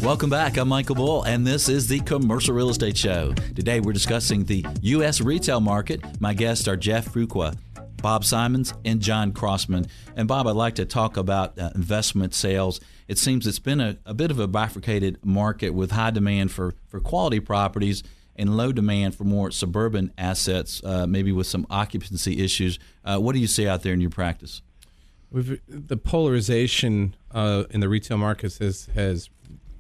Welcome 0.08 0.30
back. 0.30 0.56
I'm 0.56 0.70
Michael 0.70 0.96
Bull, 0.96 1.24
and 1.24 1.46
this 1.46 1.68
is 1.68 1.90
the 1.90 2.00
Commercial 2.00 2.56
Real 2.56 2.70
Estate 2.70 2.98
Show. 2.98 3.34
Today, 3.34 3.82
we're 3.82 3.92
discussing 3.92 4.46
the 4.46 4.66
U.S. 4.84 5.20
retail 5.20 5.60
market. 5.60 6.02
My 6.22 6.34
guests 6.34 6.66
are 6.70 6.78
Jeff 6.78 7.10
Fuqua, 7.10 7.58
Bob 8.02 8.24
Simons, 8.24 8.74
and 8.86 9.02
John 9.02 9.34
Crossman. 9.34 9.86
And 10.16 10.26
Bob, 10.26 10.48
I'd 10.48 10.56
like 10.56 10.76
to 10.76 10.86
talk 10.86 11.18
about 11.18 11.60
uh, 11.60 11.72
investment 11.76 12.34
sales. 12.34 12.80
It 13.10 13.18
seems 13.18 13.46
it's 13.46 13.60
been 13.60 13.82
a, 13.82 13.98
a 14.06 14.14
bit 14.14 14.32
of 14.32 14.40
a 14.40 14.48
bifurcated 14.48 15.26
market 15.26 15.72
with 15.72 15.92
high 15.92 16.12
demand 16.12 16.54
for, 16.54 16.74
for 16.88 17.02
quality 17.02 17.42
properties 17.42 18.02
and 18.38 18.56
low 18.56 18.72
demand 18.72 19.14
for 19.14 19.26
more 19.26 19.52
suburban 19.52 20.14
assets, 20.18 20.82
uh, 20.86 21.06
maybe 21.06 21.34
with 21.34 21.48
some 21.48 21.68
occupancy 21.70 22.42
issues. 22.42 22.80
Uh, 23.04 23.18
what 23.18 23.34
do 23.34 23.40
you 23.40 23.48
see 23.48 23.68
out 23.68 23.84
there 23.84 23.92
in 23.92 24.00
your 24.00 24.10
practice? 24.10 24.62
We've, 25.30 25.60
the 25.68 25.98
polarization 25.98 27.14
uh, 27.32 27.66
in 27.72 27.82
the 27.82 27.90
retail 27.90 28.18
markets 28.18 28.60
has, 28.60 28.86
has 28.96 29.30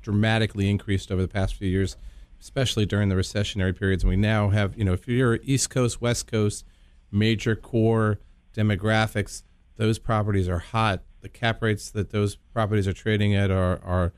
dramatically 0.08 0.70
increased 0.70 1.12
over 1.12 1.22
the 1.22 1.28
past 1.28 1.56
few 1.56 1.68
years, 1.68 1.98
especially 2.40 2.86
during 2.86 3.10
the 3.10 3.16
recessionary 3.16 3.78
periods. 3.78 4.04
And 4.04 4.10
we 4.10 4.16
now 4.16 4.48
have, 4.52 4.78
you 4.78 4.86
know, 4.86 4.94
if 4.94 5.06
you're 5.06 5.38
East 5.44 5.70
Coast, 5.70 6.00
West 6.00 6.28
Coast, 6.28 6.64
major 7.12 7.58
core 7.58 8.18
demographics, 8.56 9.44
those 9.76 10.00
properties 10.00 10.48
are 10.48 10.60
hot. 10.60 11.04
The 11.20 11.28
cap 11.28 11.62
rates 11.62 11.90
that 11.90 12.12
those 12.12 12.38
properties 12.54 12.88
are 12.88 12.94
trading 12.94 13.36
at 13.36 13.52
are, 13.52 13.82
are 13.84 14.14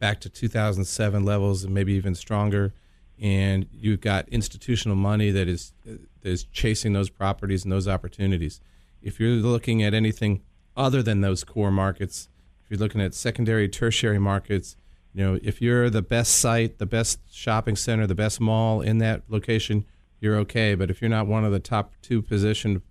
back 0.00 0.18
to 0.22 0.28
2007 0.28 1.24
levels 1.24 1.62
and 1.62 1.72
maybe 1.72 1.92
even 1.92 2.16
stronger. 2.16 2.74
And 3.20 3.68
you've 3.72 4.00
got 4.00 4.28
institutional 4.30 4.96
money 4.96 5.30
that 5.30 5.46
is 5.46 5.72
that 5.84 6.00
is 6.24 6.42
chasing 6.50 6.94
those 6.94 7.10
properties 7.10 7.62
and 7.62 7.70
those 7.70 7.86
opportunities. 7.86 8.60
If 9.00 9.20
you're 9.20 9.30
looking 9.30 9.84
at 9.84 9.94
anything 9.94 10.42
other 10.76 11.00
than 11.00 11.20
those 11.20 11.44
core 11.44 11.70
markets, 11.70 12.28
if 12.64 12.72
you're 12.72 12.80
looking 12.80 13.00
at 13.00 13.14
secondary, 13.14 13.68
tertiary 13.68 14.18
markets, 14.18 14.76
you 15.18 15.24
know, 15.24 15.40
if 15.42 15.60
you're 15.60 15.90
the 15.90 16.00
best 16.00 16.38
site, 16.38 16.78
the 16.78 16.86
best 16.86 17.18
shopping 17.28 17.74
center, 17.74 18.06
the 18.06 18.14
best 18.14 18.40
mall 18.40 18.80
in 18.80 18.98
that 18.98 19.22
location, 19.26 19.84
you're 20.20 20.36
okay. 20.36 20.76
But 20.76 20.90
if 20.90 21.02
you're 21.02 21.10
not 21.10 21.26
one 21.26 21.44
of 21.44 21.50
the 21.50 21.58
top 21.58 21.92
two 22.02 22.22
positioned 22.22 22.82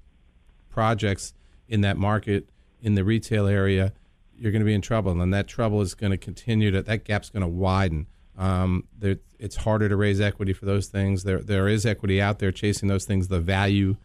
projects 0.69 1.33
in 1.69 1.79
that 1.81 1.95
market 1.95 2.49
in 2.81 2.95
the 2.95 3.05
retail 3.05 3.47
area, 3.47 3.93
you're 4.37 4.51
going 4.51 4.59
to 4.59 4.65
be 4.65 4.73
in 4.73 4.81
trouble, 4.81 5.21
and 5.21 5.33
that 5.33 5.47
trouble 5.47 5.79
is 5.79 5.95
going 5.95 6.11
to 6.11 6.17
continue 6.17 6.69
to 6.69 6.81
that 6.81 7.05
gap's 7.05 7.29
going 7.29 7.43
to 7.43 7.47
widen. 7.47 8.07
Um, 8.37 8.83
there, 8.99 9.19
it's 9.39 9.55
harder 9.55 9.87
to 9.87 9.95
raise 9.95 10.19
equity 10.19 10.51
for 10.51 10.65
those 10.65 10.87
things. 10.87 11.23
There, 11.23 11.39
there 11.39 11.69
is 11.69 11.85
equity 11.85 12.21
out 12.21 12.39
there 12.39 12.51
chasing 12.51 12.89
those 12.89 13.05
things, 13.05 13.29
the 13.29 13.39
value, 13.39 13.95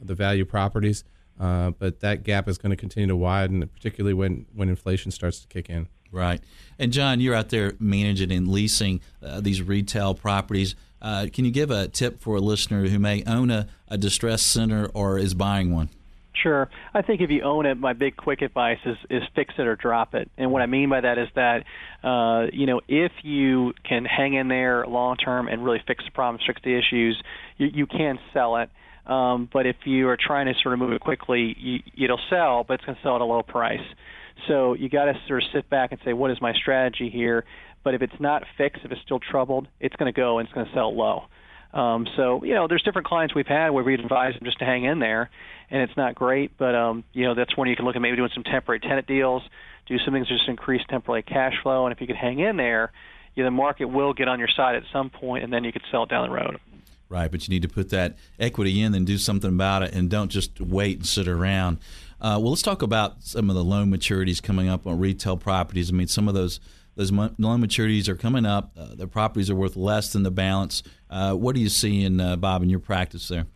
the 0.00 0.14
value 0.14 0.44
properties, 0.44 1.02
uh, 1.40 1.72
but 1.72 1.98
that 1.98 2.22
gap 2.22 2.46
is 2.46 2.58
going 2.58 2.70
to 2.70 2.76
continue 2.76 3.08
to 3.08 3.16
widen, 3.16 3.66
particularly 3.66 4.14
when 4.14 4.46
when 4.54 4.68
inflation 4.68 5.10
starts 5.10 5.40
to 5.40 5.48
kick 5.48 5.68
in. 5.68 5.88
Right. 6.12 6.40
And 6.78 6.92
John, 6.92 7.20
you're 7.20 7.34
out 7.34 7.48
there 7.48 7.72
managing 7.80 8.30
and 8.30 8.48
leasing 8.48 9.00
uh, 9.22 9.40
these 9.40 9.62
retail 9.62 10.14
properties. 10.14 10.74
Uh, 11.00 11.26
can 11.32 11.44
you 11.44 11.50
give 11.50 11.70
a 11.70 11.88
tip 11.88 12.20
for 12.20 12.36
a 12.36 12.40
listener 12.40 12.86
who 12.86 12.98
may 12.98 13.24
own 13.24 13.50
a, 13.50 13.66
a 13.88 13.98
distressed 13.98 14.46
center 14.46 14.86
or 14.94 15.18
is 15.18 15.34
buying 15.34 15.74
one? 15.74 15.88
Sure. 16.34 16.68
I 16.94 17.02
think 17.02 17.20
if 17.20 17.30
you 17.30 17.42
own 17.42 17.66
it, 17.66 17.76
my 17.76 17.92
big 17.92 18.16
quick 18.16 18.42
advice 18.42 18.78
is, 18.84 18.96
is 19.10 19.22
fix 19.34 19.54
it 19.58 19.66
or 19.66 19.76
drop 19.76 20.14
it. 20.14 20.30
And 20.38 20.50
what 20.50 20.62
I 20.62 20.66
mean 20.66 20.88
by 20.88 21.00
that 21.00 21.18
is 21.18 21.28
that, 21.34 21.64
uh, 22.02 22.46
you 22.52 22.66
know, 22.66 22.80
if 22.88 23.12
you 23.22 23.74
can 23.84 24.04
hang 24.04 24.34
in 24.34 24.48
there 24.48 24.86
long 24.86 25.16
term 25.16 25.48
and 25.48 25.64
really 25.64 25.82
fix 25.86 26.04
the 26.04 26.10
problems, 26.10 26.44
fix 26.46 26.60
the 26.62 26.76
issues, 26.76 27.20
you, 27.58 27.68
you 27.72 27.86
can 27.86 28.18
sell 28.32 28.56
it. 28.56 28.70
Um, 29.06 29.48
but 29.52 29.66
if 29.66 29.76
you 29.84 30.08
are 30.08 30.16
trying 30.16 30.46
to 30.46 30.54
sort 30.62 30.72
of 30.74 30.78
move 30.78 30.92
it 30.92 31.00
quickly, 31.00 31.56
you, 31.58 31.80
it'll 32.02 32.20
sell, 32.30 32.64
but 32.64 32.74
it's 32.74 32.84
going 32.84 32.96
to 32.96 33.02
sell 33.02 33.16
at 33.16 33.20
a 33.20 33.24
low 33.24 33.42
price. 33.42 33.80
So 34.48 34.74
you 34.74 34.88
got 34.88 35.06
to 35.06 35.14
sort 35.26 35.42
of 35.42 35.48
sit 35.52 35.70
back 35.70 35.92
and 35.92 36.00
say, 36.04 36.12
what 36.12 36.30
is 36.30 36.40
my 36.40 36.52
strategy 36.54 37.10
here? 37.10 37.44
But 37.84 37.94
if 37.94 38.02
it's 38.02 38.20
not 38.20 38.44
fixed, 38.56 38.84
if 38.84 38.92
it's 38.92 39.02
still 39.02 39.20
troubled, 39.20 39.68
it's 39.80 39.96
going 39.96 40.12
to 40.12 40.16
go 40.16 40.38
and 40.38 40.46
it's 40.46 40.54
going 40.54 40.66
to 40.66 40.72
sell 40.72 40.96
low. 40.96 41.24
Um, 41.72 42.06
so 42.16 42.44
you 42.44 42.54
know, 42.54 42.68
there's 42.68 42.82
different 42.82 43.06
clients 43.06 43.34
we've 43.34 43.46
had 43.46 43.70
where 43.70 43.82
we 43.82 43.94
advise 43.94 44.34
them 44.34 44.44
just 44.44 44.58
to 44.58 44.64
hang 44.64 44.84
in 44.84 44.98
there, 44.98 45.30
and 45.70 45.82
it's 45.82 45.96
not 45.96 46.14
great. 46.14 46.56
But 46.58 46.74
um, 46.74 47.04
you 47.12 47.24
know, 47.24 47.34
that's 47.34 47.56
when 47.56 47.68
you 47.68 47.76
can 47.76 47.84
look 47.84 47.96
at 47.96 48.02
maybe 48.02 48.16
doing 48.16 48.30
some 48.34 48.44
temporary 48.44 48.80
tenant 48.80 49.06
deals, 49.06 49.42
do 49.86 49.98
some 49.98 50.12
things 50.12 50.28
to 50.28 50.36
just 50.36 50.48
increase 50.48 50.82
temporary 50.88 51.22
cash 51.22 51.54
flow, 51.62 51.86
and 51.86 51.92
if 51.92 52.00
you 52.00 52.06
could 52.06 52.16
hang 52.16 52.40
in 52.40 52.56
there, 52.56 52.92
you 53.34 53.42
know, 53.42 53.46
the 53.46 53.52
market 53.52 53.86
will 53.86 54.12
get 54.12 54.28
on 54.28 54.38
your 54.38 54.48
side 54.48 54.76
at 54.76 54.82
some 54.92 55.08
point, 55.08 55.44
and 55.44 55.52
then 55.52 55.64
you 55.64 55.72
could 55.72 55.82
sell 55.90 56.02
it 56.02 56.10
down 56.10 56.28
the 56.28 56.34
road. 56.34 56.60
Right, 57.08 57.30
but 57.30 57.46
you 57.46 57.52
need 57.52 57.62
to 57.62 57.68
put 57.68 57.90
that 57.90 58.16
equity 58.38 58.80
in 58.80 58.94
and 58.94 59.06
do 59.06 59.18
something 59.18 59.50
about 59.50 59.82
it, 59.82 59.94
and 59.94 60.10
don't 60.10 60.30
just 60.30 60.60
wait 60.60 60.98
and 60.98 61.06
sit 61.06 61.28
around. 61.28 61.78
Uh, 62.22 62.38
well, 62.40 62.50
let's 62.50 62.62
talk 62.62 62.82
about 62.82 63.20
some 63.24 63.50
of 63.50 63.56
the 63.56 63.64
loan 63.64 63.90
maturities 63.90 64.40
coming 64.40 64.68
up 64.68 64.86
on 64.86 64.96
retail 64.96 65.36
properties. 65.36 65.90
I 65.90 65.92
mean, 65.92 66.06
some 66.06 66.28
of 66.28 66.34
those 66.34 66.60
those 66.94 67.10
loan 67.10 67.34
maturities 67.38 68.06
are 68.06 68.14
coming 68.14 68.46
up. 68.46 68.70
Uh, 68.78 68.94
the 68.94 69.08
properties 69.08 69.50
are 69.50 69.56
worth 69.56 69.76
less 69.76 70.12
than 70.12 70.22
the 70.22 70.30
balance. 70.30 70.82
Uh, 71.10 71.34
what 71.34 71.54
do 71.54 71.60
you 71.60 71.68
see 71.68 72.04
in 72.04 72.20
uh, 72.20 72.36
Bob 72.36 72.62
in 72.62 72.70
your 72.70 72.78
practice 72.78 73.26
there? 73.26 73.46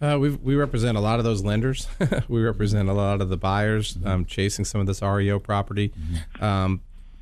Uh, 0.00 0.18
we 0.18 0.30
we 0.30 0.56
represent 0.56 0.98
a 0.98 1.00
lot 1.00 1.20
of 1.20 1.24
those 1.24 1.44
lenders. 1.44 1.86
we 2.28 2.42
represent 2.42 2.88
a 2.88 2.92
lot 2.92 3.20
of 3.20 3.28
the 3.28 3.36
buyers 3.36 3.94
mm-hmm. 3.94 4.08
um, 4.08 4.24
chasing 4.24 4.64
some 4.64 4.80
of 4.80 4.88
this 4.88 5.00
REO 5.00 5.38
property. 5.38 5.90
Mm-hmm. 5.90 6.44
Um, 6.44 6.80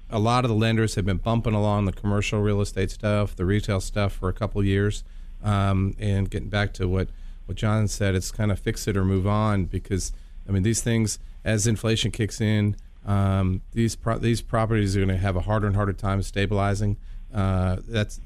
a 0.09 0.19
lot 0.19 0.45
of 0.47 0.49
the 0.49 0.57
lenders 0.57 0.95
have 0.95 1.05
been 1.05 1.19
bumping 1.19 1.55
along 1.55 1.85
the 1.85 1.93
commercial 1.93 2.41
real 2.41 2.63
estate 2.63 2.91
stuff, 2.91 3.37
the 3.37 3.45
retail 3.45 3.81
stuff 3.81 4.13
for 4.15 4.31
a 4.31 4.33
couple 4.33 4.65
years, 4.65 5.05
um, 5.45 5.95
and 5.99 6.31
getting 6.31 6.49
back 6.49 6.73
to 6.75 6.89
what 6.89 7.09
what 7.45 7.59
John 7.59 7.89
said, 7.89 8.15
it's 8.15 8.31
kind 8.31 8.51
of 8.51 8.59
fix 8.59 8.89
it 8.89 8.97
or 8.97 9.05
move 9.05 9.27
on 9.27 9.67
because 9.67 10.13
I 10.49 10.53
mean, 10.53 10.63
these 10.63 10.81
things 10.81 11.19
as 11.45 11.67
inflation 11.67 12.11
kicks 12.11 12.41
in, 12.41 12.77
um, 13.05 13.63
these 13.73 13.97
pro- 13.97 14.19
these 14.19 14.41
properties 14.41 14.97
are 14.97 15.01
going 15.01 15.09
to 15.09 15.17
have 15.17 15.37
a 15.37 15.41
harder 15.41 15.67
and 15.67 15.77
harder 15.77 15.93
time 15.93 16.23
stabilizing. 16.23 16.99
Uh, 17.33 17.77
that's 17.89 18.21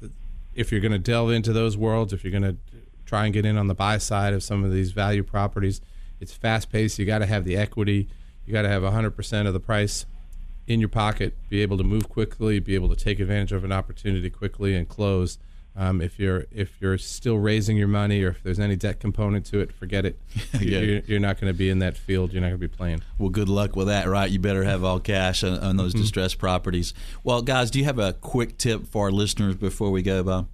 if 0.53 0.71
you're 0.71 0.81
going 0.81 0.91
to 0.91 0.99
delve 0.99 1.31
into 1.31 1.53
those 1.53 1.77
worlds, 1.77 2.13
if 2.13 2.23
you're 2.23 2.31
going 2.31 2.43
to 2.43 2.57
try 3.05 3.25
and 3.25 3.33
get 3.33 3.45
in 3.45 3.57
on 3.57 3.67
the 3.67 3.75
buy 3.75 3.97
side 3.97 4.33
of 4.33 4.43
some 4.43 4.63
of 4.63 4.71
these 4.71 4.91
value 4.91 5.23
properties, 5.23 5.81
it's 6.19 6.33
fast 6.33 6.71
paced. 6.71 6.99
You 6.99 7.05
got 7.05 7.19
to 7.19 7.25
have 7.25 7.45
the 7.45 7.55
equity. 7.55 8.09
You 8.45 8.53
got 8.53 8.63
to 8.63 8.69
have 8.69 8.83
100% 8.83 9.47
of 9.47 9.53
the 9.53 9.59
price 9.59 10.05
in 10.67 10.79
your 10.79 10.89
pocket, 10.89 11.33
be 11.49 11.61
able 11.61 11.77
to 11.77 11.83
move 11.83 12.09
quickly, 12.09 12.59
be 12.59 12.75
able 12.75 12.89
to 12.89 12.95
take 12.95 13.19
advantage 13.19 13.53
of 13.53 13.63
an 13.63 13.71
opportunity 13.71 14.29
quickly 14.29 14.75
and 14.75 14.87
close. 14.87 15.37
Um, 15.79 16.01
if 16.01 16.17
you're 16.17 16.45
if 16.51 16.71
you're 16.81 16.97
still 16.97 17.37
raising 17.37 17.77
your 17.77 17.87
money 17.87 18.23
or 18.23 18.29
if 18.29 18.41
there's 18.41 18.59
any 18.59 18.75
debt 18.75 18.99
component 18.99 19.45
to 19.47 19.59
it, 19.59 19.71
forget 19.71 20.05
it. 20.05 20.19
yeah. 20.53 20.79
you're, 20.79 20.99
you're, 21.01 21.19
not 21.19 21.39
going 21.39 21.53
to 21.53 21.57
be 21.57 21.69
in 21.69 21.77
that 21.79 21.95
field. 21.95 22.33
You're 22.33 22.41
not 22.41 22.47
going 22.47 22.59
to 22.59 22.67
be 22.67 22.75
playing. 22.75 23.03
Well, 23.19 23.29
good 23.29 23.47
luck 23.47 23.75
with 23.75 23.85
that, 23.85 24.07
right? 24.07 24.29
You 24.29 24.39
better 24.39 24.63
have 24.63 24.83
all 24.83 24.99
cash 24.99 25.43
on, 25.43 25.59
on 25.59 25.77
those 25.77 25.93
mm-hmm. 25.93 26.01
distressed 26.01 26.39
properties. 26.39 26.95
Well, 27.23 27.43
guys, 27.43 27.69
do 27.69 27.77
you 27.77 27.85
have 27.85 27.99
a 27.99 28.13
quick 28.13 28.57
tip 28.57 28.87
for 28.87 29.05
our 29.05 29.11
listeners 29.11 29.55
before 29.55 29.91
we 29.91 30.01
go, 30.01 30.23
Bob? 30.23 30.47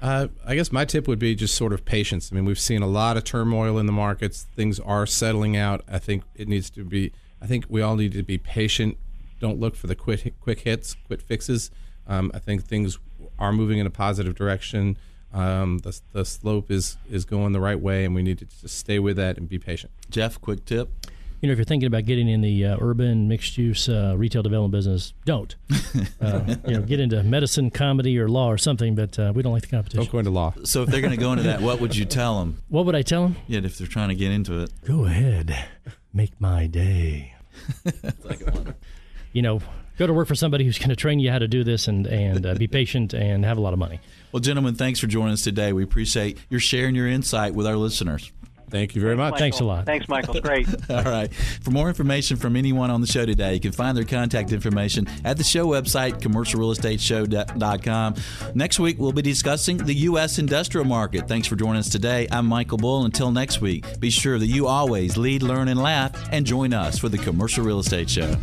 Uh, 0.00 0.28
I 0.46 0.54
guess 0.54 0.72
my 0.72 0.86
tip 0.86 1.06
would 1.08 1.18
be 1.18 1.34
just 1.34 1.54
sort 1.54 1.74
of 1.74 1.84
patience. 1.84 2.30
I 2.32 2.34
mean, 2.34 2.46
we've 2.46 2.58
seen 2.58 2.80
a 2.80 2.86
lot 2.86 3.18
of 3.18 3.24
turmoil 3.24 3.78
in 3.78 3.84
the 3.84 3.92
markets. 3.92 4.46
Things 4.54 4.80
are 4.80 5.06
settling 5.06 5.58
out. 5.58 5.82
I 5.86 5.98
think 5.98 6.24
it 6.34 6.48
needs 6.48 6.70
to 6.70 6.84
be. 6.84 7.12
I 7.40 7.46
think 7.46 7.66
we 7.68 7.82
all 7.82 7.96
need 7.96 8.12
to 8.12 8.22
be 8.22 8.38
patient. 8.38 8.96
Don't 9.40 9.60
look 9.60 9.76
for 9.76 9.88
the 9.88 9.94
quick 9.94 10.34
quick 10.40 10.60
hits, 10.60 10.96
quick 11.06 11.20
fixes. 11.20 11.70
Um, 12.06 12.30
I 12.34 12.38
think 12.38 12.64
things 12.64 12.98
are 13.38 13.52
moving 13.52 13.78
in 13.78 13.86
a 13.86 13.90
positive 13.90 14.34
direction. 14.34 14.96
Um, 15.32 15.78
the, 15.78 16.00
the 16.12 16.24
slope 16.24 16.70
is 16.70 16.96
is 17.10 17.24
going 17.24 17.52
the 17.52 17.60
right 17.60 17.78
way, 17.80 18.04
and 18.04 18.14
we 18.14 18.22
need 18.22 18.38
to 18.38 18.44
just 18.44 18.78
stay 18.78 18.98
with 18.98 19.16
that 19.16 19.36
and 19.36 19.48
be 19.48 19.58
patient. 19.58 19.92
Jeff, 20.10 20.40
quick 20.40 20.64
tip. 20.64 20.90
You 21.40 21.48
know, 21.48 21.52
if 21.52 21.58
you're 21.58 21.66
thinking 21.66 21.88
about 21.88 22.06
getting 22.06 22.26
in 22.26 22.40
the 22.40 22.64
uh, 22.64 22.76
urban 22.80 23.28
mixed 23.28 23.58
use 23.58 23.86
uh, 23.86 24.14
retail 24.16 24.42
development 24.42 24.72
business, 24.72 25.12
don't. 25.24 25.54
Uh, 26.20 26.56
you 26.66 26.74
know, 26.74 26.80
get 26.80 26.98
into 26.98 27.22
medicine, 27.22 27.70
comedy, 27.70 28.18
or 28.18 28.28
law 28.28 28.50
or 28.50 28.56
something. 28.56 28.94
But 28.94 29.18
uh, 29.18 29.32
we 29.34 29.42
don't 29.42 29.52
like 29.52 29.62
the 29.62 29.68
competition. 29.68 30.02
Don't 30.02 30.10
go 30.10 30.18
into 30.18 30.30
law. 30.30 30.54
So 30.64 30.82
if 30.82 30.88
they're 30.88 31.02
going 31.02 31.12
to 31.12 31.18
go 31.18 31.32
into 31.32 31.44
that, 31.44 31.60
what 31.60 31.80
would 31.80 31.94
you 31.94 32.06
tell 32.06 32.40
them? 32.40 32.62
What 32.68 32.86
would 32.86 32.94
I 32.94 33.02
tell 33.02 33.22
them? 33.24 33.36
Yeah, 33.46 33.60
if 33.62 33.76
they're 33.76 33.86
trying 33.86 34.08
to 34.08 34.14
get 34.14 34.32
into 34.32 34.60
it. 34.60 34.70
Go 34.86 35.04
ahead, 35.04 35.66
make 36.14 36.40
my 36.40 36.66
day. 36.66 37.34
you 39.32 39.42
know, 39.42 39.60
go 39.98 40.06
to 40.06 40.12
work 40.12 40.28
for 40.28 40.34
somebody 40.34 40.64
who's 40.64 40.78
going 40.78 40.90
to 40.90 40.96
train 40.96 41.18
you 41.20 41.30
how 41.30 41.38
to 41.38 41.48
do 41.48 41.64
this 41.64 41.88
and 41.88 42.06
and 42.06 42.46
uh, 42.46 42.54
be 42.54 42.66
patient 42.80 43.14
and 43.14 43.44
have 43.44 43.58
a 43.58 43.60
lot 43.60 43.72
of 43.72 43.78
money. 43.78 44.00
Well, 44.32 44.40
gentlemen, 44.40 44.74
thanks 44.74 45.00
for 45.00 45.06
joining 45.06 45.32
us 45.32 45.42
today. 45.42 45.72
We 45.72 45.84
appreciate 45.84 46.38
your 46.50 46.60
sharing 46.60 46.94
your 46.94 47.08
insight 47.08 47.54
with 47.54 47.66
our 47.66 47.76
listeners. 47.76 48.32
Thank 48.70 48.96
you 48.96 49.00
very 49.00 49.14
much. 49.14 49.38
Thanks 49.38 49.60
a 49.60 49.64
lot. 49.64 49.86
Thanks, 49.86 50.08
Michael. 50.08 50.40
Great. 50.40 50.66
All 50.90 51.04
right. 51.04 51.32
For 51.32 51.70
more 51.70 51.86
information 51.88 52.36
from 52.36 52.56
anyone 52.56 52.90
on 52.90 53.00
the 53.00 53.06
show 53.06 53.24
today, 53.24 53.54
you 53.54 53.60
can 53.60 53.70
find 53.70 53.96
their 53.96 54.04
contact 54.04 54.50
information 54.50 55.06
at 55.24 55.36
the 55.36 55.44
show 55.44 55.66
website, 55.68 56.20
commercialrealestateshow.com. 56.20 58.14
Next 58.56 58.80
week, 58.80 58.98
we'll 58.98 59.12
be 59.12 59.22
discussing 59.22 59.76
the 59.76 59.94
U.S. 59.94 60.40
industrial 60.40 60.86
market. 60.86 61.28
Thanks 61.28 61.46
for 61.46 61.54
joining 61.54 61.78
us 61.78 61.88
today. 61.88 62.26
I'm 62.32 62.46
Michael 62.46 62.78
Bull. 62.78 63.04
Until 63.04 63.30
next 63.30 63.60
week, 63.60 64.00
be 64.00 64.10
sure 64.10 64.40
that 64.40 64.46
you 64.46 64.66
always 64.66 65.16
lead, 65.16 65.44
learn, 65.44 65.68
and 65.68 65.80
laugh, 65.80 66.10
and 66.32 66.44
join 66.44 66.74
us 66.74 66.98
for 66.98 67.08
the 67.08 67.18
Commercial 67.18 67.64
Real 67.64 67.78
Estate 67.78 68.10
Show. 68.10 68.34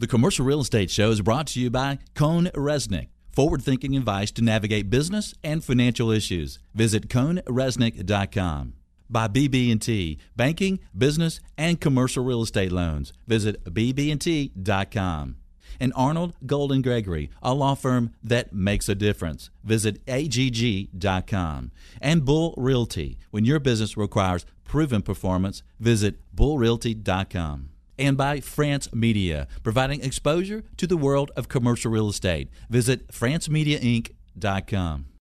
The 0.00 0.06
Commercial 0.06 0.46
Real 0.46 0.60
Estate 0.60 0.92
Show 0.92 1.10
is 1.10 1.22
brought 1.22 1.48
to 1.48 1.60
you 1.60 1.70
by 1.70 1.98
CohnReznick. 2.14 3.08
Forward 3.32 3.62
thinking 3.62 3.96
advice 3.96 4.30
to 4.32 4.42
navigate 4.42 4.90
business 4.90 5.34
and 5.42 5.64
financial 5.64 6.12
issues. 6.12 6.60
Visit 6.72 7.08
cohnreznick.com. 7.08 8.74
By 9.10 9.26
BB&T, 9.26 10.18
banking, 10.36 10.78
business, 10.96 11.40
and 11.56 11.80
commercial 11.80 12.22
real 12.24 12.42
estate 12.42 12.70
loans. 12.70 13.12
Visit 13.26 13.64
bb&t.com. 13.64 15.36
And 15.80 15.94
Arnall 15.94 16.32
Golden 16.46 16.80
Gregory, 16.80 17.30
a 17.42 17.52
law 17.52 17.74
firm 17.74 18.12
that 18.22 18.52
makes 18.52 18.88
a 18.88 18.94
difference. 18.94 19.50
Visit 19.64 20.00
agg.com. 20.06 21.72
And 22.00 22.24
Bull 22.24 22.54
Realty, 22.56 23.18
when 23.32 23.44
your 23.44 23.58
business 23.58 23.96
requires 23.96 24.46
proven 24.62 25.02
performance, 25.02 25.64
visit 25.80 26.20
bullrealty.com 26.36 27.70
and 27.98 28.16
by 28.16 28.40
France 28.40 28.90
Media, 28.94 29.46
providing 29.62 30.02
exposure 30.02 30.64
to 30.76 30.86
the 30.86 30.96
world 30.96 31.30
of 31.36 31.48
commercial 31.48 31.90
real 31.90 32.08
estate. 32.08 32.48
Visit 32.70 33.08
francemediainc.com. 33.08 35.07